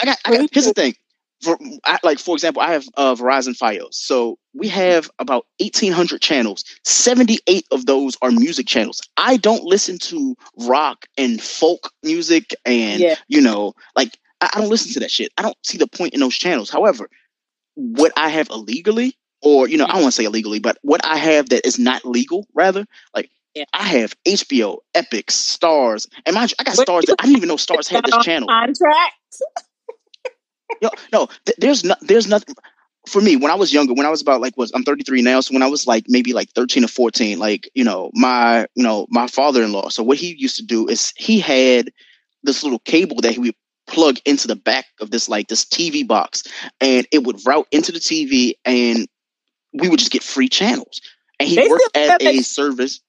[0.00, 0.48] I got, I got.
[0.52, 0.94] Here's the thing.
[1.42, 6.20] For, I, like for example, I have uh, Verizon FiOS, so we have about 1,800
[6.22, 6.64] channels.
[6.84, 9.00] 78 of those are music channels.
[9.16, 13.16] I don't listen to rock and folk music, and Yeah.
[13.26, 15.32] you know, like I, I don't listen to that shit.
[15.36, 16.70] I don't see the point in those channels.
[16.70, 17.08] However,
[17.74, 21.04] what I have illegally, or you know, I don't want to say illegally, but what
[21.04, 22.86] I have that is not legal, rather,
[23.16, 23.30] like
[23.72, 27.06] I have HBO, Epix, Starz, and mind you, I got Starz.
[27.06, 28.48] That, I didn't even know Starz had this channel.
[28.48, 29.14] Contract.
[30.80, 32.54] Yo, no, th- there's no, there's nothing
[33.08, 33.94] for me when I was younger.
[33.94, 36.32] When I was about like was I'm 33 now, so when I was like maybe
[36.32, 39.90] like 13 or 14, like you know my you know my father-in-law.
[39.90, 41.92] So what he used to do is he had
[42.42, 43.54] this little cable that he would
[43.86, 46.44] plug into the back of this like this TV box,
[46.80, 49.06] and it would route into the TV, and
[49.72, 51.00] we would just get free channels.
[51.38, 53.00] And he They worked at a service.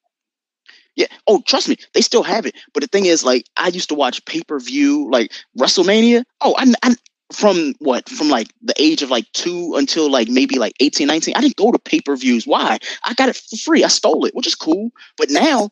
[0.95, 1.07] Yeah.
[1.27, 2.55] Oh, trust me, they still have it.
[2.73, 6.23] But the thing is, like, I used to watch pay per view, like WrestleMania.
[6.41, 6.95] Oh, I, I
[7.33, 11.33] from what from like the age of like two until like maybe like 18, 19.
[11.35, 12.45] I didn't go to pay per views.
[12.45, 12.77] Why?
[13.05, 13.83] I got it for free.
[13.83, 14.91] I stole it, which is cool.
[15.17, 15.71] But now,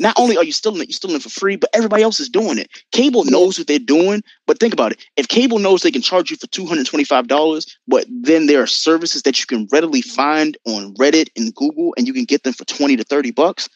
[0.00, 2.28] not only are you stealing it, you're stealing it for free, but everybody else is
[2.28, 2.70] doing it.
[2.92, 4.22] Cable knows what they're doing.
[4.46, 5.04] But think about it.
[5.16, 8.62] If cable knows they can charge you for two hundred twenty-five dollars, but then there
[8.62, 12.42] are services that you can readily find on Reddit and Google, and you can get
[12.42, 13.68] them for twenty to thirty bucks.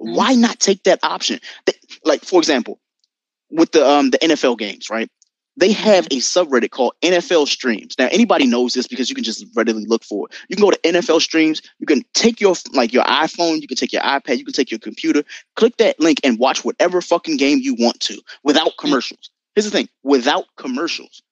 [0.00, 1.40] Why not take that option?
[1.66, 2.80] Th- Like for example,
[3.50, 5.10] with the um the NFL games, right?
[5.56, 7.94] They have a subreddit called NFL Streams.
[7.98, 10.36] Now, anybody knows this because you can just readily look for it.
[10.48, 11.60] You can go to NFL Streams.
[11.80, 14.70] You can take your like your iPhone, you can take your iPad, you can take
[14.70, 15.22] your computer,
[15.56, 19.30] click that link, and watch whatever fucking game you want to without commercials.
[19.54, 21.22] Here's the thing: without commercials.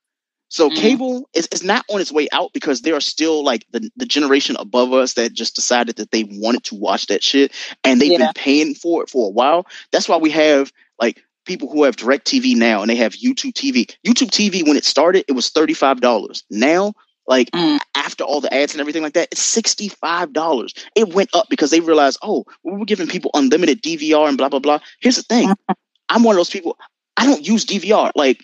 [0.49, 0.81] So mm-hmm.
[0.81, 4.07] cable is, is not on its way out because there are still like the, the
[4.07, 7.53] generation above us that just decided that they wanted to watch that shit
[7.85, 8.19] and they've Yeah.
[8.19, 9.67] been paying for it for a while.
[9.93, 13.95] That's why we have like people who have DirecTV now and they have YouTube TV.
[14.07, 16.43] YouTube TV when it started, it was $35.
[16.51, 16.95] Now,
[17.27, 17.79] like mm.
[17.95, 20.87] after all the ads and everything like that, it's $65.
[20.95, 24.49] It went up because they realized, oh, we were giving people unlimited DVR and blah
[24.49, 24.81] blah blah.
[25.01, 25.49] Here's the thing.
[25.49, 25.73] Mm-hmm.
[26.09, 26.79] I'm one of those people,
[27.19, 28.13] I don't use DVR.
[28.15, 28.43] Like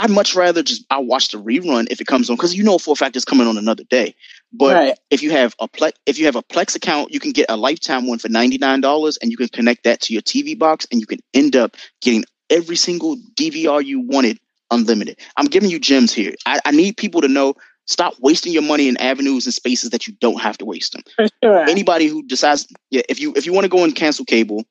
[0.00, 2.78] I'd much rather just I watch the rerun if it comes on because you know
[2.78, 4.14] for a fact it's coming on another day.
[4.50, 4.98] But Right.
[5.10, 7.56] if you have a Plex, if you have a Plex account, you can get a
[7.56, 10.86] lifetime one for ninety nine dollars, and you can connect that to your TV box,
[10.90, 14.40] and you can end up getting every single DVR you wanted
[14.70, 15.18] unlimited.
[15.36, 16.34] I'm giving you gems here.
[16.46, 17.54] I, I need people to know.
[17.86, 21.02] Stop wasting your money in avenues and spaces that you don't have to waste them.
[21.16, 21.68] For sure.
[21.68, 24.64] Anybody who decides, yeah, if you if you want to go and cancel cable,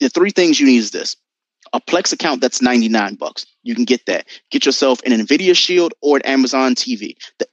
[0.00, 1.16] the three things you need is this:
[1.72, 3.46] a Plex account that's 99 bucks.
[3.62, 4.26] You can get that.
[4.50, 7.16] Get yourself an Nvidia Shield or an Amazon TV.
[7.38, 7.46] The,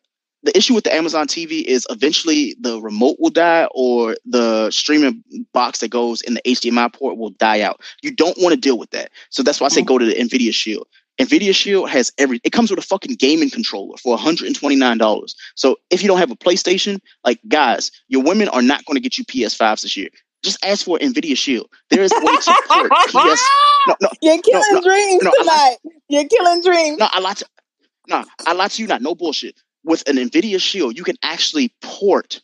[0.44, 5.24] the issue with the Amazon TV is eventually the remote will die or the streaming
[5.54, 7.82] box that goes in the HDMI port will die out.
[8.02, 9.12] You don't want to deal with that.
[9.30, 10.88] So that's why I say go to the Nvidia Shield.
[11.20, 15.36] Nvidia Shield has every it comes with a fucking gaming controller for $129.
[15.56, 19.02] So if you don't have a PlayStation, like guys, your women are not going to
[19.02, 20.10] get you PS5s this year.
[20.44, 21.70] Just ask for Nvidia Shield.
[21.90, 23.42] There is way to port PS.
[23.88, 25.78] No, no, You're killing no, no, dreams no, I lied.
[25.84, 25.96] tonight.
[26.10, 26.98] You're killing dreams.
[27.00, 27.46] No, I lied to.
[28.08, 28.88] No, I lied to you.
[28.88, 29.56] Not no bullshit.
[29.84, 32.42] With an Nvidia Shield, you can actually port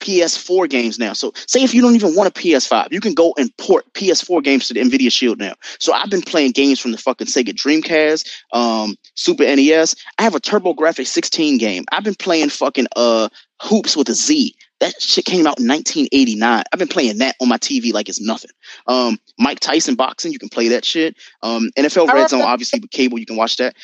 [0.00, 1.12] PS4 games now.
[1.12, 4.42] So, say if you don't even want a PS5, you can go and port PS4
[4.42, 5.54] games to the Nvidia Shield now.
[5.78, 9.94] So, I've been playing games from the fucking Sega Dreamcast, um, Super NES.
[10.18, 11.84] I have a TurboGrafx 16 game.
[11.92, 13.28] I've been playing fucking uh
[13.62, 14.54] Hoops with a Z.
[14.82, 16.64] That shit came out in 1989.
[16.72, 18.50] I've been playing that on my TV like it's nothing.
[18.88, 21.16] Um, Mike Tyson boxing, you can play that shit.
[21.40, 23.76] Um, NFL Red Zone, obviously with cable, you can watch that.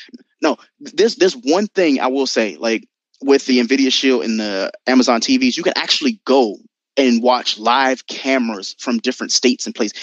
[0.43, 2.89] No, there's there's one thing I will say, like
[3.23, 6.57] with the Nvidia Shield and the Amazon TVs, you can actually go
[6.97, 9.97] and watch live cameras from different states and places.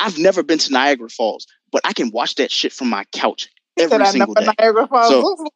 [0.00, 3.48] I've never been to Niagara Falls, but I can watch that shit from my couch
[3.78, 4.48] every said, I know single day.
[4.58, 5.48] Niagara Falls So-.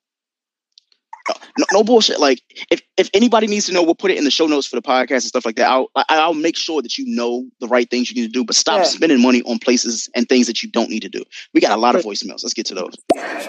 [1.58, 2.20] No, no bullshit.
[2.20, 4.76] Like if if anybody needs to know, we'll put it in the show notes for
[4.76, 5.68] the podcast and stuff like that.
[5.68, 8.44] I'll I- I'll make sure that you know the right things you need to do.
[8.44, 8.84] But stop Yeah.
[8.84, 11.22] spending money on places and things that you don't need to do.
[11.54, 12.42] We got a lot of voicemails.
[12.42, 12.94] Let's get to those.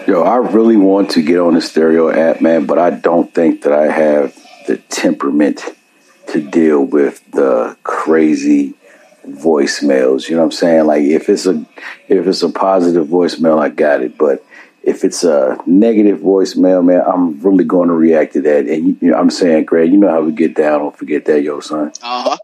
[0.06, 3.62] Yo, I really want to get on the stereo app, man, but I don't think
[3.62, 4.34] that I have
[4.66, 5.62] the temperament
[6.28, 8.74] to deal with the crazy
[9.26, 10.28] voicemails.
[10.28, 10.86] You know what I'm saying?
[10.86, 11.64] Like if it's a
[12.08, 14.16] if it's a positive voicemail, I got it.
[14.18, 14.44] But
[14.88, 18.66] if it's a negative voicemail, man, I'm really going to react to that.
[18.66, 20.80] And you know, I'm saying, Greg, you know how we get down.
[20.80, 21.92] Don't forget that, yo, son.
[22.02, 22.36] Uh huh.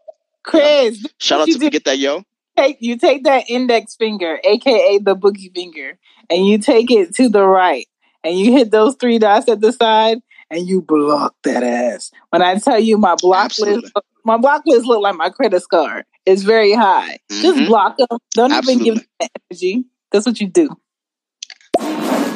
[0.43, 2.23] Chris, Shout out to forget that yo.
[2.57, 5.99] take you take that index finger, aka the boogie finger,
[6.29, 7.87] and you take it to the right,
[8.23, 10.19] and you hit those three dots at the side,
[10.51, 12.11] and you block that ass.
[12.29, 13.91] When I tell you my block list,
[14.23, 16.05] my block list look like my credit score.
[16.27, 17.21] It's very high.
[17.31, 17.66] Just Mhm.
[17.69, 18.19] block them.
[18.33, 19.85] Don't even give them that energy.
[20.12, 20.77] That's what you do.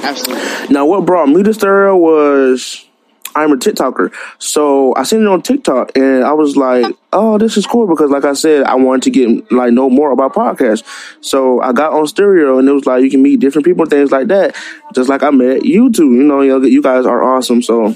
[0.08, 0.74] Absolutely.
[0.74, 2.86] Now, what brought me to stereo was
[3.34, 7.56] I'm a TikToker, so I seen it on TikTok, and I was like, "Oh, this
[7.56, 10.82] is cool," because, like I said, I wanted to get like know more about podcasts.
[11.20, 13.90] So I got on stereo, and it was like you can meet different people and
[13.90, 14.56] things like that,
[14.94, 16.14] just like I met you two.
[16.14, 17.60] You know, you you guys are awesome.
[17.60, 17.94] So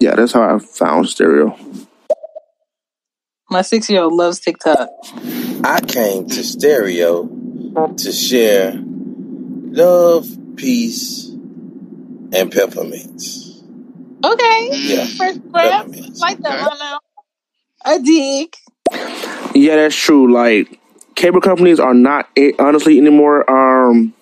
[0.00, 1.56] yeah, that's how I found stereo.
[3.50, 4.88] My six year old loves TikTok.
[5.64, 7.24] I came to stereo
[7.96, 11.23] to share love, peace,
[12.34, 13.62] and peppermints.
[14.24, 14.70] Okay.
[14.72, 15.06] Yeah.
[15.06, 15.94] First grab.
[16.18, 16.98] Like that one now.
[17.84, 18.54] I dig.
[19.54, 20.32] Yeah, that's true.
[20.32, 20.80] Like
[21.14, 22.28] cable companies are not
[22.58, 23.48] honestly anymore.
[23.50, 24.14] Um,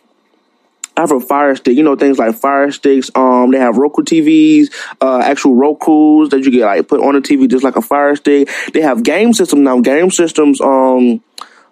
[0.97, 1.76] I have a Fire Stick.
[1.76, 3.10] You know things like Fire Sticks.
[3.14, 7.20] Um, they have Roku TVs, uh, actual Roku's that you get like put on the
[7.20, 8.48] TV just like a Fire Stick.
[8.74, 9.80] They have game systems now.
[9.80, 10.60] Game systems.
[10.60, 11.22] Um.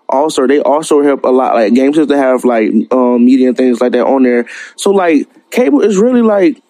[0.09, 1.55] Also, they also help a lot.
[1.55, 4.49] Like game systems have like um, media and things like that on there.
[4.77, 6.63] So like cable is really like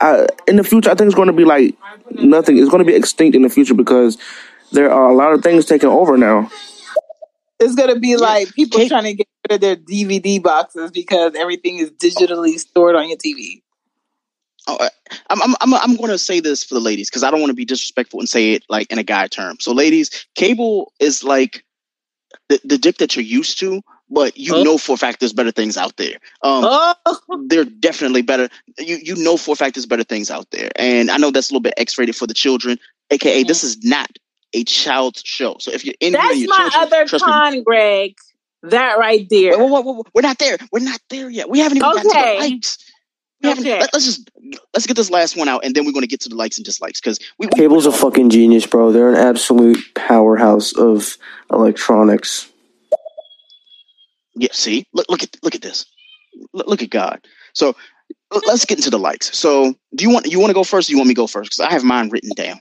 [0.00, 0.90] I, in the future.
[0.90, 1.76] I think it's going to be like
[2.10, 2.58] nothing.
[2.58, 4.18] It's going to be extinct in the future because
[4.72, 6.50] there are a lot of things taking over now.
[7.60, 11.78] It's gonna be like people trying to get rid of their DVD boxes because everything
[11.78, 13.62] is digitally stored on your TV.
[14.66, 14.90] Oh, I-
[15.30, 17.50] I'm I'm I'm, I'm going to say this for the ladies because I don't want
[17.50, 19.56] to be disrespectful and say it like in a guy term.
[19.60, 21.64] So, ladies, cable is like
[22.48, 25.50] the, the dick that you're used to, but you know for a fact there's better
[25.50, 26.18] things out there.
[26.42, 26.94] Um,
[27.46, 28.48] they're definitely better.
[28.78, 31.50] You you know for a fact there's better things out there, and I know that's
[31.50, 32.78] a little bit X-rated for the children.
[33.10, 34.08] AKA, this is not
[34.54, 35.56] a child's show.
[35.58, 38.14] So if you're in That's and your my children, other trust me, con, Greg.
[38.62, 39.58] That right there.
[39.58, 40.04] Whoa, whoa, whoa, whoa.
[40.14, 40.56] We're not there.
[40.72, 41.50] We're not there yet.
[41.50, 42.78] We haven't even got to the likes.
[43.42, 43.78] We haven't, Okay.
[43.78, 44.30] let, us just
[44.72, 46.56] let's get this last one out, and then we're going to get to the likes
[46.56, 48.90] and dislikes because we, we Cable's a fucking genius, bro.
[48.90, 51.18] They're an absolute powerhouse of
[51.52, 52.48] electronics.
[54.36, 55.86] Yeah, see, look, look at look at this.
[56.52, 57.20] Look, look at God.
[57.52, 57.76] So
[58.46, 59.36] let's get into the likes.
[59.36, 60.88] So do you want you want to go first?
[60.88, 61.50] Or you want me to go first?
[61.50, 62.60] Because I have mine written down.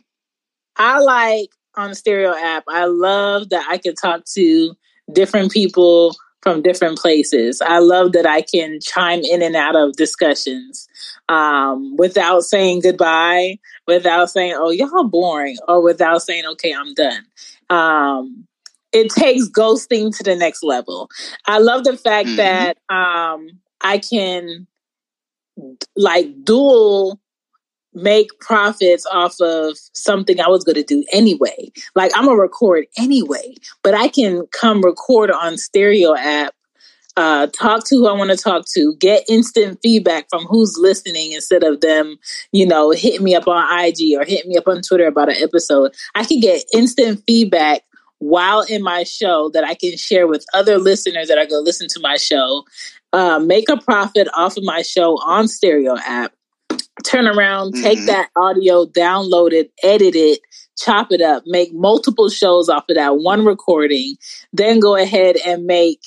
[0.78, 2.64] I like on the stereo app.
[2.68, 4.74] I love that I can talk to
[5.12, 7.62] different people from different places.
[7.62, 10.88] I love that I can chime in and out of discussions
[11.30, 17.26] um, without saying goodbye, without saying, oh, y'all boring, or without saying, okay, I'm done.
[17.70, 18.46] Um,
[18.94, 21.10] it takes ghosting to the next level.
[21.48, 22.36] I love the fact Mm-hmm.
[22.38, 23.48] that um,
[23.82, 24.68] I can
[25.96, 27.20] like dual
[27.94, 31.72] make profits off of something I was going to do anyway.
[31.96, 36.56] Like I'm gonna record anyway, but I can come record on stereo app,
[37.18, 41.34] uh, talk to who I want to talk to, get instant feedback from who's listening
[41.34, 42.18] instead of them,
[42.52, 45.38] you know, hitting me up on IG or hitting me up on Twitter about an
[45.40, 45.94] episode.
[46.16, 47.84] I can get instant feedback
[48.24, 51.66] while in my show that I can share with other listeners that are going to
[51.66, 52.64] listen to my show.
[53.12, 56.34] Uh, make a profit off of my show on stereo app
[57.04, 60.40] turn around, take that audio, download it, edit it,
[60.78, 64.16] chop it up, make multiple shows off of that one recording,
[64.52, 66.02] then go ahead and make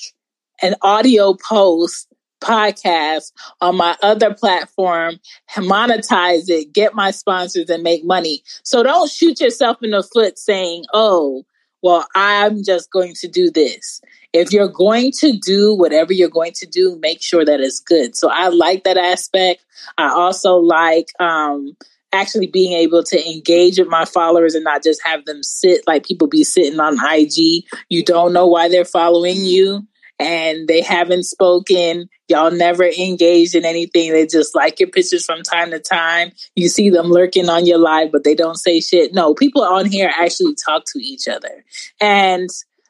[0.61, 2.07] an audio post
[2.41, 3.31] podcast
[3.61, 5.19] on my other platform,
[5.55, 8.43] monetize it, get my sponsors and make money.
[8.63, 11.45] So don't shoot yourself in the foot saying, "Oh,
[11.81, 14.01] well, I'm just going to do this."
[14.33, 18.15] If you're going to do whatever you're going to do, make sure that it's good.
[18.15, 19.63] So I like that aspect.
[19.97, 21.75] I also like um,
[22.13, 26.05] actually being able to engage with my followers and not just have them sit like
[26.05, 27.63] people be sitting on IG.
[27.89, 29.87] You don't know why they're following you
[30.19, 32.09] and they haven't spoken.
[32.27, 34.11] Y'all never engaged in anything.
[34.11, 36.31] They just like your pictures from time to time.
[36.55, 39.13] You see them lurking on your live, but they don't say shit.
[39.13, 41.63] No, people on here actually talk to each other.
[42.01, 42.49] And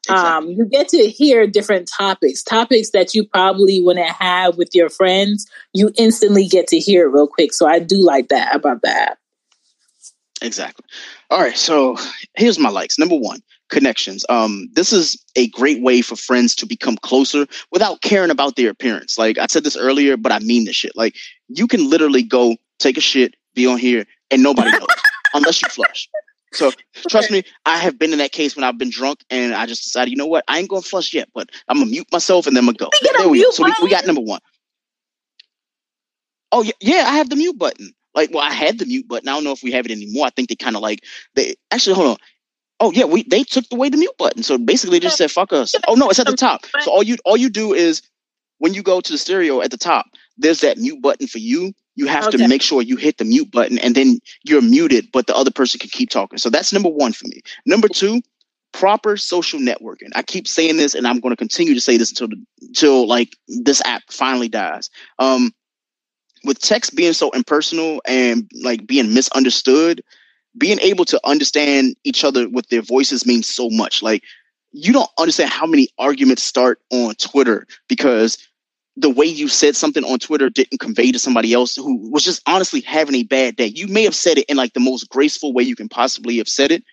[0.09, 4.89] um, you get to hear different topics, topics that you probably wouldn't have with your
[4.89, 5.45] friends.
[5.73, 7.53] You instantly get to hear it real quick.
[7.53, 9.17] So I do like that about that.
[10.41, 10.85] Exactly.
[11.29, 11.57] All right.
[11.57, 11.97] So
[12.35, 12.97] here's my likes.
[12.99, 14.25] Number one, connections.
[14.29, 18.69] Um, this is a great way for friends to become closer without caring about their
[18.69, 19.17] appearance.
[19.17, 20.95] Like I said this earlier, but I mean this shit.
[20.95, 21.15] Like
[21.47, 24.87] you can literally go take a shit, be on here, and nobody knows
[25.33, 26.09] unless you flush.
[26.53, 26.71] So
[27.09, 29.83] trust me, I have been in that case when I've been drunk and I just
[29.83, 32.55] decided, you know what, I ain't gonna flush yet, but I'm gonna mute myself and
[32.55, 32.89] then I'm gonna go.
[33.17, 33.51] There we go.
[33.51, 34.39] So we, we got number one.
[36.51, 37.93] Oh yeah, yeah, I have the mute button.
[38.15, 39.27] Like, well, I had the mute button.
[39.27, 40.25] I don't know if we have it anymore.
[40.25, 41.03] I think they kind of like
[41.35, 42.17] they actually hold on.
[42.79, 44.43] Oh yeah, we they took away the mute button.
[44.43, 45.73] So basically, they just said fuck us.
[45.87, 46.65] Oh no, it's at the top.
[46.81, 48.01] So all you all you do is
[48.59, 50.05] when you go to the stereo at the top,
[50.37, 51.73] there's that mute button for you.
[51.95, 52.37] You have Okay.
[52.37, 55.51] to make sure you hit the mute button, and then you're muted, but the other
[55.51, 56.37] person can keep talking.
[56.37, 57.41] So that's number one for me.
[57.65, 58.21] Number two,
[58.73, 60.09] proper social networking.
[60.15, 63.07] I keep saying this, and I'm going to continue to say this until the, until
[63.07, 64.91] like this app finally dies.
[65.17, 65.51] Um,
[66.43, 70.03] with text being so impersonal and like being misunderstood,
[70.57, 74.01] being able to understand each other with their voices means so much.
[74.01, 74.23] Like
[74.71, 78.37] you don't understand how many arguments start on Twitter because
[78.95, 82.41] the way you said something on Twitter didn't convey to somebody else who was just
[82.47, 83.67] honestly having a bad day.
[83.67, 86.49] You may have said it in like the most graceful way you can possibly have
[86.49, 86.83] said it,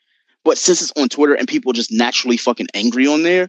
[0.45, 3.49] but since it's on Twitter and people are just naturally fucking angry on there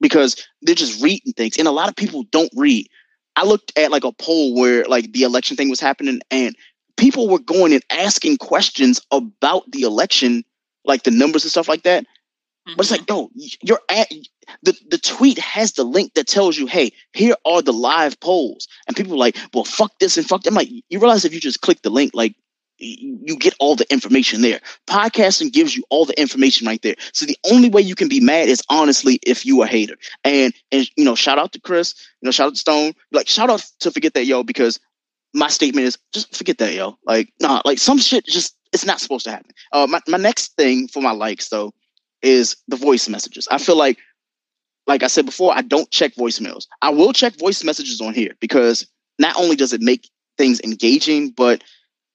[0.00, 2.86] because they're just reading things, and a lot of people don't read.
[3.34, 6.54] I looked at like a poll where like the election thing was happening, and
[6.96, 10.44] people were going and asking questions about the election,
[10.84, 12.06] like the numbers and stuff like that.
[12.74, 13.38] But it's like, mm-hmm.
[13.38, 14.10] yo, you're at
[14.62, 18.66] the, the tweet has the link that tells you, hey, here are the live polls.
[18.88, 20.50] And people are like, well, fuck this and fuck that.
[20.50, 22.34] I'm like, you realize if you just click the link, like
[22.78, 24.60] you get all the information there.
[24.86, 26.96] Podcasting gives you all the information right there.
[27.12, 29.96] So the only way you can be mad is honestly if you a hater.
[30.24, 32.92] And and you know, shout out to Chris, you know, shout out to Stone.
[33.12, 34.78] Like shout out to forget that yo, because
[35.36, 36.98] my statement is just forget that yo.
[37.06, 39.52] Like, nah, like some shit just it's not supposed to happen.
[39.72, 41.72] Uh my, my next thing for my likes though
[42.22, 43.46] is the voice messages.
[43.50, 43.98] I feel like
[44.86, 46.66] like I said before, I don't check voicemails.
[46.80, 48.86] I will check voice messages on here because
[49.18, 50.08] not only does it make
[50.38, 51.62] things engaging, but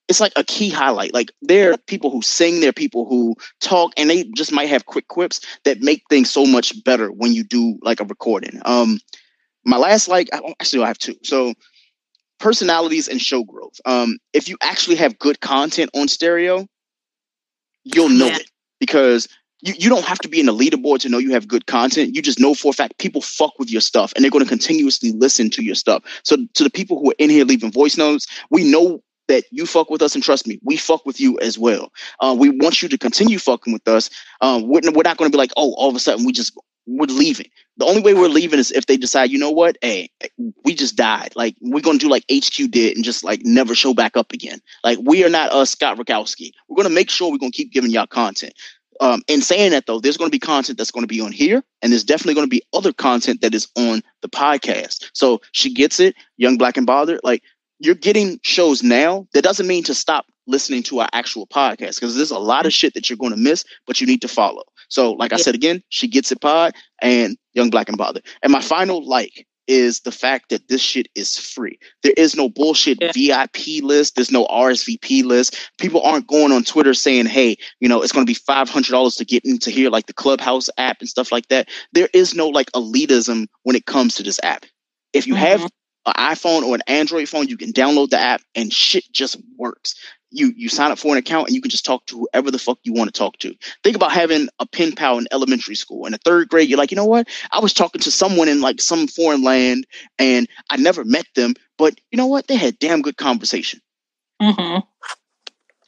[0.08, 1.14] it's like a key highlight.
[1.14, 4.68] Like there are people who sing, there are people who talk, and they just might
[4.68, 8.60] have quick quips that make things so much better when you do like a recording.
[8.64, 8.98] Um,
[9.64, 11.14] my last like, I, actually, I have two.
[11.22, 11.54] So
[12.42, 13.80] personalities and show growth.
[13.84, 16.66] Um, if you actually have good content on stereo,
[17.84, 18.50] you'll know it
[18.80, 19.28] because
[19.60, 22.16] you, you don't have to be in the leaderboard to know you have good content.
[22.16, 24.48] You just know for a fact people fuck with your stuff and they're going to
[24.48, 26.02] continuously listen to your stuff.
[26.24, 29.64] So to the people who are in here leaving voice notes, we know that you
[29.64, 31.92] fuck with us and trust me, we fuck with you as well.
[32.18, 34.10] Uh, we want you to continue fucking with us.
[34.40, 36.58] Um, we're, we're not going to be like, oh, all of a sudden we just
[36.86, 37.46] we're leaving.
[37.76, 40.10] The only way we're leaving is if they decide, you know what, hey,
[40.64, 41.32] we just died.
[41.36, 44.60] Like we're gonna do like HQ did and just like never show back up again.
[44.84, 46.52] Like we are not us, Scott Rakowski.
[46.68, 48.54] We're gonna make sure we're gonna keep giving y'all content.
[49.00, 51.92] Um, in saying that though, there's gonna be content that's gonna be on here, and
[51.92, 55.10] there's definitely gonna be other content that is on the podcast.
[55.12, 57.20] So she gets it, young black and bothered.
[57.22, 57.42] Like
[57.78, 59.26] you're getting shows now.
[59.34, 62.72] That doesn't mean to stop listening to our actual podcast because there's a lot of
[62.72, 64.64] shit that you're to miss, but you need to follow.
[64.92, 68.26] So, like I said again, she gets it pod and Young Black and Bothered.
[68.42, 71.78] And my final like is the fact that this shit is free.
[72.02, 74.16] There is no bullshit VIP list.
[74.16, 75.56] There's no RSVP list.
[75.78, 78.90] People aren't going on Twitter saying, "Hey, you know, it's going to be five hundred
[78.90, 81.70] dollars to get into here," like the Clubhouse app and stuff like that.
[81.92, 84.66] There is no like elitism when it comes to this app.
[85.14, 86.10] If you have mm-hmm.
[86.10, 89.94] an iPhone or an Android phone, you can download the app and shit just works.
[90.32, 92.58] You you sign up for an account and you can just talk to whoever the
[92.58, 93.54] fuck you want to talk to.
[93.84, 96.06] Think about having a pen pal in elementary school.
[96.06, 97.28] In the third grade, you're like, you know what?
[97.50, 99.86] I was talking to someone in like some foreign land
[100.18, 102.46] and I never met them, but you know what?
[102.48, 103.80] They had damn good conversation.
[104.40, 104.80] Mm-hmm.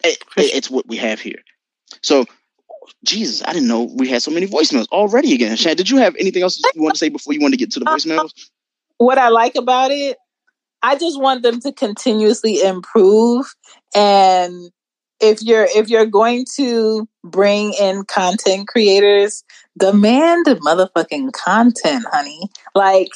[0.04, 1.40] It, it- it's what we have here.
[2.02, 2.26] So,
[3.02, 5.56] Jesus, I didn't know we had so many voicemails already again.
[5.56, 7.72] Shan, did you have anything else you want to say before you want to get
[7.72, 8.30] to the voicemails?
[8.98, 10.16] what I like about it,
[10.84, 13.46] I just want them to continuously improve.
[13.94, 14.70] And
[15.18, 19.42] if you're if you're going to bring in content creators,
[19.78, 22.50] demand motherfucking content, honey.
[22.74, 23.08] Like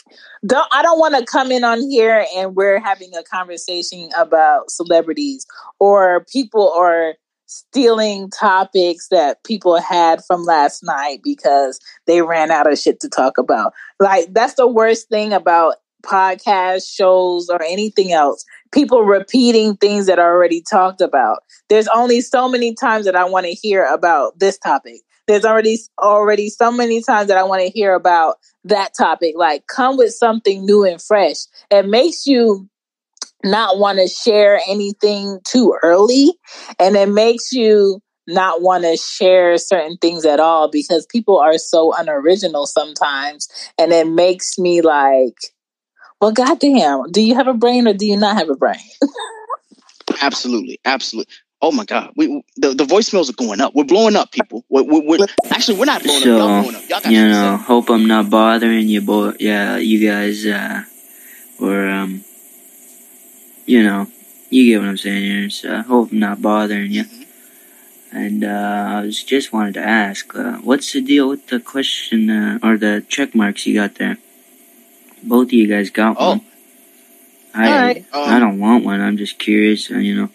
[0.47, 4.71] don't I don't want to come in on here and we're having a conversation about
[4.71, 5.45] celebrities
[5.79, 12.71] or people are stealing topics that people had from last night because they ran out
[12.71, 13.75] of shit to talk about.
[14.01, 15.75] Like that's the worst thing about
[16.05, 18.45] podcast shows or anything else.
[18.73, 21.39] People repeating things that are already talked about.
[21.69, 25.01] There's only so many times that I want to hear about this topic.
[25.27, 29.35] There's already already so many times that I want to hear about that topic.
[29.37, 31.37] Like come with something new and fresh.
[31.71, 32.69] It makes you
[33.45, 36.33] not want to share anything too early
[36.79, 41.57] and it makes you not want to share certain things at all because people are
[41.57, 43.49] so unoriginal sometimes.
[43.79, 45.35] And it makes me like,
[46.21, 48.77] well, goddamn, do you have a brain or do you not have a brain?
[50.23, 50.81] absolutely.
[50.85, 51.33] Absolutely.
[51.61, 53.75] Oh my God, we the, the voicemails are going up.
[53.75, 54.65] We're blowing up, people.
[54.69, 56.39] We're, we're, we're actually we're not blowing so, up.
[56.39, 56.89] Y'all blowing up.
[56.89, 57.65] Y'all got you know, say.
[57.65, 59.33] hope I'm not bothering you, boy.
[59.41, 60.85] Yeah, you guys, uh,
[61.61, 62.25] or um,
[63.67, 64.07] you know,
[64.51, 65.51] you get what I'm saying here.
[65.51, 67.07] So, I hope I'm not bothering you.
[68.13, 72.31] And uh, I was just wanted to ask, uh, what's the deal with the question
[72.31, 74.17] uh, or the check marks you got there?
[75.23, 76.31] Both of you guys got Oh.
[76.31, 76.41] one.
[77.55, 79.01] I Alright, um, I don't want one.
[79.01, 80.31] I'm just curious, uh, you know.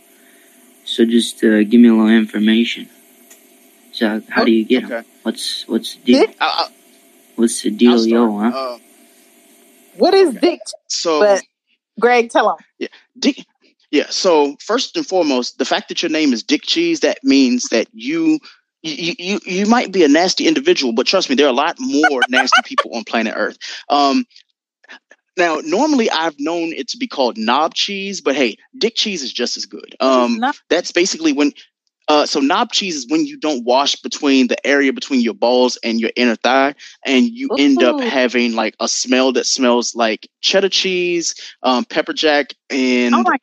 [0.86, 2.90] So just uh, give me a little information.
[3.92, 5.06] So how do you get them?
[5.24, 6.26] What's what's the deal?
[6.42, 6.68] I,
[7.36, 8.38] What's the deal, yo?
[8.38, 8.48] Huh?
[8.48, 8.78] Uh,
[9.98, 10.60] What is dick?
[10.88, 11.44] so But
[12.00, 12.66] Greg, tell him.
[12.80, 12.88] Yeah,
[13.18, 13.46] Dick.
[13.92, 14.08] Yeah.
[14.10, 17.88] So first and foremost, the fact that your name is Dick Cheese that means that
[17.94, 18.40] you.
[18.86, 21.78] You, you you might be a nasty individual, but trust me, there are a lot
[21.80, 23.58] more nasty people on planet Earth.
[23.88, 24.26] Um,
[25.38, 29.34] now, normally I've known it to be called knob cheese, but hey, dick cheese is
[29.34, 29.96] just as good.
[30.00, 30.40] Um,
[30.70, 31.54] that's basically when.
[32.10, 35.78] Uh, so knob cheese is when you don't wash between the area between your balls
[35.86, 40.28] and your inner thigh, and you end up having like a smell that smells like
[40.42, 41.34] cheddar cheese,
[41.64, 43.38] um, pepper jack, and Oh my,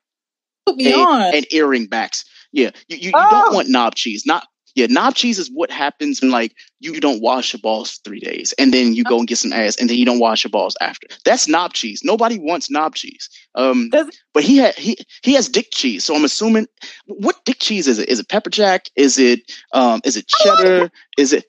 [0.67, 2.27] put me and, and earring backs.
[2.53, 3.31] Yeah, you, you, you Oh.
[3.31, 4.27] don't want knob cheese.
[4.27, 8.21] Not yeah, knob cheese is what happens when like you don't wash your balls three
[8.21, 10.51] days, and then you go and get some ass, and then you don't wash your
[10.51, 11.07] balls after.
[11.25, 12.03] That's knob cheese.
[12.05, 13.29] Nobody wants knob cheese.
[13.55, 13.91] Um,
[14.33, 16.67] but he had he he has dick cheese, so I'm assuming
[17.07, 18.09] what dick cheese is it?
[18.09, 18.89] Is it pepper jack?
[18.97, 19.41] Is it
[19.73, 20.91] um is it cheddar?
[21.19, 21.45] Is it?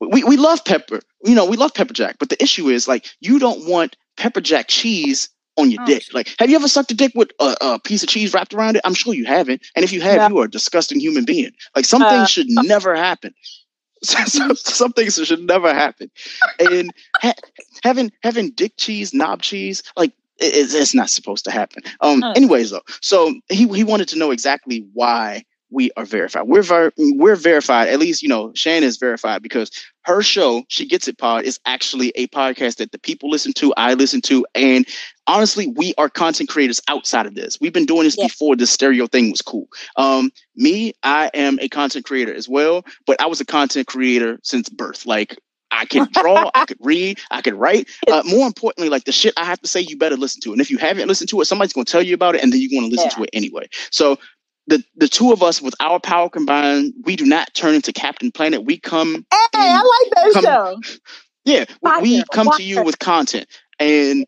[0.00, 1.00] We we love pepper.
[1.24, 4.40] You know we love pepper jack, but the issue is like you don't want pepper
[4.40, 6.04] jack cheese on your dick.
[6.12, 8.76] Like, have you ever sucked a dick with a, a piece of cheese wrapped around
[8.76, 8.82] it?
[8.84, 9.62] I'm sure you haven't.
[9.74, 11.52] And if you have, you are a disgusting human being.
[11.74, 13.34] Like, some Uh, things should never happen.
[14.02, 16.10] some, some things should never happen.
[16.58, 17.34] And ha-
[17.82, 21.82] having having dick cheese, knob cheese, like it, it's, it's not supposed to happen.
[22.00, 22.22] Um.
[22.22, 22.32] Uh.
[22.32, 26.46] Anyways, though, so he he wanted to know exactly why we are verified.
[26.46, 27.88] We're ver- we're verified.
[27.88, 29.70] At least you know Shannon is verified because
[30.02, 33.74] her show, She Gets It Pod, is actually a podcast that the people listen to.
[33.76, 34.86] I listen to, and
[35.26, 37.58] honestly, we are content creators outside of this.
[37.60, 39.68] We've been doing this before this stereo thing was cool.
[39.96, 44.38] Um, me, I am a content creator as well, but I was a content creator
[44.42, 45.06] since birth.
[45.06, 45.36] Like
[45.70, 47.88] I can draw, I could read, I could write.
[48.10, 50.52] Uh, more importantly, like the shit I have to say, you better listen to.
[50.52, 52.52] And if you haven't listened to it, somebody's going to tell you about it, and
[52.52, 53.68] then you're going to listen to it anyway.
[53.90, 54.18] So
[54.66, 58.30] the the two of us, with our power combined, we do not turn into Captain
[58.32, 58.64] Planet.
[58.64, 60.98] We come Hey, I like that come- show.
[61.44, 63.46] yeah, we, we Fire, come to you with content,
[63.78, 64.26] and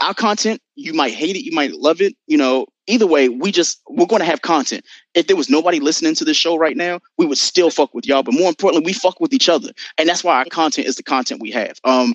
[0.00, 2.14] our content, you might hate it, you might love it.
[2.26, 4.84] You know, either way, we just we're going to have content.
[5.14, 8.06] If there was nobody listening to this show right now, we would still fuck with
[8.06, 8.22] y'all.
[8.22, 11.02] But more importantly, we fuck with each other, and that's why our content is the
[11.02, 11.78] content we have.
[11.84, 12.14] Um,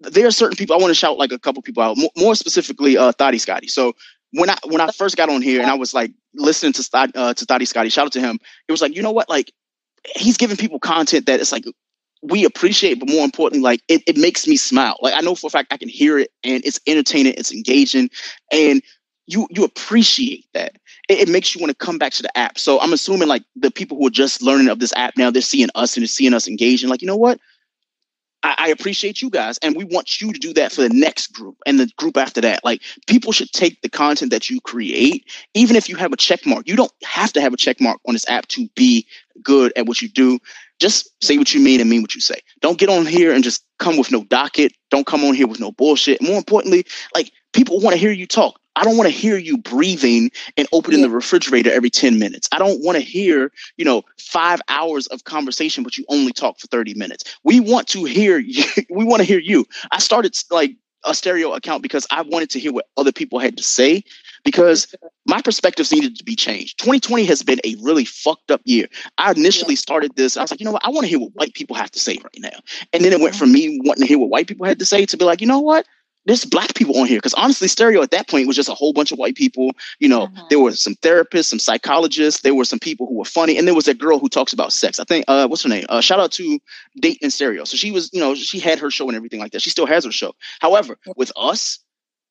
[0.00, 2.34] there are certain people I want to shout like a couple people out, more, more
[2.34, 3.68] specifically, uh, Thotty Scotty.
[3.68, 3.94] So
[4.36, 7.34] when I when I first got on here and I was like listening to uh,
[7.34, 8.38] to Thotty Scotty, shout out to him.
[8.68, 9.52] It was like you know what, like
[10.14, 11.64] he's giving people content that it's like
[12.22, 14.96] we appreciate, but more importantly, like it, it makes me smile.
[15.00, 18.10] Like I know for a fact I can hear it and it's entertaining, it's engaging,
[18.52, 18.82] and
[19.26, 20.72] you you appreciate that.
[21.08, 22.58] It, it makes you want to come back to the app.
[22.58, 25.42] So I'm assuming like the people who are just learning of this app now, they're
[25.42, 26.90] seeing us and they're seeing us engaging.
[26.90, 27.40] Like, you know what?
[28.42, 31.32] I, I appreciate you guys, and we want you to do that for the next
[31.32, 32.64] group and the group after that.
[32.64, 36.46] Like, people should take the content that you create, even if you have a check
[36.46, 36.68] mark.
[36.68, 39.06] You don't have to have a check mark on this app to be
[39.42, 40.38] good at what you do.
[40.78, 42.40] Just say what you mean and mean what you say.
[42.60, 44.72] Don't get on here and just come with no docket.
[44.90, 46.22] Don't come on here with no bullshit.
[46.22, 48.60] More importantly, like people want to hear you talk.
[48.76, 52.48] I don't want to hear you breathing and opening the refrigerator every 10 minutes.
[52.52, 56.60] I don't want to hear, you know, five hours of conversation, but you only talk
[56.60, 57.24] for 30 minutes.
[57.42, 58.64] We want to hear you.
[58.90, 59.66] We want to hear you.
[59.90, 63.56] I started like a stereo account because I wanted to hear what other people had
[63.56, 64.02] to say
[64.44, 64.94] because
[65.26, 66.78] my perspectives needed to be changed.
[66.78, 68.88] 2020 has been a really fucked up year.
[69.18, 70.36] I initially started this.
[70.36, 70.84] I was like, you know what?
[70.84, 72.58] I want to hear what white people have to say right now.
[72.92, 75.06] And then it went from me wanting to hear what white people had to say
[75.06, 75.86] to be like, you know what?
[76.26, 78.92] There's black people on here because honestly, stereo at that point was just a whole
[78.92, 79.72] bunch of white people.
[80.00, 83.56] You know, there were some therapists, some psychologists, there were some people who were funny,
[83.56, 84.98] and there was a girl who talks about sex.
[84.98, 85.86] I think, uh, what's her name?
[85.88, 86.58] Uh, shout out to
[87.00, 87.64] Date and Stereo.
[87.64, 89.62] So she was, you know, she had her show and everything like that.
[89.62, 90.34] She still has her show.
[90.60, 91.78] However, with us,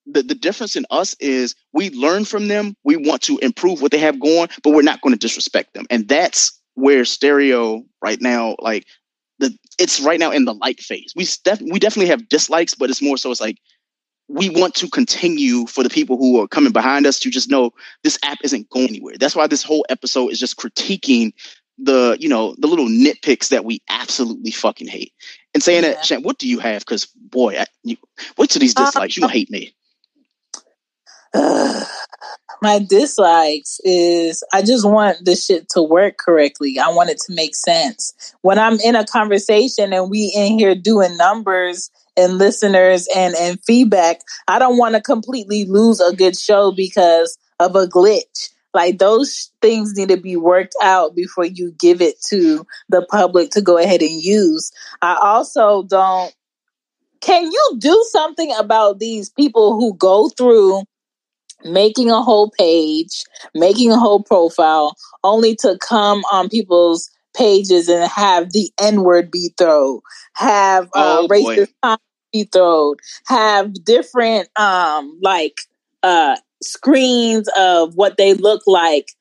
[0.06, 2.76] the, the difference in us is we learn from them.
[2.84, 5.86] We want to improve what they have going, but we're not going to disrespect them.
[5.90, 8.86] And that's where stereo right now, like
[9.40, 11.14] the it's right now in the like phase.
[11.16, 13.58] We def- we definitely have dislikes, but it's more so it's like
[14.28, 17.72] we want to continue for the people who are coming behind us to just know
[18.04, 19.16] this app isn't going anywhere.
[19.20, 21.34] That's why this whole episode is just critiquing
[21.78, 25.12] the you know the little nitpicks that we absolutely fucking hate
[25.54, 25.92] and saying yeah.
[25.92, 27.98] that Shan, what do you have because boy I, you,
[28.38, 29.76] wait till these dislikes uh, you hate me
[31.34, 31.84] uh,
[32.62, 36.80] my dislikes is I just want the shit to work correctly.
[36.80, 38.14] I want it to make sense.
[38.42, 43.60] When I'm in a conversation and we in here doing numbers and listeners and, and
[43.66, 48.50] feedback, I don't want to completely lose a good show because of a glitch.
[48.74, 53.52] Like those things need to be worked out before you give it to the public
[53.52, 54.72] to go ahead and use.
[55.02, 56.36] I also don't
[57.22, 60.84] can you do something about these people who go through
[61.64, 63.24] making a whole page,
[63.56, 69.32] making a whole profile, only to come on people's pages and have the N word
[69.32, 70.02] be thrown,
[70.34, 72.05] have uh, oh, racist comments
[72.36, 72.96] be thrown,
[73.28, 75.62] have different um like
[76.04, 79.12] uh screens of what they look like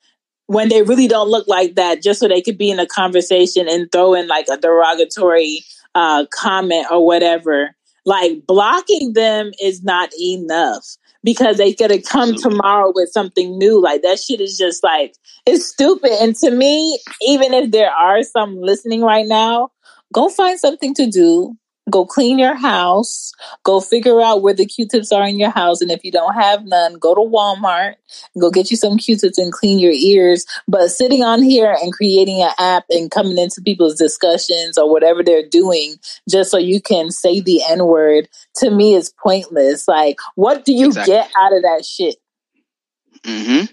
[0.47, 3.67] when they really don't look like that, just so they could be in a conversation
[3.67, 5.63] and throw in like a derogatory
[5.95, 7.75] uh comment or whatever.
[8.05, 10.85] Like blocking them is not enough
[11.23, 13.81] because they could have come tomorrow with something new.
[13.81, 15.15] Like that shit is just like
[15.47, 16.11] it's stupid.
[16.21, 19.69] And to me, even if there are some listening right now,
[20.13, 21.57] go find something to do
[21.89, 23.31] go clean your house,
[23.63, 25.81] go figure out where the Q-tips are in your house.
[25.81, 27.95] And if you don't have none, go to Walmart,
[28.39, 30.45] go get you some Q-tips and clean your ears.
[30.67, 35.23] But sitting on here and creating an app and coming into people's discussions or whatever
[35.23, 35.95] they're doing
[36.29, 39.87] just so you can say the N word to me is pointless.
[39.87, 41.13] Like, what do you exactly.
[41.13, 42.15] get out of that shit?
[43.23, 43.65] Hmm.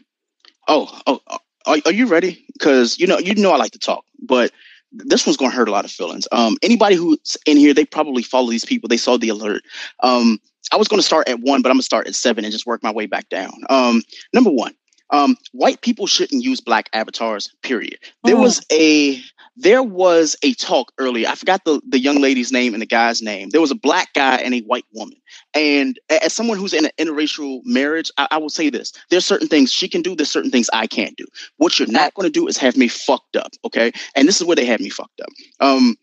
[0.68, 1.20] Oh, oh,
[1.66, 2.44] are, are you ready?
[2.52, 4.52] Because you know, you know, I like to talk, but
[4.92, 6.28] this one's going to hurt a lot of feelings.
[6.32, 8.88] Um, anybody who's in here, they probably follow these people.
[8.88, 9.62] They saw the alert.
[10.02, 10.38] Um,
[10.72, 12.52] I was going to start at one, but I'm going to start at seven and
[12.52, 13.52] just work my way back down.
[13.68, 14.02] Um,
[14.32, 14.74] number one,
[15.10, 17.50] um, white people shouldn't use black avatars.
[17.62, 17.98] Period.
[18.24, 18.76] There was oh.
[18.76, 19.22] a
[19.56, 21.28] there was a talk earlier.
[21.28, 23.50] I forgot the, the young lady's name and the guy's name.
[23.50, 25.18] There was a black guy and a white woman.
[25.54, 29.48] And as someone who's in an interracial marriage, I, I will say this: there's certain
[29.48, 30.16] things she can do.
[30.16, 31.26] There's certain things I can't do.
[31.58, 33.52] What you're not going to do is have me fucked up.
[33.64, 35.28] Okay, and this is where they had me fucked up.
[35.60, 35.96] Um,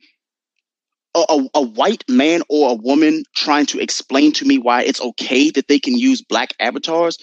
[1.15, 5.01] a, a, a, white man or a woman trying to explain to me why it's
[5.01, 7.17] okay that they can use black avatars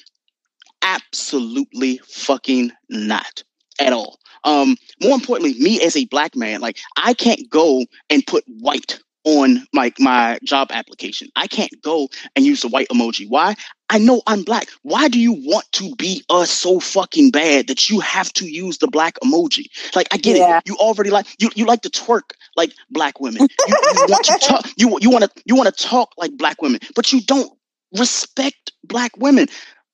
[0.83, 3.43] Absolutely fucking not
[3.81, 4.19] at all.
[4.45, 8.99] Um, more importantly, me as a black man, like I can't go and put white
[9.27, 11.29] on my my job application.
[11.37, 13.29] I can't go and use the white emoji.
[13.29, 13.57] Why?
[13.91, 14.69] I know I'm black.
[14.83, 18.79] Why do you want to be us so fucking bad that you have to use
[18.79, 19.67] the black emoji?
[19.95, 20.59] Like I get yeah.
[20.59, 20.63] it.
[20.67, 23.43] You already like you you like to twerk like black women.
[23.43, 26.63] You, you want to talk you you want to you want to talk like black
[26.63, 27.53] women, but you don't
[27.99, 29.49] respect black women.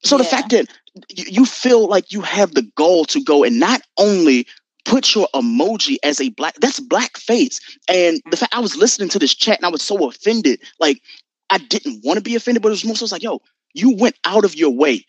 [0.05, 0.23] So yeah.
[0.23, 0.67] the fact that
[1.09, 4.47] you feel like you have the goal to go and not only
[4.85, 9.09] put your emoji as a black that's black face and the fact i was listening
[9.09, 10.61] to this chat and i was so offended.
[10.81, 11.01] Like
[11.51, 13.41] i didn't want to be offended but it was more so like yo
[13.75, 15.05] you went out of your way.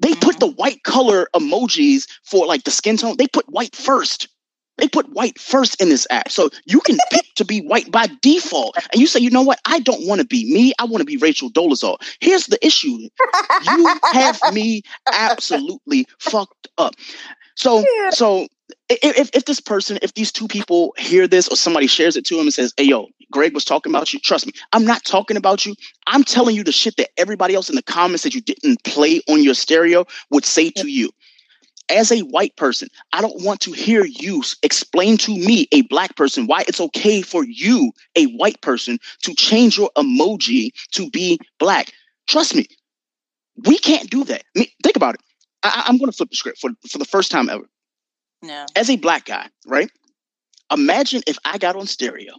[0.00, 0.38] They put mm-hmm.
[0.40, 3.16] the white color emojis for like the skin tone.
[3.16, 4.28] They put white first
[4.78, 6.30] they put white first in this app.
[6.30, 8.76] So you can pick to be white by default.
[8.92, 9.60] And you say, you know what?
[9.64, 10.72] I don't want to be me.
[10.78, 11.98] I want to be Rachel Dolezal.
[12.20, 13.08] Here's the issue.
[13.64, 14.82] You have me
[15.12, 16.94] absolutely fucked up.
[17.54, 18.10] So, yeah.
[18.10, 18.48] so
[18.88, 22.36] if, if this person, if these two people hear this or somebody shares it to
[22.36, 25.36] them and says, hey, yo, Greg was talking about you, trust me, I'm not talking
[25.36, 25.74] about you.
[26.06, 29.20] I'm telling you the shit that everybody else in the comments that you didn't play
[29.28, 31.10] on your stereo would say to you
[31.88, 36.16] as a white person, I don't want to hear you explain to me, a black
[36.16, 41.38] person, why it's okay for you, a white person, to change your emoji to be
[41.58, 41.92] black.
[42.28, 42.66] Trust me,
[43.66, 44.42] we can't do that.
[44.56, 45.20] I mean, think about it.
[45.62, 47.68] I, am going to flip the script for, for the first time ever.
[48.42, 48.66] No.
[48.74, 49.90] As a black guy, right?
[50.72, 52.34] Imagine if I got on stereo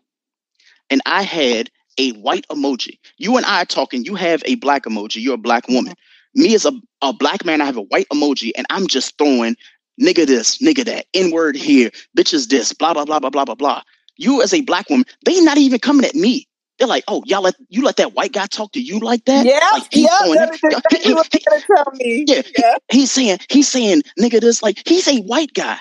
[0.90, 2.98] and I had a white emoji.
[3.18, 5.94] You and I are talking, you have a black emoji, you're a black woman.
[5.94, 9.18] Mm-hmm me as a, a black man, I have a white emoji and I'm just
[9.18, 9.56] throwing
[10.02, 13.56] nigga this, nigga that, N word here, bitches this, blah, blah, blah, blah, blah, blah,
[13.56, 13.82] blah.
[14.18, 16.48] You as a black woman, they not even coming at me.
[16.80, 19.46] They're like, oh, y'all let you let that white guy talk to you like that?
[19.46, 20.20] Yeah, like, he's yeah,
[21.04, 22.26] he, what he, tell me.
[22.28, 22.76] Yeah, yeah.
[22.90, 25.78] He, he's saying he's saying nigga this like he's a white guy.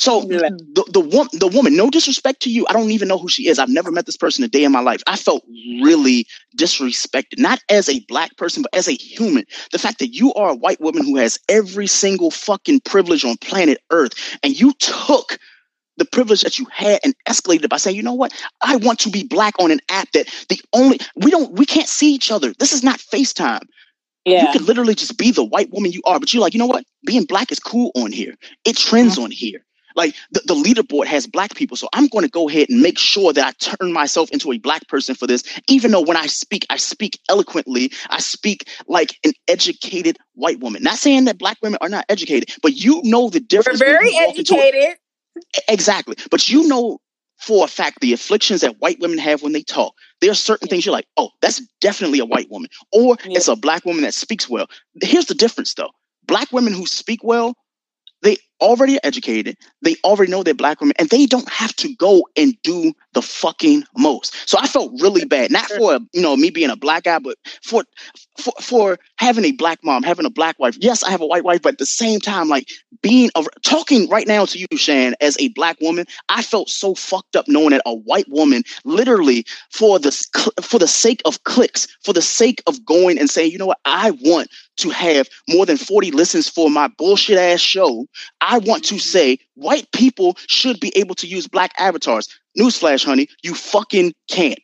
[0.00, 2.66] So the the, woman, the woman, no disrespect to you.
[2.66, 3.58] I don't even know who she is.
[3.58, 5.02] I've never met this person a day in my life.
[5.06, 5.84] I felt mm-hmm.
[5.84, 9.44] really disrespected, not as a black person, but as a human.
[9.72, 13.36] The fact that you are a white woman who has every single fucking privilege on
[13.42, 15.38] planet Earth, and you took
[15.98, 18.32] the privilege that you had and escalated it by saying, you know what,
[18.62, 21.88] I want to be black on an app that the only we don't we can't
[21.88, 22.54] see each other.
[22.58, 23.66] This is not FaceTime.
[24.24, 24.46] Yeah.
[24.46, 26.66] You could literally just be the white woman you are, but you're like, you know
[26.66, 26.86] what?
[27.04, 28.34] Being black is cool on here.
[28.64, 29.24] It trends mm-hmm.
[29.24, 29.62] on here.
[29.94, 31.76] Like the, the leaderboard has black people.
[31.76, 34.58] So I'm going to go ahead and make sure that I turn myself into a
[34.58, 37.92] black person for this, even though when I speak, I speak eloquently.
[38.08, 40.82] I speak like an educated white woman.
[40.82, 43.80] Not saying that black women are not educated, but you know the difference.
[43.80, 44.98] We're very you walk into a- educated.
[45.68, 46.16] Exactly.
[46.30, 46.98] But you know
[47.40, 49.94] for a fact the afflictions that white women have when they talk.
[50.20, 52.68] There are certain things you're like, oh, that's definitely a white woman.
[52.92, 54.66] Or it's a black woman that speaks well.
[55.02, 55.90] Here's the difference though.
[56.26, 57.54] Black women who speak well,
[58.22, 59.56] they already educated.
[59.82, 63.22] They already know they're black women, and they don't have to go and do the
[63.22, 64.48] fucking most.
[64.48, 67.36] So I felt really bad, not for you know me being a black guy, but
[67.62, 67.84] for
[68.38, 70.76] for for having a black mom, having a black wife.
[70.80, 72.68] Yes, I have a white wife, but at the same time, like
[73.02, 76.94] being a, talking right now to you, Shan, as a black woman, I felt so
[76.94, 80.10] fucked up knowing that a white woman, literally for the
[80.62, 83.80] for the sake of clicks, for the sake of going and saying, you know what,
[83.84, 88.06] I want to have more than 40 listens for my bullshit ass show.
[88.40, 92.28] I want to say white people should be able to use black avatars.
[92.58, 94.58] Newsflash, honey, you fucking can't.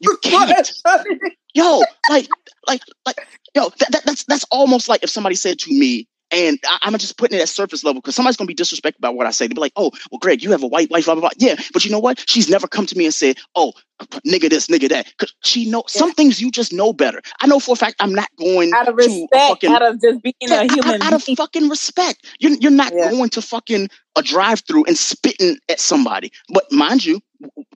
[0.00, 0.70] You can't.
[1.54, 2.28] yo, like,
[2.66, 3.16] like, like,
[3.54, 6.92] yo, that, that, that's that's almost like if somebody said to me, and I, I'm
[6.98, 9.46] just putting it at surface level because somebody's gonna be disrespected about what I say.
[9.46, 11.56] They'll be like, "Oh, well, Greg, you have a white wife, blah blah blah." Yeah,
[11.72, 12.22] but you know what?
[12.28, 13.72] She's never come to me and said, "Oh,
[14.26, 17.22] nigga this, nigga that," because she know some things you just know better.
[17.40, 20.00] I know for a fact I'm not going Out of to respect, fucking out of
[20.00, 22.26] just being yeah, a out- human out, of fucking respect.
[22.40, 26.32] You're you're not going to fucking a drive through and spitting at somebody.
[26.52, 27.20] But mind you,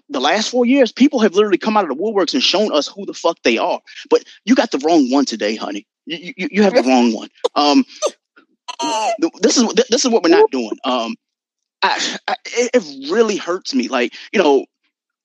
[0.08, 2.88] the last four years, people have literally come out of the woodworks and shown us
[2.88, 3.80] who the fuck they are.
[4.10, 5.86] But you got the wrong one today, honey.
[6.06, 7.28] You you, you have the wrong one.
[7.54, 7.84] Um,
[9.40, 10.78] this is this is what we're not doing.
[10.84, 11.14] Um,
[11.82, 13.88] I, I it, really hurts me.
[13.88, 14.66] Like you know,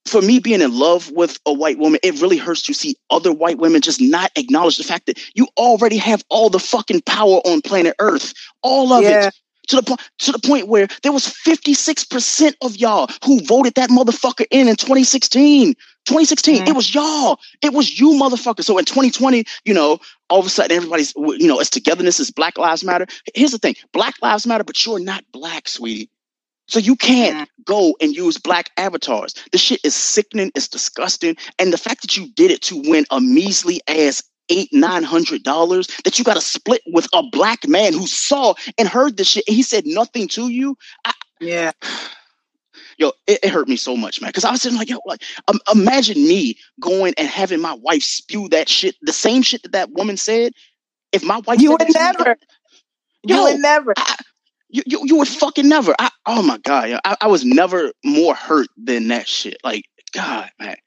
[0.06, 3.32] for me being in love with a white woman, it really hurts to see other
[3.32, 7.40] white women just not acknowledge the fact that you already have all the fucking power
[7.46, 9.28] on planet Earth, all of Yeah.
[9.28, 9.36] it.
[9.68, 13.90] To the point, to the point where there was 56% of y'all who voted that
[13.90, 15.74] motherfucker in in 2016.
[16.06, 16.68] 2016, mm-hmm.
[16.68, 17.38] it was y'all.
[17.62, 18.64] It was you, motherfucker.
[18.64, 20.00] So in 2020, you know,
[20.30, 23.08] all of a sudden everybody's, you know, it's togetherness, is Black Lives Matter.
[23.36, 26.10] Here's the thing Black Lives Matter, but you're not black, sweetie.
[26.68, 27.64] So you can't mm-hmm.
[27.64, 29.34] go and use black avatars.
[29.52, 31.38] The shit is sickening, it's disgusting.
[31.60, 35.44] And the fact that you did it to win a measly ass eight, nine hundred
[35.44, 39.30] dollars that you got to split with a black man who saw and heard this
[39.30, 40.78] shit and he said nothing to you.
[41.06, 41.72] I, yeah.
[43.00, 44.30] Yo, it, it hurt me so much, man.
[44.30, 48.02] Because I was sitting like, yo, like, um, imagine me going and having my wife
[48.02, 50.54] spew that shit, the same shit that that woman said.
[51.12, 52.38] If my wife, You would that to me, never.
[53.24, 53.94] You would never.
[54.70, 55.96] you, you, you would fucking never.
[56.00, 59.58] I, oh my god, yo, I, I was never more hurt than that shit.
[59.64, 60.78] Like, God, man.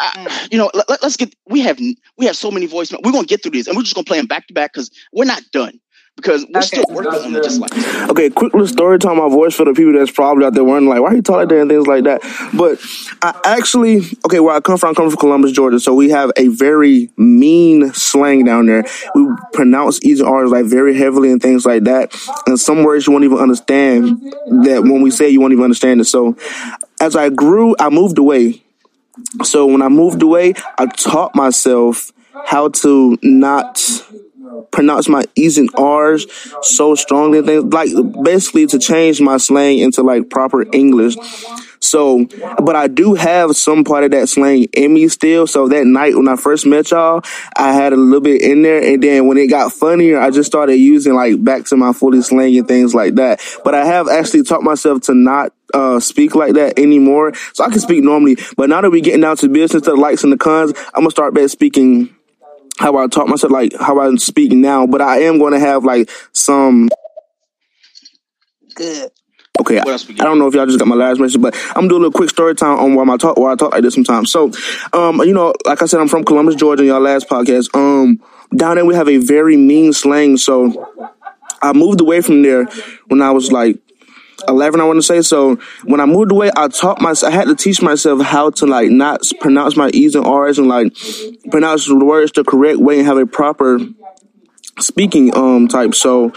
[0.00, 1.34] I, you know, let, us get.
[1.48, 1.78] We have
[2.16, 3.04] we have so many voicemails.
[3.04, 4.90] We're gonna get through these, and we're just gonna play them back to back because
[5.12, 5.78] we're not done
[6.16, 7.76] because we're still working on the dislikes.
[8.10, 10.88] Okay, quick little story time my voice for the people that's probably out there wondering
[10.88, 12.20] like why are you talking like that and things like that.
[12.54, 12.80] But
[13.22, 16.30] I actually okay, where I come from, I come from Columbus, Georgia, so we have
[16.36, 18.84] a very mean slang down there.
[19.14, 22.14] We pronounce each R's like very heavily and things like that.
[22.46, 24.20] And some words you won't even understand
[24.64, 26.04] that when we say you won't even understand it.
[26.04, 26.36] So
[27.00, 28.62] as I grew, I moved away.
[29.42, 32.12] So when I moved away, I taught myself
[32.46, 33.80] how to not
[34.70, 36.26] pronounce my E's and R's
[36.62, 37.90] so strongly like
[38.22, 41.16] basically to change my slang into like proper English.
[41.80, 42.26] So,
[42.62, 45.46] but I do have some part of that slang in me still.
[45.46, 47.22] So that night when I first met y'all,
[47.56, 48.82] I had a little bit in there.
[48.82, 52.22] And then when it got funnier, I just started using like back to my fully
[52.22, 53.40] slang and things like that.
[53.64, 57.34] But I have actually taught myself to not uh, speak like that anymore.
[57.54, 58.36] So I can speak normally.
[58.56, 61.10] But now that we're getting down to business, the likes and the cons, I'm gonna
[61.10, 62.14] start back speaking
[62.78, 64.86] how I talk myself, like how I speak now.
[64.86, 66.88] But I am going to have like some.
[68.74, 69.10] Good.
[69.60, 71.88] Okay, I, I don't know if y'all just got my last message, but I'm gonna
[71.88, 73.92] do a little quick story time on why I talk, why I talk like this
[73.92, 74.32] sometimes.
[74.32, 74.50] So,
[74.94, 76.82] um, you know, like I said, I'm from Columbus, Georgia.
[76.82, 78.22] In y'all last podcast, um,
[78.56, 80.38] down there we have a very mean slang.
[80.38, 80.88] So,
[81.60, 82.64] I moved away from there
[83.08, 83.78] when I was like
[84.48, 87.46] 11 i want to say so when i moved away i taught myself i had
[87.46, 90.96] to teach myself how to like not pronounce my e's and r's and like
[91.50, 93.78] pronounce the words the correct way and have a proper
[94.78, 96.32] speaking um type so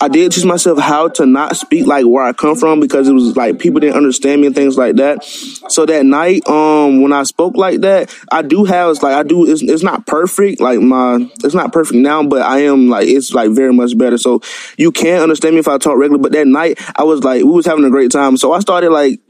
[0.00, 3.12] I did teach myself how to not speak like where I come from because it
[3.12, 5.24] was like people didn't understand me and things like that.
[5.24, 9.22] So that night, um, when I spoke like that, I do have it's like I
[9.22, 9.50] do.
[9.50, 13.32] It's, it's not perfect, like my it's not perfect now, but I am like it's
[13.32, 14.18] like very much better.
[14.18, 14.40] So
[14.76, 16.22] you can't understand me if I talk regular.
[16.22, 18.36] But that night, I was like we was having a great time.
[18.36, 19.20] So I started like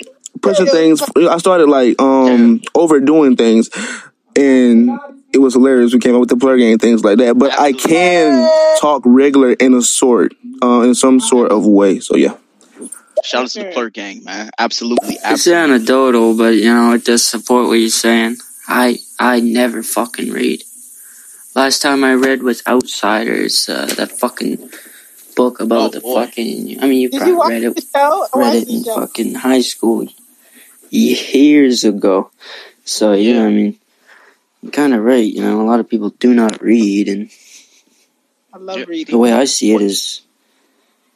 [0.42, 1.02] pushing things.
[1.16, 3.70] I started like um overdoing things,
[4.34, 4.90] and
[5.36, 5.92] it was hilarious.
[5.94, 7.38] We came up with the plug and things like that.
[7.38, 8.48] But I can
[8.80, 12.00] talk regular in a sort, uh, in some sort of way.
[12.00, 12.34] So yeah.
[13.24, 14.50] Shout out to the Plug gang, man.
[14.58, 15.74] Absolutely, It's absolutely.
[15.74, 18.36] anecdotal, but you know, it does support what you're saying.
[18.68, 20.62] I I never fucking read.
[21.54, 24.70] Last time I read was Outsiders, uh, that fucking
[25.34, 26.78] book about the fucking.
[26.82, 28.26] I mean, you Did probably you watch read the it show?
[28.34, 28.94] Read watched it the in show.
[29.00, 30.06] fucking high school
[30.90, 32.30] years ago.
[32.84, 33.74] So yeah, I mean, you're
[34.72, 35.26] kind of right.
[35.26, 37.30] You know, a lot of people do not read, and
[38.52, 39.12] I love the reading.
[39.12, 40.22] The way I see it is,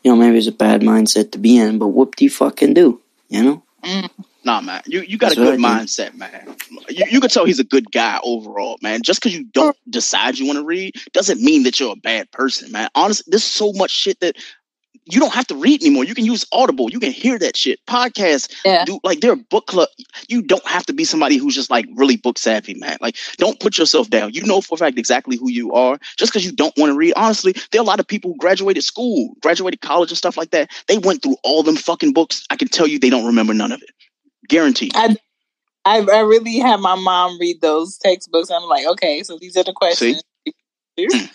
[0.03, 3.01] you know, maybe it's a bad mindset to be in, but whoop de fucking do,
[3.29, 3.63] you know?
[3.83, 4.11] Mm.
[4.43, 5.91] Nah, man, you you got That's a good what I think.
[5.91, 6.57] mindset, man.
[6.89, 9.03] You you could tell he's a good guy overall, man.
[9.03, 12.31] Just because you don't decide you want to read doesn't mean that you're a bad
[12.31, 12.89] person, man.
[12.95, 14.37] Honestly, there's so much shit that
[15.11, 16.05] you don't have to read anymore.
[16.05, 16.91] You can use Audible.
[16.91, 17.85] You can hear that shit.
[17.87, 18.85] Podcasts, Yeah.
[18.85, 19.89] do like they're a book club.
[20.28, 22.99] You don't have to be somebody who's just like really book savvy, man.
[23.01, 24.32] Like, don't put yourself down.
[24.35, 25.99] You know for a fact exactly who you are.
[26.16, 28.39] Just because you don't want to read, honestly, there are a lot of people who
[28.39, 30.70] graduated school, graduated college, and stuff like that.
[30.89, 32.47] They went through all them fucking books.
[32.51, 33.91] I can tell you, they don't remember none of it.
[34.49, 34.93] Guaranteed.
[34.95, 35.16] I,
[35.85, 38.51] I I really had my mom read those textbooks.
[38.51, 40.23] I'm like, okay, so these are the questions.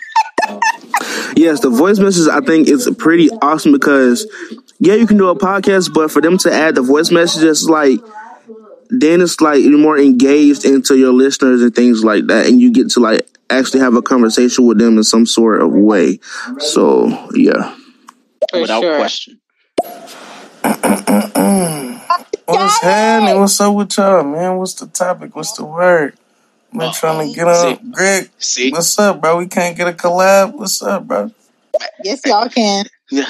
[1.35, 4.25] Yes, the voice message I think is pretty awesome because
[4.79, 7.99] yeah, you can do a podcast, but for them to add the voice messages, like
[8.89, 12.71] then it's like you're more engaged into your listeners and things like that, and you
[12.71, 16.19] get to like actually have a conversation with them in some sort of way.
[16.59, 17.75] So yeah,
[18.53, 19.39] Without question.
[22.45, 23.39] What's happening?
[23.39, 24.57] What's up with y'all, man?
[24.57, 25.35] What's the topic?
[25.35, 26.15] What's the word?
[26.77, 27.91] Been trying to get on.
[27.91, 28.29] Greg,
[28.71, 29.37] what's up, bro?
[29.37, 30.53] We can't get a collab.
[30.53, 31.31] What's up, bro?
[32.03, 32.85] Yes, y'all can.
[33.11, 33.25] Yeah.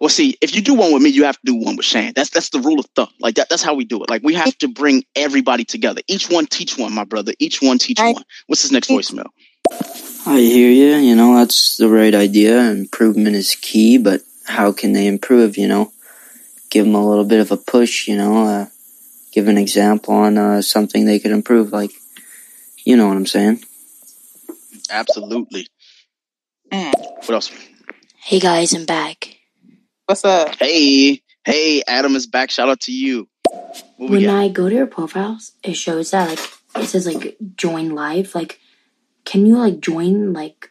[0.00, 2.12] Well, see, if you do one with me, you have to do one with Shan.
[2.14, 3.08] That's that's the rule of thumb.
[3.18, 4.08] Like that, that's how we do it.
[4.08, 6.00] Like we have to bring everybody together.
[6.06, 7.32] Each one teach one, my brother.
[7.38, 8.24] Each one teach one.
[8.46, 9.26] What's his next voicemail?
[10.26, 10.96] I hear you.
[10.96, 12.70] You know, that's the right idea.
[12.70, 15.56] Improvement is key, but how can they improve?
[15.56, 15.92] You know,
[16.70, 18.06] give them a little bit of a push.
[18.06, 18.66] You know, uh,
[19.32, 21.72] give an example on uh, something they could improve.
[21.72, 21.90] Like,
[22.84, 23.62] you know what I'm saying?
[24.90, 25.66] Absolutely.
[26.72, 26.92] Mm.
[26.94, 27.50] What else?
[28.16, 29.36] Hey guys, I'm back.
[30.06, 30.54] What's up?
[30.56, 32.50] Hey, hey, Adam is back.
[32.50, 33.28] Shout out to you.
[33.96, 34.36] What When got?
[34.36, 38.34] I go to your profiles, it shows that like it says like join live.
[38.34, 38.60] Like,
[39.24, 40.70] can you like join like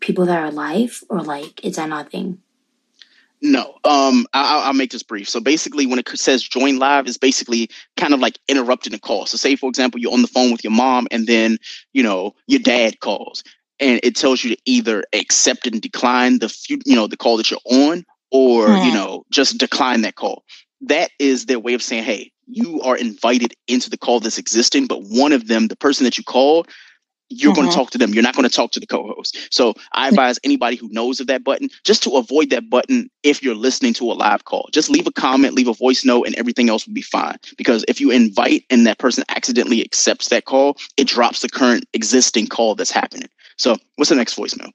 [0.00, 2.38] people that are live or like is that not a thing?
[3.42, 5.28] No, um, I- I'll, I'll make this brief.
[5.28, 9.26] So basically, when it says join live, it's basically kind of like interrupting a call.
[9.26, 11.58] So say, for example, you're on the phone with your mom, and then
[11.92, 13.44] you know your dad calls,
[13.78, 17.36] and it tells you to either accept and decline the fu- you know the call
[17.38, 18.94] that you're on, or you Mhm.
[18.94, 20.44] know just decline that call.
[20.82, 24.86] That is their way of saying, hey, you are invited into the call that's existing,
[24.86, 26.68] but one of them, the person that you called,
[27.30, 27.70] you're going Mhm.
[27.70, 28.12] to talk to them.
[28.12, 29.38] You're not going to talk to the co-host.
[29.50, 33.42] So I advise anybody who knows of that button just to avoid that button if
[33.42, 34.68] you're listening to a live call.
[34.72, 37.36] Just leave a comment, leave a voice note, and everything else will be fine.
[37.56, 41.84] Because if you invite and that person accidentally accepts that call, it drops the current
[41.94, 43.28] existing call that's happening.
[43.56, 44.70] So what's the next voicemail?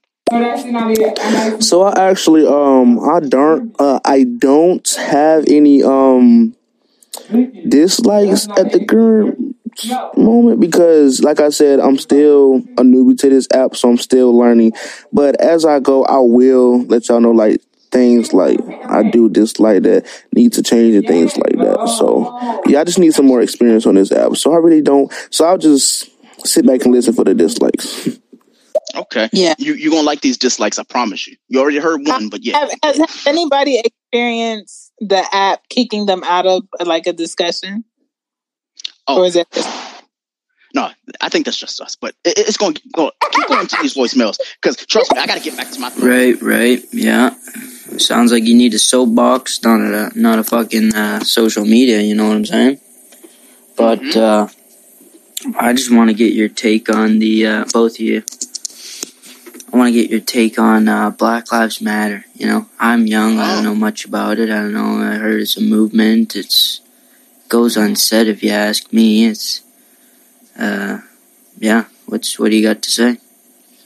[1.60, 6.54] So I actually um I don't uh I don't have any um
[7.68, 9.55] dislikes at the current
[10.16, 14.36] moment because like I said I'm still a newbie to this app so I'm still
[14.36, 14.72] learning.
[15.12, 19.82] But as I go I will let y'all know like things like I do dislike
[19.84, 21.88] that need to change and things like that.
[21.98, 24.36] So yeah I just need some more experience on this app.
[24.36, 26.10] So I really don't so I'll just
[26.46, 28.08] sit back and listen for the dislikes.
[28.94, 29.28] Okay.
[29.32, 29.54] Yeah.
[29.58, 31.36] You you're gonna like these dislikes, I promise you.
[31.48, 32.58] You already heard one, but yeah.
[32.58, 37.84] Have, has, has anybody experienced the app kicking them out of like a discussion?
[39.08, 39.22] Oh.
[39.22, 39.46] Or is it
[40.74, 41.94] No, I think that's just us.
[41.94, 43.10] But it, it's going to go.
[43.30, 45.92] Keep going to these voicemails because trust me, I got to get back to my.
[45.98, 47.30] Right, right, yeah.
[47.98, 52.00] Sounds like you need a soapbox, not a not a fucking uh, social media.
[52.00, 52.80] You know what I'm saying?
[53.76, 54.48] But uh,
[55.58, 58.24] I just want to get your take on the uh, both of you.
[59.72, 62.24] I want to get your take on uh, Black Lives Matter.
[62.34, 63.38] You know, I'm young.
[63.38, 64.50] I don't know much about it.
[64.50, 64.98] I don't know.
[65.02, 66.34] I heard it's a movement.
[66.34, 66.80] It's
[67.48, 69.26] goes unsaid if you ask me.
[69.26, 69.62] It's
[70.58, 70.98] uh,
[71.58, 71.86] yeah.
[72.06, 73.18] What's what do you got to say?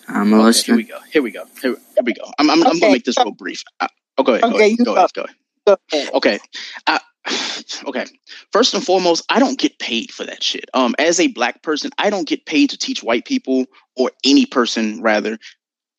[0.08, 0.98] I'm a Okay, here we go.
[1.12, 1.44] Here we go.
[1.62, 2.24] Here, here we go.
[2.38, 3.62] I'm, I'm, I'm going to make this real brief.
[3.80, 3.88] I,
[4.18, 4.42] Oh, go ahead.
[4.42, 4.78] Go Okay, ahead.
[4.78, 4.96] Go go.
[4.96, 5.10] ahead.
[5.14, 5.36] Go ahead.
[5.66, 6.14] Go ahead.
[6.14, 6.38] Okay.
[6.86, 7.00] I,
[7.86, 8.06] okay.
[8.52, 10.66] First and foremost, I don't get paid for that shit.
[10.74, 13.66] Um, as a black person, I don't get paid to teach white people
[13.96, 15.38] or any person rather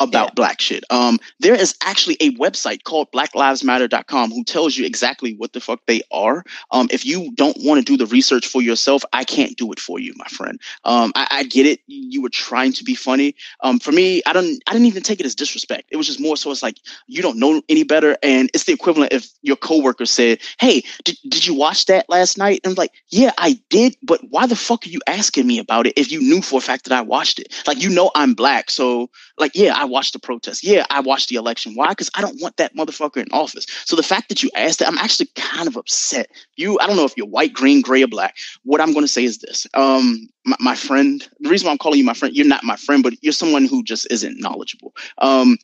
[0.02, 0.84] about black shit.
[0.90, 5.82] Um, there is actually a website called blacklivesmatter.com who tells you exactly what the fuck
[5.86, 6.44] they are.
[6.72, 9.80] Um, if you don't want to do the research for yourself, I can't do it
[9.80, 10.60] for you, my friend.
[10.84, 11.80] Um, I, I get it.
[11.88, 13.36] You were trying to be funny.
[13.61, 15.86] Um, for me, I don't, I didn't even take it as disrespect.
[15.91, 18.18] It was just more so it's like, you don't know any better.
[18.23, 22.38] And it's the equivalent if your coworker said, Hey, did, did you watch that last
[22.38, 22.61] night?
[22.64, 23.95] And I'm like, yeah, I did.
[24.03, 26.61] But why the fuck are you asking me about it if you knew for a
[26.61, 27.53] fact that I watched it?
[27.68, 28.72] Like, you know, I'm black.
[28.72, 30.63] So like, yeah, I watched the protest.
[30.63, 31.73] Yeah, I watched the election.
[31.76, 31.89] Why?
[31.89, 33.65] Because I don't want that motherfucker in office.
[33.85, 36.30] So the fact that you asked that, I'm actually kind of upset.
[36.55, 38.35] You, I don't know if you're white, green, gray, or black.
[38.63, 41.27] What I'm going to say is this: um, my, my friend.
[41.39, 43.65] The reason why I'm calling you my friend, you're not my friend, but you're someone
[43.65, 44.93] who just isn't knowledgeable.
[45.19, 45.57] Um,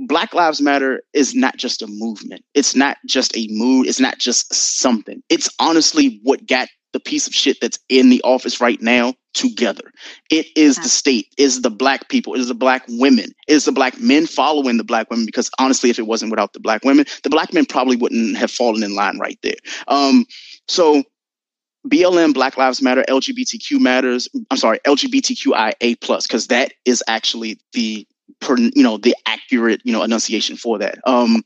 [0.00, 2.44] Black Lives Matter is not just a movement.
[2.54, 3.86] It's not just a mood.
[3.86, 5.22] It's not just something.
[5.28, 9.90] It's honestly what got the piece of shit that's in the office right now together.
[10.30, 14.00] It is the state, is the black people, is the black women, is the black
[14.00, 15.26] men following the black women.
[15.26, 18.50] Because honestly, if it wasn't without the black women, the black men probably wouldn't have
[18.50, 19.56] fallen in line right there.
[19.88, 20.24] Um,
[20.68, 21.02] so
[21.88, 24.28] BLM, Black Lives Matter, LGBTQ matters.
[24.50, 28.06] I'm sorry, LGBTQIA plus, because that is actually the
[28.40, 30.98] per, you know the accurate you know enunciation for that.
[31.06, 31.42] Um,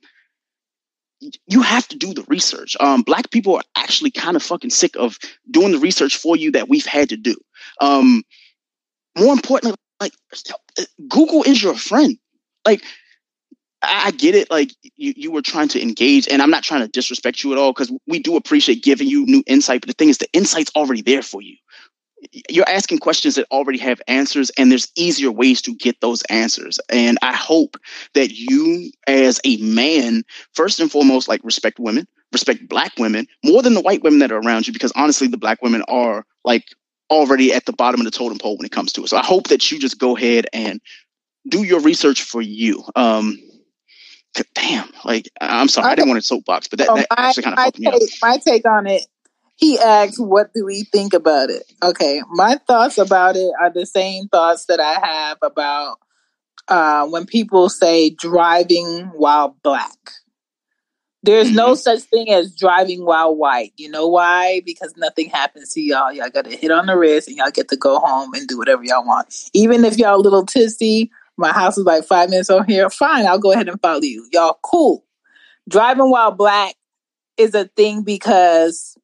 [1.47, 2.77] you have to do the research.
[2.81, 5.19] Um, black people are actually kind of fucking sick of
[5.51, 7.37] doing the research for you that we've had to do.
[7.81, 8.23] Um,
[9.19, 10.13] more importantly, like
[11.09, 12.17] Google is your friend.
[12.65, 12.83] Like
[13.83, 14.51] I get it.
[14.51, 17.59] Like you, you were trying to engage, and I'm not trying to disrespect you at
[17.59, 19.81] all because we do appreciate giving you new insight.
[19.81, 21.57] But the thing is, the insight's already there for you.
[22.51, 26.79] You're asking questions that already have answers, and there's easier ways to get those answers.
[26.91, 27.77] And I hope
[28.15, 33.63] that you, as a man, first and foremost, like respect women, respect black women more
[33.63, 36.65] than the white women that are around you, because honestly, the black women are like
[37.11, 39.09] already at the bottom of the totem pole when it comes to it.
[39.09, 40.81] So I hope that you just go ahead and
[41.49, 42.85] do your research for you.
[42.97, 43.39] Um,
[44.55, 47.55] damn, like I- I'm sorry, I didn't want to soapbox, but that, that actually kind
[47.55, 48.01] of fucked me up.
[48.23, 49.07] my take on it,
[49.59, 51.65] he asked, What do we think about it?
[51.83, 55.99] Okay, my thoughts about it are the same thoughts that I have about
[56.69, 60.13] uh, when people say driving while black.
[61.25, 63.73] There's no such thing as driving while white.
[63.77, 64.63] You know why?
[64.65, 66.13] Because nothing happens to y'all.
[66.13, 68.57] Y'all got to hit on the wrist and y'all get to go home and do
[68.57, 69.35] whatever y'all want.
[69.53, 72.89] Even if y'all a little tipsy, my house is like five minutes over here.
[72.91, 74.29] Fine, I'll go ahead and follow you.
[74.33, 75.05] Y'all cool.
[75.69, 76.77] Driving while black
[77.37, 78.97] is a thing because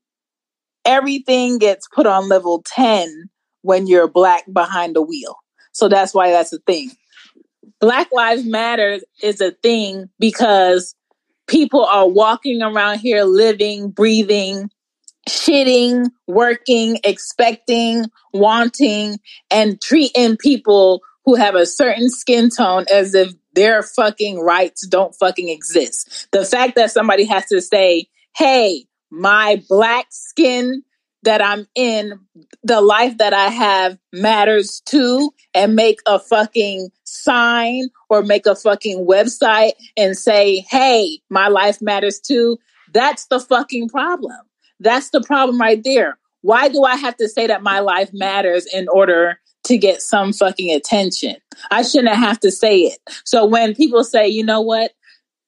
[0.84, 3.30] everything gets put on level 10
[3.62, 5.36] when you're black behind the wheel.
[5.72, 6.92] So that's why that's a thing.
[7.80, 10.94] Black Lives Matter is a thing because
[11.46, 14.70] people are walking around here living, breathing,
[15.28, 19.18] shitting, working, expecting, wanting,
[19.50, 25.14] and treating people who have a certain skin tone as if their fucking rights don't
[25.14, 26.28] fucking exist.
[26.32, 30.82] The fact that somebody has to say, hey, my black skin
[31.22, 32.20] that I'm in,
[32.62, 38.54] the life that I have matters too, and make a fucking sign or make a
[38.54, 42.58] fucking website and say, hey, my life matters too.
[42.92, 44.36] That's the fucking problem.
[44.80, 46.18] That's the problem right there.
[46.42, 50.34] Why do I have to say that my life matters in order to get some
[50.34, 51.36] fucking attention?
[51.70, 52.98] I shouldn't have to say it.
[53.24, 54.92] So when people say, you know what?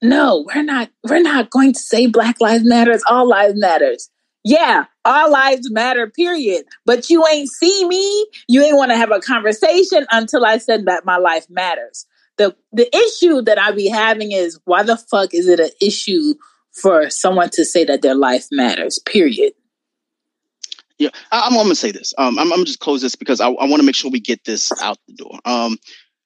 [0.02, 4.10] No, we're not we're not going to say black lives matters, all lives matters.
[4.44, 6.66] Yeah, all lives matter, period.
[6.84, 8.26] But you ain't see me.
[8.48, 12.06] You ain't want to have a conversation until I said that my life matters.
[12.36, 16.34] The the issue that I be having is why the fuck is it an issue
[16.72, 19.54] for someone to say that their life matters, period.
[20.98, 22.14] Yeah, I, I'm, I'm gonna say this.
[22.18, 24.20] Um, I'm, I'm gonna just close this because I, I want to make sure we
[24.20, 25.38] get this out the door.
[25.44, 25.78] Um,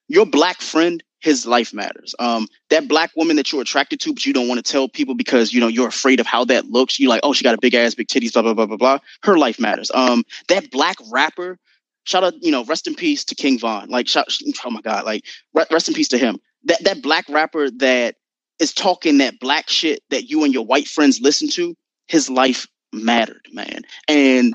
[0.08, 2.14] your black friend, his life matters.
[2.18, 5.14] Um, that black woman that you're attracted to, but you don't want to tell people
[5.14, 6.98] because you know you're afraid of how that looks.
[6.98, 8.98] You're like, oh, she got a big ass, big titties, blah blah blah blah blah.
[9.22, 9.90] Her life matters.
[9.94, 11.58] Um, that black rapper,
[12.04, 13.88] shout out, you know, rest in peace to King Von.
[13.90, 14.26] Like, shout,
[14.64, 15.24] oh my god, like
[15.54, 16.38] rest in peace to him.
[16.64, 18.16] That that black rapper that
[18.58, 21.74] is talking that black shit that you and your white friends listen to,
[22.06, 23.82] his life mattered, man.
[24.08, 24.54] And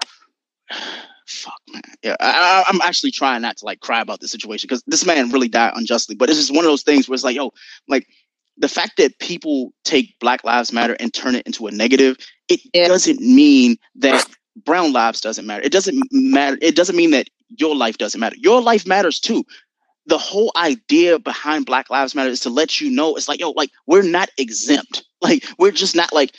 [1.26, 1.82] fuck, man.
[2.04, 5.32] Yeah, I, I'm actually trying not to like cry about the situation because this man
[5.32, 6.16] really died unjustly.
[6.16, 7.52] But it's just one of those things where it's like, yo,
[7.88, 8.08] like
[8.58, 12.62] the fact that people take Black Lives Matter and turn it into a negative, it
[12.74, 14.26] doesn't mean that
[14.66, 15.64] brown lives doesn't matter.
[15.64, 16.58] It doesn't matter.
[16.62, 18.38] It doesn't mean that your life doesn't matter.
[18.40, 19.44] Your life matters too.
[20.06, 23.52] the whole idea behind Black Lives Matter is to let you know it's like, yo,
[23.52, 25.04] like we're not exempt.
[25.22, 26.36] Like we're just not like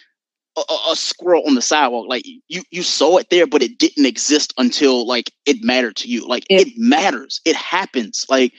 [0.56, 2.06] a, a, squirrel on the sidewalk.
[2.08, 6.08] Like you, you saw it there, but it didn't exist until like it mattered to
[6.08, 6.26] you.
[6.26, 7.40] Like it matters.
[7.44, 8.26] It happens.
[8.28, 8.52] Like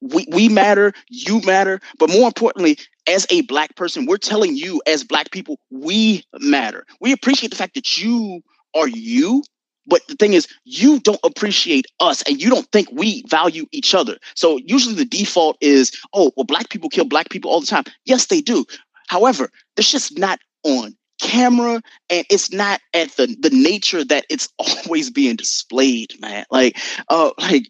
[0.00, 2.78] we, we matter, you matter, but more importantly,
[3.08, 6.84] as a black person, we're telling you as black people, we matter.
[7.00, 8.42] We appreciate the fact that you
[8.74, 9.42] are you
[9.88, 13.94] but the thing is, you don't appreciate us and you don't think we value each
[13.94, 14.18] other.
[14.36, 17.84] So usually the default is, oh, well, black people kill black people all the time.
[18.04, 18.66] Yes, they do.
[19.08, 21.80] However, this just not on camera
[22.10, 26.44] and it's not at the the nature that it's always being displayed, man.
[26.50, 26.76] Like,
[27.08, 27.68] uh, like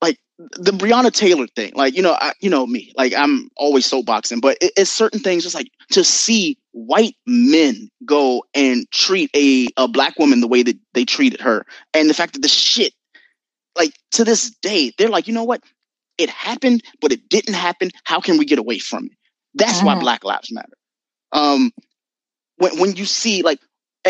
[0.00, 3.88] like the Breonna Taylor thing, like you know, I, you know me, like I'm always
[3.90, 9.30] soapboxing, but it, it's certain things just like to see white men go and treat
[9.34, 12.48] a a black woman the way that they treated her, and the fact that the
[12.48, 12.92] shit,
[13.76, 15.62] like to this day, they're like, you know what,
[16.18, 17.90] it happened, but it didn't happen.
[18.04, 19.12] How can we get away from it?
[19.54, 19.86] That's mm-hmm.
[19.86, 20.76] why Black Lives Matter.
[21.32, 21.72] Um,
[22.56, 23.60] when when you see like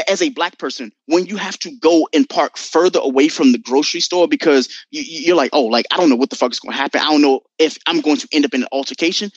[0.08, 3.58] as a black person when you have to go and park further away from the
[3.58, 6.60] grocery store because you, are like, oh, like I don't know what the fuck is
[6.60, 7.00] going to happen.
[7.00, 9.30] I don't know if I'm going to end up in an altercation.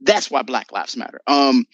[0.00, 1.20] That's why Black Lives Matter.
[1.26, 1.66] Um,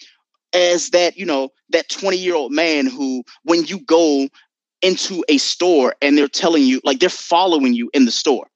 [0.52, 4.28] as that you know that 20 year old man who when you go
[4.82, 8.48] into a store and they're telling you like they're following you in the store.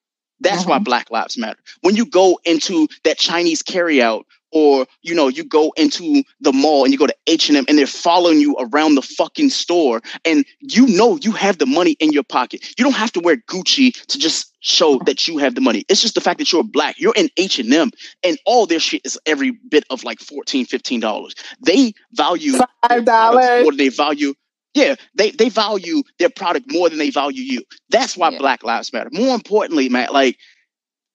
[0.43, 0.85] That's why mm-hmm.
[0.85, 1.59] Black Lives Matter.
[1.83, 6.85] When you go into that Chinese carryout or you know you go into the mall
[6.85, 10.87] and you go to h&m and they're following you around the fucking store and you
[10.87, 14.19] know you have the money in your pocket you don't have to wear gucci to
[14.19, 17.15] just show that you have the money it's just the fact that you're black you're
[17.17, 17.91] in h&m
[18.23, 22.59] and all their shit is every bit of like 14 15 dollars they value
[22.89, 24.35] five dollars more than they value
[24.75, 27.63] yeah, they, they value their product more than they value you.
[27.89, 28.39] That's why yeah.
[28.39, 29.11] Black Lives Matter.
[29.13, 30.39] More importantly, man, like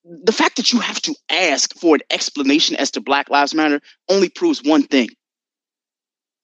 [0.06, 3.82] the fact that you have to ask for an explanation as to Black Lives Matter
[4.10, 5.10] only proves one thing.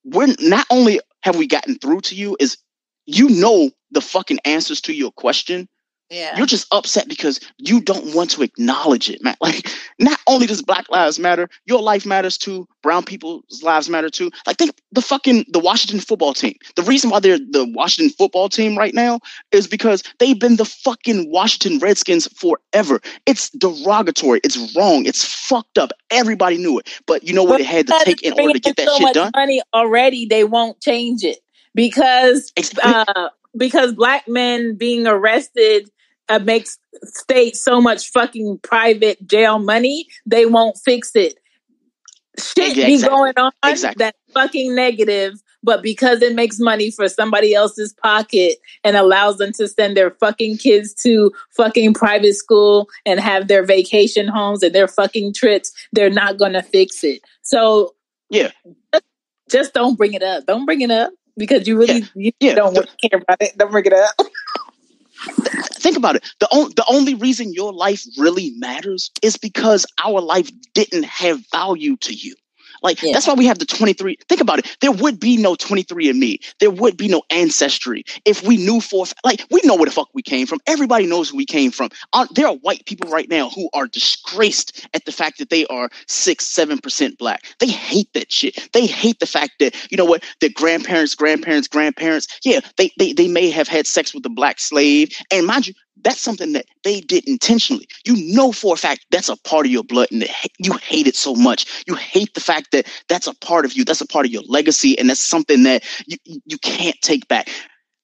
[0.03, 2.57] We're not only have we gotten through to you, is
[3.05, 5.67] you know the fucking answers to your question,
[6.11, 6.35] yeah.
[6.35, 9.35] You're just upset because you don't want to acknowledge it, man.
[9.41, 12.67] Like, not only does Black Lives Matter, your life matters too.
[12.83, 14.29] Brown people's lives matter too.
[14.45, 16.55] Like, think the fucking the Washington football team.
[16.75, 19.19] The reason why they're the Washington football team right now
[19.51, 23.01] is because they've been the fucking Washington Redskins forever.
[23.25, 24.41] It's derogatory.
[24.43, 25.05] It's wrong.
[25.05, 25.91] It's fucked up.
[26.11, 27.61] Everybody knew it, but you know what?
[27.61, 29.31] It had to take in order to get that so shit much done.
[29.35, 30.25] Money already.
[30.25, 31.39] They won't change it
[31.73, 32.51] because.
[32.83, 35.89] Uh, because black men being arrested
[36.31, 41.37] uh, makes state so much fucking private jail money, they won't fix it.
[42.39, 42.95] Shit exactly.
[42.95, 44.05] be going on exactly.
[44.05, 49.51] that's fucking negative, but because it makes money for somebody else's pocket and allows them
[49.53, 54.73] to send their fucking kids to fucking private school and have their vacation homes and
[54.73, 57.21] their fucking trips, they're not gonna fix it.
[57.41, 57.93] So
[58.29, 58.51] yeah,
[59.49, 60.45] just, don't bring it up.
[60.45, 62.07] Don't bring it up because you really yeah.
[62.15, 62.55] you yeah.
[62.55, 63.57] don't care about it.
[63.57, 64.15] Don't bring it up.
[65.81, 66.33] think about it.
[66.39, 71.41] The, on, the only reason your life really matters is because our life didn't have
[71.51, 72.35] value to you.
[72.81, 73.13] Like yeah.
[73.13, 74.17] that's why we have the 23.
[74.27, 74.77] Think about it.
[74.81, 76.39] There would be no 23andMe.
[76.59, 80.09] There would be no ancestry if we knew for like we know where the fuck
[80.13, 80.59] we came from.
[80.67, 81.89] Everybody knows where we came from.
[82.13, 85.65] Uh, there are white people right now who are disgraced at the fact that they
[85.67, 87.45] are six, seven percent black.
[87.59, 88.69] They hate that shit.
[88.73, 92.27] They hate the fact that you know what their grandparents, grandparents, grandparents.
[92.43, 95.73] Yeah, they they they may have had sex with a black slave, and mind you,
[96.03, 97.87] that's something that they did intentionally.
[98.05, 100.25] You know for a fact that's a part of your blood and
[100.57, 101.83] you hate it so much.
[101.87, 104.43] You hate the fact that that's a part of you, that's a part of your
[104.43, 107.49] legacy, and that's something that you, you can't take back.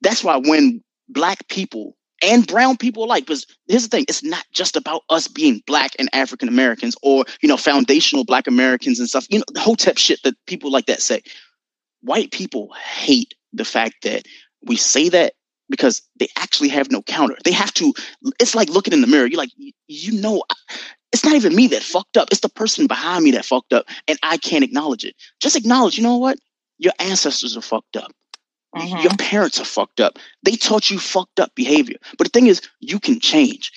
[0.02, 4.46] That's why when black people and brown people alike, because here's the thing, it's not
[4.52, 9.08] just about us being black and African Americans or, you know, foundational black Americans and
[9.08, 11.22] stuff, you know, the hotep shit that people like that say.
[12.02, 14.26] White people hate the fact that
[14.64, 15.34] we say that
[15.70, 17.36] because they actually have no counter.
[17.44, 17.94] They have to,
[18.40, 19.26] it's like looking in the mirror.
[19.28, 19.52] You're like,
[19.88, 20.44] you know,
[21.12, 22.30] it's not even me that fucked up.
[22.32, 23.86] It's the person behind me that fucked up.
[24.08, 25.16] And I can't acknowledge it.
[25.40, 26.38] Just acknowledge, you know what?
[26.78, 28.12] Your ancestors are fucked up.
[28.76, 29.02] Mm-hmm.
[29.02, 30.20] Your parents are fucked up.
[30.44, 31.98] They taught you fucked up behavior.
[32.18, 33.72] But the thing is, you can change.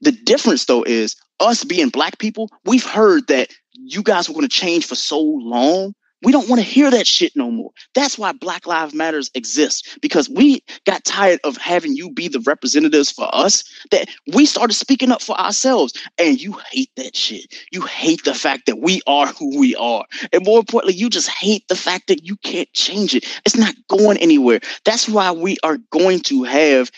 [0.00, 4.46] The difference, though, is us being black people, we've heard that you guys were going
[4.46, 7.70] to change for so long we don't want to hear that shit no more.
[7.94, 12.40] That's why Black Lives Matters exists because we got tired of having you be the
[12.40, 13.62] representatives for us
[13.92, 15.92] that we started speaking up for ourselves.
[16.18, 17.54] And you hate that shit.
[17.70, 20.04] You hate the fact that we are who we are.
[20.32, 23.24] And more importantly, you just hate the fact that you can't change it.
[23.46, 24.60] It's not going anywhere.
[24.84, 26.90] That's why we are going to have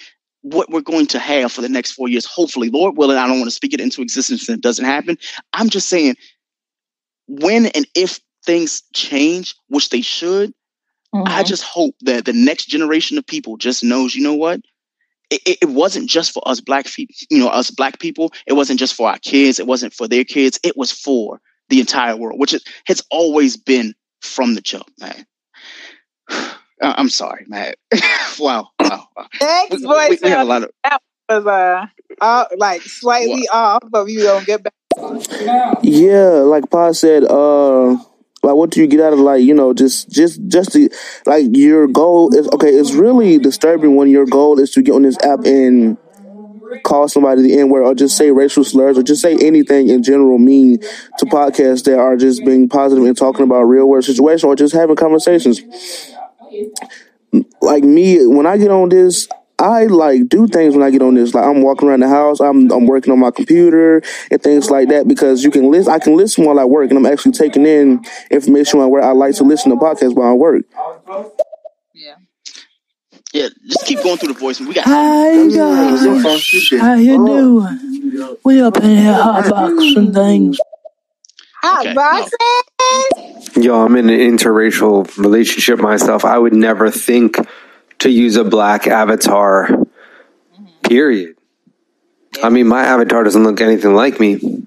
[0.42, 2.24] what we're going to have for the next four years.
[2.24, 5.18] Hopefully, Lord willing, I don't want to speak it into existence and it doesn't happen.
[5.52, 6.16] I'm just saying,
[7.28, 10.52] when and if things change, which they should,
[11.14, 11.26] mm-hmm.
[11.26, 14.60] I just hope that the next generation of people just knows, you know what?
[15.30, 18.32] It, it, wasn't just for us black people, you know, us black people.
[18.48, 19.60] It wasn't just for our kids.
[19.60, 20.58] It wasn't for their kids.
[20.64, 25.24] It was for the entire world, which is, has always been from the jump, man.
[26.82, 27.74] I'm sorry, man.
[28.40, 29.26] wow, wow, wow.
[29.40, 31.00] Next we, voice we, we have a lot of that
[31.30, 31.86] was uh,
[32.20, 33.54] uh like slightly what?
[33.54, 34.74] off, but we don't get back.
[35.82, 37.96] Yeah, like Pa said, uh
[38.42, 40.90] like what do you get out of like you know just just just the
[41.26, 45.02] like your goal is okay it's really disturbing when your goal is to get on
[45.02, 45.98] this app and
[46.84, 50.38] call somebody the n-word or just say racial slurs or just say anything in general
[50.38, 50.78] mean
[51.18, 54.72] to podcasts that are just being positive and talking about real world situations or just
[54.74, 55.60] having conversations.
[57.60, 59.28] Like me when i get on this
[59.60, 61.34] I like do things when I get on this.
[61.34, 64.88] Like I'm walking around the house, I'm I'm working on my computer and things like
[64.88, 65.92] that because you can listen.
[65.92, 69.02] I can listen while I work, and I'm actually taking in information while where.
[69.02, 70.64] I like to listen to podcasts while I work.
[71.94, 72.14] Yeah.
[73.32, 74.60] Yeah, just keep going through the voice.
[74.60, 74.86] We got.
[74.86, 76.00] Hi guys,
[76.80, 78.38] how you doing?
[78.44, 80.58] We up in here hotboxing things.
[81.62, 83.62] Hotboxing.
[83.62, 86.24] Yo, I'm in an interracial relationship myself.
[86.24, 87.36] I would never think
[88.00, 89.68] to use a black avatar.
[90.82, 91.36] Period.
[92.42, 94.66] I mean, my avatar doesn't look anything like me,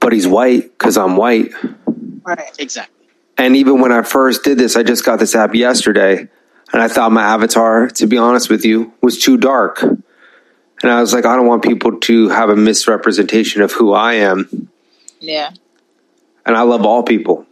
[0.00, 1.52] but he's white because I'm white.
[2.24, 2.50] Right.
[2.58, 3.06] Exactly.
[3.38, 6.28] And even when I first did this, I just got this app yesterday,
[6.72, 9.82] and I thought my avatar, to be honest with you, was too dark.
[9.82, 14.14] And I was like, I don't want people to have a misrepresentation of who I
[14.14, 14.68] am.
[15.20, 15.50] Yeah.
[16.44, 17.46] And I love all people.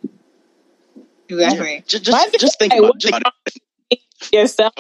[1.29, 1.75] Exactly.
[1.75, 1.81] Yeah.
[1.87, 3.23] Just, just, just think about, just,
[4.33, 4.75] yourself.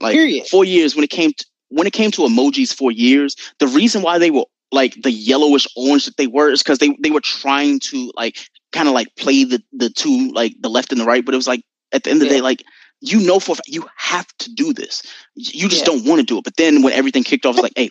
[0.00, 0.46] Like Period.
[0.46, 4.02] four years when it came to when it came to emojis for years, the reason
[4.02, 7.20] why they were like the yellowish orange that they were is because they they were
[7.20, 8.36] trying to like
[8.72, 11.38] kind of like play the the two like the left and the right, but it
[11.38, 11.62] was like
[11.92, 12.62] at the end of the day like
[13.00, 15.02] you know for you have to do this.
[15.34, 15.86] You just yeah.
[15.86, 16.44] don't want to do it.
[16.44, 17.90] But then when everything kicked off, it's like, hey,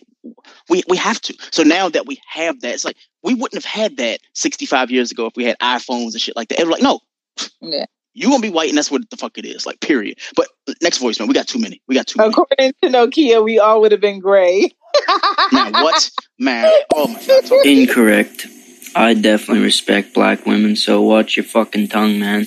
[0.68, 1.34] we, we have to.
[1.50, 5.10] So now that we have that, it's like we wouldn't have had that 65 years
[5.10, 6.60] ago if we had iPhones and shit like that.
[6.60, 7.00] It was like, no,
[7.60, 7.86] yeah.
[8.14, 9.66] You gonna be white, and that's what the fuck it is.
[9.66, 10.18] Like, period.
[10.34, 11.82] But uh, next voice, man, we got too many.
[11.86, 12.30] We got too many.
[12.30, 14.70] According to Nokia, we all would have been gray.
[15.52, 16.10] man, what?
[16.38, 17.66] Man, oh my god.
[17.66, 18.46] Incorrect.
[18.94, 22.46] I definitely respect black women, so watch your fucking tongue, man.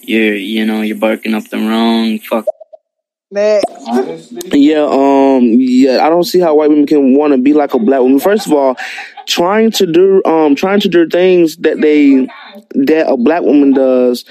[0.00, 2.46] You're, you know, you're barking up the wrong fuck.
[3.30, 7.78] Yeah, um, yeah, I don't see how white women can want to be like a
[7.78, 8.18] black woman.
[8.20, 8.76] First of all,
[9.26, 12.26] trying to do, um, trying to do things that they,
[12.72, 14.24] that a black woman does,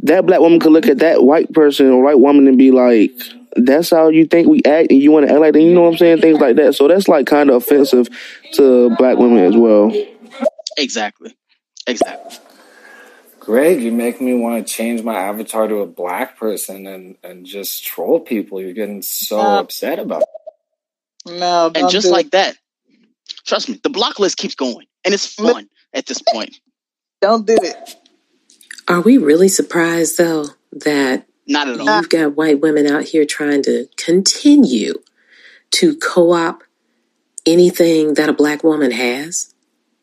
[0.00, 3.12] that black woman could look at that white person or white woman and be like,
[3.56, 5.62] that's how you think we act and you want to act like that.
[5.62, 6.20] You know what I'm saying?
[6.20, 6.74] Things like that.
[6.74, 8.08] So that's like kind of offensive
[8.54, 9.92] to black women as well.
[10.78, 11.36] Exactly.
[11.86, 12.38] Exactly.
[13.40, 17.46] Greg, you make me want to change my avatar to a black person and, and
[17.46, 18.60] just troll people.
[18.60, 19.58] You're getting so no.
[19.58, 20.28] upset about it.
[21.38, 22.56] No, and just like that,
[23.46, 26.60] trust me, the block list keeps going, and it's fun at this point.
[27.20, 27.96] Don't do it.
[28.88, 31.96] Are we really surprised though that not at all?
[31.96, 34.94] You've got white women out here trying to continue
[35.72, 36.62] to co-op
[37.46, 39.54] anything that a black woman has.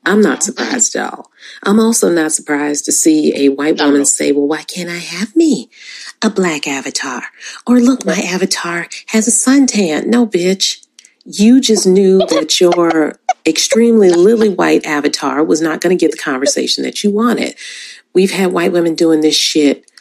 [0.05, 1.26] I'm not surprised at all.
[1.63, 5.35] I'm also not surprised to see a white woman say, Well, why can't I have
[5.35, 5.69] me
[6.21, 7.23] a black avatar?
[7.65, 10.07] Or look, my avatar has a suntan.
[10.07, 10.85] No, bitch.
[11.25, 16.17] You just knew that your extremely lily white avatar was not going to get the
[16.17, 17.55] conversation that you wanted.
[18.13, 19.91] We've had white women doing this shit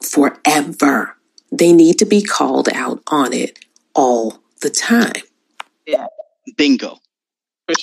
[0.00, 1.16] forever.
[1.50, 3.58] They need to be called out on it
[3.94, 5.22] all the time.
[5.86, 6.06] Yeah.
[6.56, 7.01] Bingo.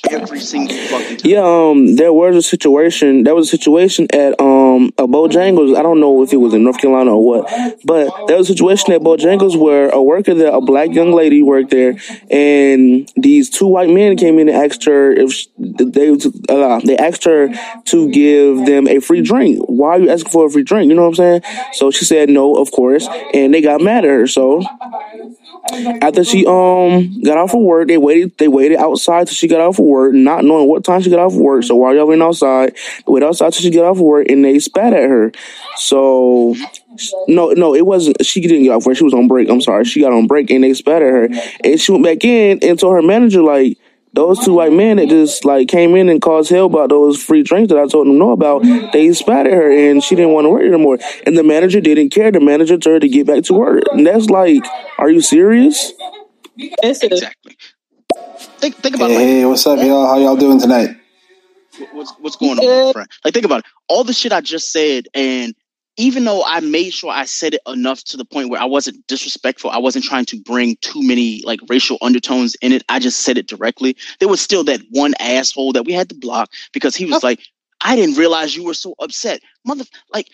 [0.09, 1.31] Every single fucking time.
[1.31, 3.23] Yeah, um, there was a situation.
[3.23, 5.77] There was a situation at um a Bojangles.
[5.77, 7.51] I don't know if it was in North Carolina or what,
[7.85, 11.41] but there was a situation at Bojangles where a worker there, a black young lady
[11.41, 11.95] worked there,
[12.29, 16.11] and these two white men came in and asked her if they
[16.49, 17.49] uh, they asked her
[17.85, 19.63] to give them a free drink.
[19.67, 20.89] Why are you asking for a free drink?
[20.89, 21.41] You know what I'm saying?
[21.73, 24.27] So she said no, of course, and they got mad at her.
[24.27, 24.61] So
[26.01, 28.37] after she um got off of work, they waited.
[28.37, 31.19] They waited outside till she got off of work, not knowing what time she got
[31.19, 31.63] off of work.
[31.63, 34.43] So while y'all went outside, they waited outside till she got off of work, and
[34.43, 35.31] they spat at her.
[35.77, 36.55] So
[37.27, 38.25] no, no, it wasn't.
[38.25, 38.97] She didn't get off work.
[38.97, 39.49] She was on break.
[39.49, 39.85] I'm sorry.
[39.85, 41.29] She got on break, and they spat at her,
[41.63, 43.77] and she went back in and told her manager like
[44.13, 47.43] those two white men that just like came in and caused hell about those free
[47.43, 50.45] drinks that I told them no about, they spat at her and she didn't want
[50.45, 50.97] to work anymore.
[51.25, 52.31] And the manager didn't care.
[52.31, 53.83] The manager told her to get back to work.
[53.91, 54.65] And that's like,
[54.97, 55.93] are you serious?
[56.57, 57.57] Exactly.
[58.57, 60.07] Think, think about Hey, like, hey, what's up, y'all?
[60.07, 60.99] How y'all doing tonight?
[61.93, 63.09] what's what's going on, my friend.
[63.23, 63.65] Like think about it.
[63.87, 65.55] All the shit I just said, and
[65.99, 69.05] even though I made sure I said it enough to the point where I wasn't
[69.07, 72.85] disrespectful, I wasn't trying to bring too many like racial undertones in it.
[72.87, 73.97] I just said it directly.
[74.19, 77.27] There was still that one asshole that we had to block because he was oh.
[77.27, 77.41] like,
[77.81, 79.41] I didn't realize you were so upset.
[79.65, 80.29] Mother like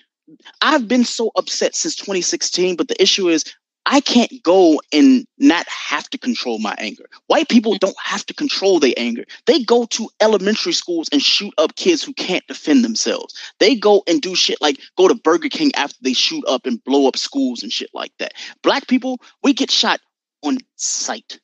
[0.61, 3.43] I've been so upset since 2016, but the issue is
[3.86, 7.06] I can't go and not have to control my anger.
[7.28, 9.26] White people don't have to control their anger.
[9.45, 13.36] They go to elementary schools and shoot up kids who can't defend themselves.
[13.60, 16.84] They go and do shit like go to Burger King after they shoot up and
[16.84, 18.34] blow up schools and shit like that.
[18.64, 19.99] Black people, we get shot
[20.44, 21.40] on sight.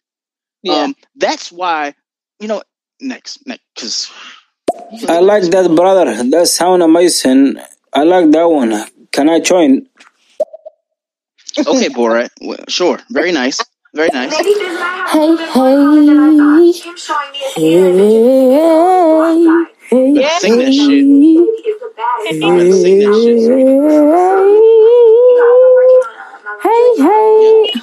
[0.69, 1.95] Um, that's why,
[2.39, 2.63] you know,
[3.01, 4.11] next, next, because
[5.07, 6.23] I like that, brother.
[6.29, 7.57] That sound amazing.
[7.93, 8.73] I like that one.
[9.11, 9.87] Can I join?
[11.59, 13.59] Okay, Borat, well, sure, very nice,
[13.93, 14.35] very nice.
[14.35, 14.53] Hey, hey.
[19.89, 21.05] Hey, Sing that shit.
[22.43, 23.41] Alright, sing that shit.
[26.63, 27.73] Hey, hey.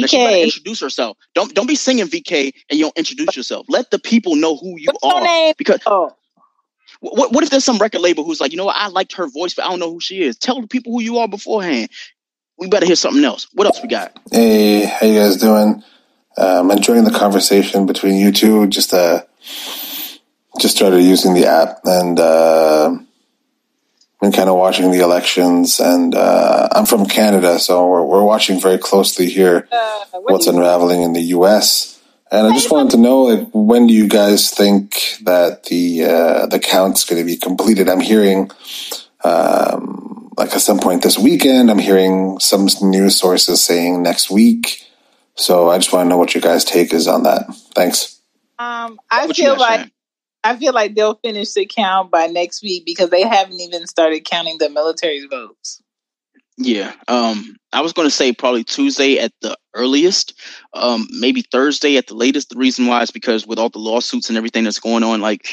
[0.00, 1.16] But she better introduce herself.
[1.34, 3.66] Don't don't be singing VK and you don't introduce yourself.
[3.68, 5.22] Let the people know who you are.
[5.56, 5.80] Because
[7.00, 9.28] what what if there's some record label who's like, you know what, I liked her
[9.28, 10.36] voice, but I don't know who she is.
[10.36, 11.90] Tell the people who you are beforehand.
[12.58, 13.46] We better hear something else.
[13.52, 14.18] What else we got?
[14.32, 15.82] Hey, how you guys doing?
[16.36, 18.66] Um, enjoying the conversation between you two.
[18.66, 19.22] Just uh,
[20.60, 22.96] just started using the app and uh,
[24.20, 25.78] been kind of watching the elections.
[25.78, 29.68] And uh, I'm from Canada, so we're, we're watching very closely here
[30.12, 31.97] what's unraveling in the U.S.
[32.30, 36.46] And I just wanted to know, like, when do you guys think that the uh,
[36.46, 37.88] the count's going to be completed?
[37.88, 38.50] I'm hearing,
[39.24, 41.70] um, like, at some point this weekend.
[41.70, 44.84] I'm hearing some news sources saying next week.
[45.36, 47.46] So I just want to know what your guys' take is on that.
[47.74, 48.20] Thanks.
[48.58, 49.92] Um, I What feel like Shannon?
[50.44, 54.24] I feel like they'll finish the count by next week because they haven't even started
[54.24, 55.82] counting the military's votes.
[56.58, 56.92] Yeah.
[57.06, 60.34] Um, I was going to say probably Tuesday at the earliest,
[60.74, 62.50] um, maybe Thursday at the latest.
[62.50, 65.48] The reason why is because with all the lawsuits and everything that's going on, like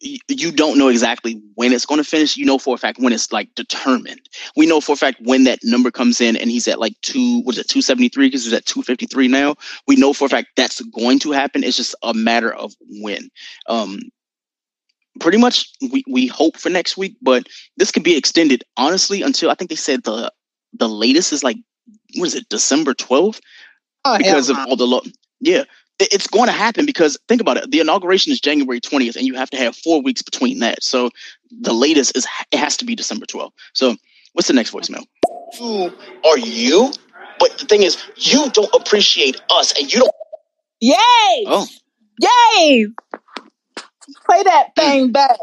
[0.00, 2.36] you don't know exactly when it's going to finish.
[2.36, 4.20] You know for a fact when it's like determined.
[4.56, 7.42] We know for a fact when that number comes in and he's at like two,
[7.44, 8.26] was it 273?
[8.26, 9.54] Because he's at 253 now.
[9.86, 11.62] We know for a fact that's going to happen.
[11.62, 13.28] It's just a matter of when.
[13.68, 14.00] Um,
[15.20, 19.50] pretty much we, we hope for next week, but this could be extended honestly until
[19.50, 20.32] I think they said the
[20.74, 21.56] the latest is like
[22.16, 23.40] what is it, December 12th?
[24.04, 25.00] Oh, because hell of all the law.
[25.40, 25.64] Yeah.
[25.98, 27.70] It- It's going to happen because think about it.
[27.70, 30.82] The inauguration is January 20th, and you have to have four weeks between that.
[30.82, 31.10] So
[31.50, 33.52] the latest is it has to be December 12th.
[33.74, 33.96] So
[34.32, 35.04] what's the next voicemail?
[35.58, 35.90] Who
[36.24, 36.92] are you?
[37.38, 40.12] But the thing is, you don't appreciate us, and you don't.
[40.80, 41.44] Yay!
[41.46, 41.66] Oh,
[42.20, 42.86] Yay!
[44.26, 45.38] Play that thing back.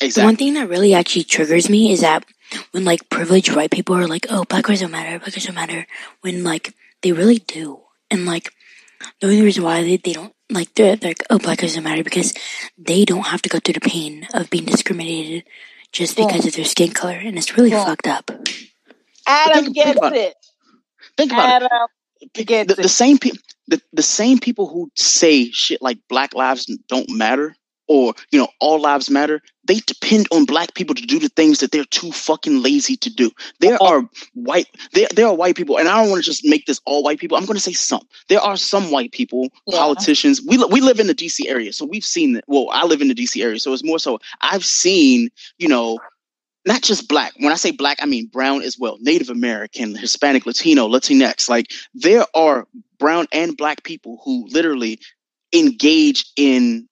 [0.00, 2.24] The one thing that really actually triggers me is that
[2.72, 5.54] when like privileged white people are like, "Oh, black lives don't matter, black lives don't
[5.54, 5.86] matter,"
[6.20, 7.80] when like they really do,
[8.10, 8.52] and like
[9.20, 11.84] the only reason why they, they don't like they're, they're like, "Oh, black lives don't
[11.84, 12.34] matter," because
[12.76, 15.44] they don't have to go through the pain of being discriminated
[15.92, 16.26] just Yeah.
[16.26, 17.84] because of their skin color, and it's really Yeah.
[17.84, 18.30] fucked up.
[19.26, 20.34] Adam think gets about it.
[21.16, 22.46] Think about it.
[22.46, 23.38] Gets the, the same people
[23.68, 27.54] the, the same people who say shit like black lives don't matter
[27.90, 31.58] or you know all lives matter they depend on black people to do the things
[31.58, 35.76] that they're too fucking lazy to do there are white there, there are white people
[35.76, 37.72] and i don't want to just make this all white people i'm going to say
[37.72, 41.84] some there are some white people politicians we, we live in the dc area so
[41.84, 44.64] we've seen that well i live in the dc area so it's more so i've
[44.64, 45.98] seen you know
[46.66, 47.32] not just black.
[47.38, 48.98] When I say black, I mean brown as well.
[49.00, 51.48] Native American, Hispanic, Latino, Latinx.
[51.48, 52.66] Like there are
[52.98, 55.00] brown and black people who literally
[55.54, 56.86] engage in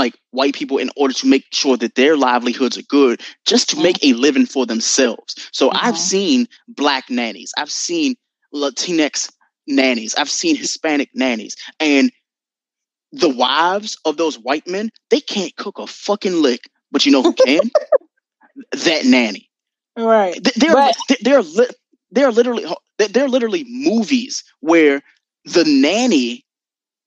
[0.00, 3.80] like white people in order to make sure that their livelihoods are good, just to
[3.80, 5.34] make a living for themselves.
[5.52, 5.96] So I've mm-hmm.
[5.96, 7.52] seen black nannies.
[7.58, 8.16] I've seen
[8.54, 9.30] Latinx
[9.66, 10.14] nannies.
[10.14, 11.54] I've seen Hispanic nannies.
[11.78, 12.10] And
[13.12, 16.70] the wives of those white men, they can't cook a fucking lick.
[16.90, 17.60] But you know who can?
[18.72, 19.50] that nanny.
[19.96, 20.42] Right.
[20.42, 21.68] Th- There, are there li-
[22.10, 22.66] there are literally
[22.98, 25.02] there there are literally movies where
[25.44, 26.44] the nanny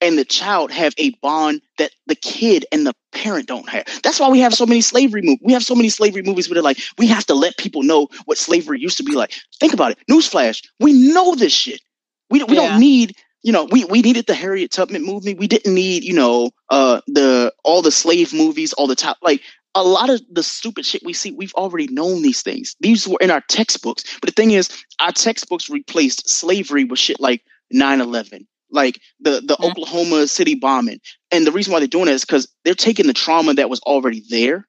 [0.03, 3.85] and the child have a bond that the kid and the parent don't have.
[4.03, 5.39] That's why we have so many slavery movies.
[5.43, 8.07] We have so many slavery movies where they're like, we have to let people know
[8.25, 9.33] what slavery used to be like.
[9.59, 9.99] Think about it.
[10.09, 11.81] Newsflash: we know this shit.
[12.29, 12.69] We don't- we Yeah.
[12.69, 13.15] don't need
[13.45, 15.33] you know, we, we needed the Harriet Tubman movie.
[15.33, 19.41] We didn't need, you know, uh, the all the slave movies, all the top like
[19.75, 22.73] a lot of the stupid shit we see, we've already known these things.
[22.79, 24.05] These were in our textbooks.
[24.21, 24.69] But the thing is,
[25.01, 27.41] our textbooks replaced slavery with shit like
[27.73, 29.63] 9-11, like the, the mm-hmm.
[29.65, 30.99] Oklahoma City bombing.
[31.31, 33.79] And the reason why they're doing it is because they're taking the trauma that was
[33.81, 34.67] already there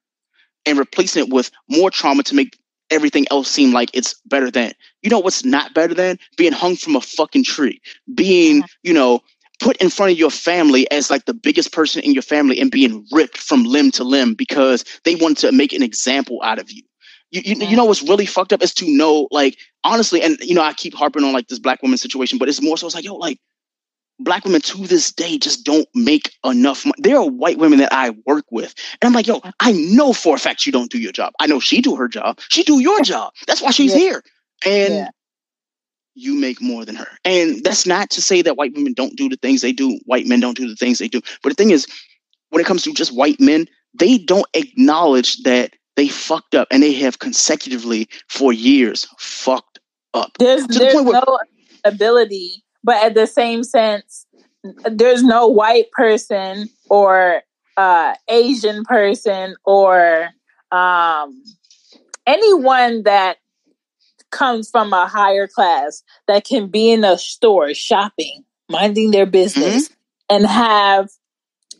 [0.66, 2.58] and replacing it with more trauma to make
[2.90, 4.72] everything else seem like it's better than.
[5.02, 6.18] You know what's not better than?
[6.36, 7.80] Being hung from a fucking tree.
[8.14, 8.66] Being, mm-hmm.
[8.82, 9.20] you know,
[9.60, 12.70] put in front of your family as like the biggest person in your family and
[12.70, 16.70] being ripped from limb to limb because they want to make an example out of
[16.70, 16.82] you.
[17.30, 20.54] You, you, you know what's really fucked up is to know like honestly and you
[20.54, 22.94] know I keep harping on like this black woman situation but it's more so it's
[22.94, 23.40] like yo like
[24.20, 26.94] black women to this day just don't make enough money.
[26.98, 28.74] There are white women that I work with.
[29.00, 31.32] And I'm like, yo, I know for a fact you don't do your job.
[31.40, 32.38] I know she do her job.
[32.48, 33.32] She do your job.
[33.46, 33.98] That's why she's yeah.
[33.98, 34.22] here.
[34.64, 35.08] And yeah
[36.14, 37.08] you make more than her.
[37.24, 40.26] And that's not to say that white women don't do the things they do, white
[40.26, 41.20] men don't do the things they do.
[41.42, 41.86] But the thing is,
[42.50, 43.66] when it comes to just white men,
[43.98, 49.78] they don't acknowledge that they fucked up and they have consecutively for years fucked
[50.12, 50.32] up.
[50.38, 51.38] There's, there's the where- no
[51.84, 54.26] ability, but at the same sense,
[54.84, 57.42] there's no white person or
[57.76, 60.28] uh, Asian person or
[60.70, 61.42] um,
[62.26, 63.38] anyone that
[64.30, 69.88] comes from a higher class that can be in a store shopping, minding their business,
[69.88, 70.36] mm-hmm.
[70.36, 71.08] and have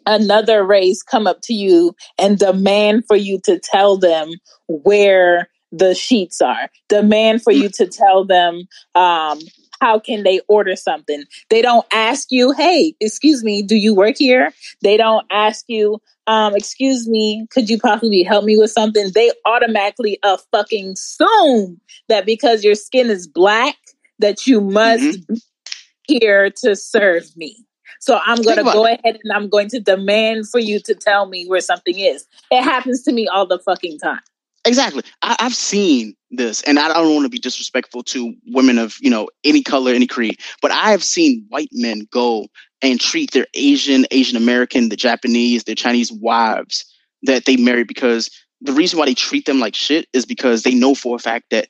[0.07, 4.31] another race come up to you and demand for you to tell them
[4.69, 8.63] where the sheets are, demand for you to tell them
[8.95, 9.41] um,
[9.85, 11.25] how can they order something.
[11.51, 14.51] They don't ask you, hey, excuse me, do you work here?
[14.83, 19.11] They don't ask you, um, excuse me, could you possibly help me with something?
[19.15, 23.77] They automatically a fucking assume that because your skin is black,
[24.21, 25.35] that you must mm-hmm.
[25.35, 27.67] be here to serve me.
[28.01, 31.27] So I'm going to go ahead and I'm going to demand for you to tell
[31.27, 32.27] me where something is.
[32.51, 34.21] It happens to me all the fucking time.
[34.67, 35.03] Exactly.
[35.23, 39.11] I, have seen this, and I don't want to be disrespectful to women of you
[39.11, 42.47] know any color, any creed, but I have seen white men go
[42.83, 46.85] and treat their Asian, Asian American, the Japanese, their Chinese wives
[47.23, 48.31] that they marry because
[48.61, 51.47] the reason why they treat them like shit is because they know for a fact
[51.51, 51.69] that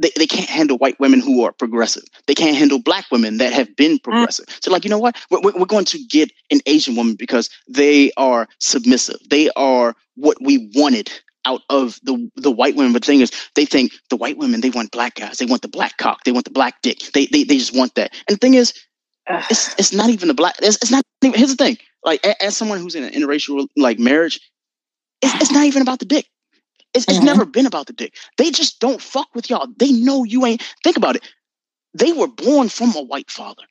[0.00, 2.04] they, they can't handle white women who are progressive.
[2.26, 4.02] They can't handle black women that have been mm.
[4.02, 4.46] progressive.
[4.60, 5.16] So, like, you know what?
[5.30, 9.18] We're, we're going to get an Asian woman because they are submissive.
[9.30, 11.10] They are what we wanted
[11.44, 12.92] out of the the white women.
[12.92, 15.62] But the thing is, they think the white women they want black guys, they want
[15.62, 17.00] the black cock, they want the black dick.
[17.12, 18.12] They they, they just want that.
[18.28, 18.72] And the thing is,
[19.28, 20.56] it's it's not even the black.
[20.60, 21.04] It's, it's not.
[21.22, 21.78] Even, here's the thing.
[22.04, 24.40] Like as someone who's in an interracial like marriage,
[25.20, 26.26] it's, it's not even about the dick.
[26.94, 27.26] It's, it's mm-hmm.
[27.26, 28.14] never been about the dick.
[28.36, 29.68] They just don't fuck with y'all.
[29.78, 30.62] They know you ain't.
[30.84, 31.22] Think about it.
[31.94, 33.62] They were born from a white father.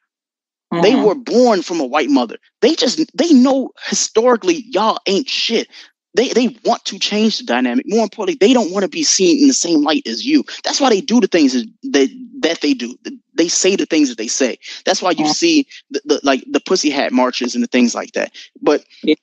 [0.73, 0.83] Mm-hmm.
[0.83, 2.37] They were born from a white mother.
[2.61, 5.67] They just they know historically y'all ain't shit
[6.13, 7.85] they they want to change the dynamic.
[7.87, 10.43] More importantly, they don't want to be seen in the same light as you.
[10.63, 12.09] That's why they do the things that
[12.41, 12.97] that they do.
[13.33, 14.57] They say the things that they say.
[14.85, 15.31] That's why you yeah.
[15.31, 18.31] see the, the, like the pussy hat marches and the things like that.
[18.61, 19.15] But yeah.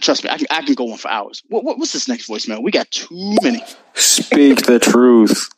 [0.00, 1.42] Trust me, I can, I can go on for hours.
[1.48, 2.62] What, what, what's this next voicemail?
[2.62, 3.64] We got too many.
[3.94, 5.48] Speak the truth.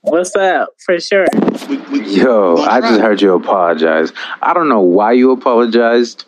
[0.00, 0.70] What's up?
[0.84, 1.26] For sure.
[1.68, 4.12] We, we, Yo, I just heard you apologize.
[4.42, 6.24] I don't know why you apologized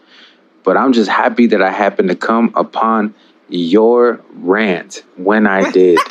[0.64, 3.14] but I'm just happy that I happened to come upon
[3.48, 5.98] your rant when I did.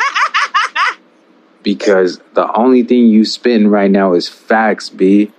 [1.63, 5.31] because the only thing you spitting right now is facts, B.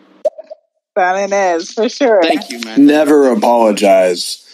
[0.96, 2.22] Silent as for sure.
[2.22, 2.86] Thank you, man.
[2.86, 4.46] Never apologize.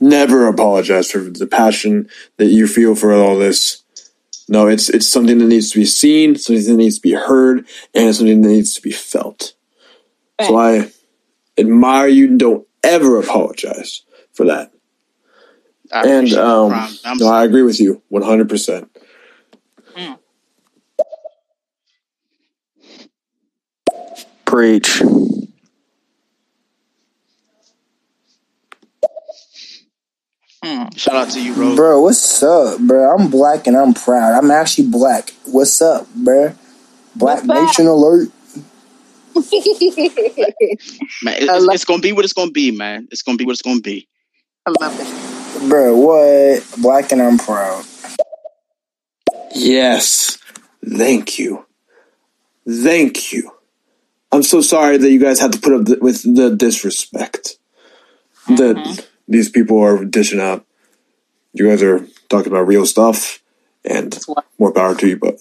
[0.00, 3.82] Never apologize for the passion that you feel for all this.
[4.48, 7.66] No, it's it's something that needs to be seen, something that needs to be heard,
[7.94, 9.54] and something that needs to be felt.
[10.38, 10.48] Thanks.
[10.48, 10.90] So I
[11.58, 12.36] admire you.
[12.36, 14.02] Don't ever apologize
[14.32, 14.72] for that.
[15.92, 18.90] I and um, no, I agree with you one hundred percent.
[19.94, 20.12] Hmm.
[24.44, 25.02] Preach.
[30.62, 30.84] Hmm.
[30.94, 31.74] Shout out to you, bro.
[31.74, 33.16] Bro, what's up, bro?
[33.16, 34.36] I'm black and I'm proud.
[34.36, 35.32] I'm actually black.
[35.46, 36.54] What's up, bro?
[37.16, 38.32] Black Nation alert man, it,
[39.52, 43.08] it's, it's, gonna be what it's gonna be, man.
[43.10, 44.08] It's gonna be what it's gonna be.
[44.66, 45.96] I love it, bro.
[45.96, 47.84] What black and I'm proud.
[49.54, 50.38] Yes,
[50.84, 51.66] thank you,
[52.68, 53.52] thank you.
[54.32, 57.58] I'm so sorry that you guys had to put up th- with the disrespect
[58.46, 58.56] mm-hmm.
[58.56, 60.64] that these people are dishing out.
[61.52, 63.42] You guys are talking about real stuff,
[63.84, 64.16] and
[64.58, 65.16] more power to you.
[65.16, 65.36] But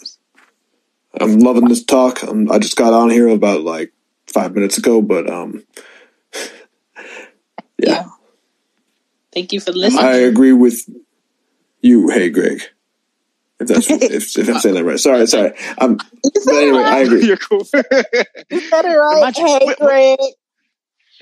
[1.21, 2.23] I'm loving this talk.
[2.23, 3.91] I'm, I just got on here about like
[4.27, 5.63] five minutes ago, but um,
[7.77, 8.05] yeah.
[9.33, 10.05] Thank you for listening.
[10.05, 10.89] I agree with
[11.81, 12.09] you.
[12.09, 12.61] Hey, Greg.
[13.59, 14.99] If that's if, if I'm saying that right.
[14.99, 15.53] Sorry, sorry.
[15.77, 17.25] Um, but anyway, I agree.
[17.27, 17.65] You're cool.
[18.49, 19.35] You said it right.
[19.35, 20.19] Hey, Greg.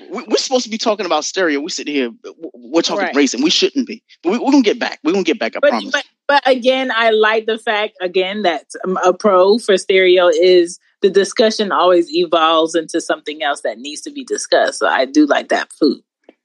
[0.00, 1.60] We- We're supposed to be talking about stereo.
[1.60, 2.10] We sit here,
[2.54, 3.16] we're talking Right.
[3.16, 3.42] racing.
[3.42, 4.02] We shouldn't be.
[4.22, 5.00] But we, we're gonna get back.
[5.02, 5.56] We're gonna get back.
[5.56, 5.92] I But, promise.
[5.92, 10.78] but but again, I like the fact again that um, a pro for stereo is
[11.02, 14.78] the discussion always evolves into something else that needs to be discussed.
[14.78, 16.00] So I do like that food,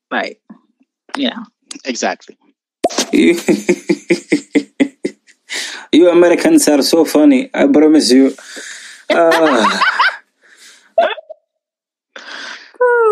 [0.10, 0.42] like
[1.18, 1.44] you know.
[1.86, 2.38] Exactly.
[5.92, 7.50] you Americans are so funny.
[7.54, 8.34] I promise you.
[9.10, 9.80] Uh,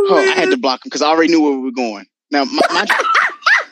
[0.09, 2.05] Oh, I had to block him because I already knew where we were going.
[2.31, 2.85] Now, my, my,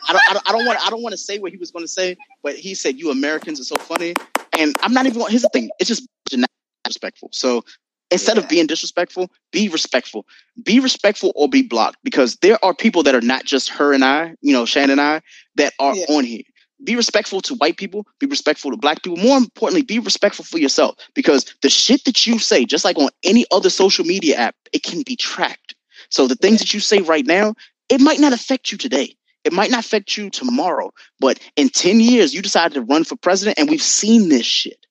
[0.08, 1.72] I don't, I don't, I don't want, I don't want to say what he was
[1.72, 4.16] going to say, but he said, "You Americans are so funny,"
[4.58, 5.22] and I'm not even.
[5.30, 6.49] Here's the thing: it's just not
[6.83, 7.30] disrespectful.
[7.32, 7.64] So
[8.11, 10.25] instead of being disrespectful, be respectful.
[10.64, 14.03] Be respectful or be blocked because there are people that are not just her and
[14.03, 15.22] I, you know, Shannon and I,
[15.56, 16.43] that are on here.
[16.83, 18.08] Be respectful to white people.
[18.19, 19.17] Be respectful to black people.
[19.17, 23.09] More importantly, be respectful for yourself because the shit that you say, just like on
[23.24, 25.75] any other social media app, it can be tracked.
[26.10, 27.56] So the things that you say right now,
[27.90, 29.16] it might not affect you today.
[29.44, 33.16] It might not affect you tomorrow, but in 10 years, you decided to run for
[33.16, 34.86] president, and we've seen this shit.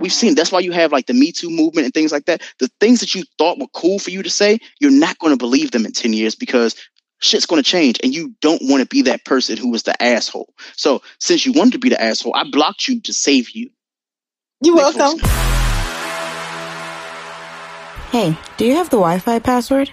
[0.00, 0.36] We've seen mm-hmm.
[0.36, 2.40] that's why you have like the Me Too movement and things like that.
[2.58, 5.36] The things that you thought were cool for you to say, you're not going to
[5.36, 6.74] believe them in 10 years because
[7.20, 10.02] shit's going to change and you don't want to be that person who was the
[10.02, 10.54] asshole.
[10.76, 13.70] So since you wanted to be the asshole, I blocked you to save you.
[14.62, 15.18] You're welcome.
[18.10, 19.92] Hey, do you have the Wi Fi password?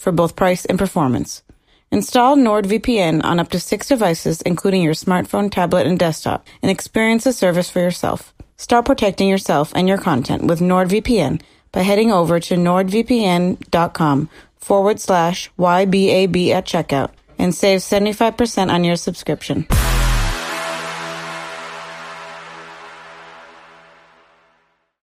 [0.00, 1.42] for both price and performance.
[1.92, 7.24] Install NordVPN on up to six devices, including your smartphone, tablet, and desktop, and experience
[7.24, 8.32] the service for yourself.
[8.56, 15.50] Start protecting yourself and your content with NordVPN by heading over to nordvpn.com forward slash
[15.58, 19.66] YBAB at checkout and save 75% on your subscription.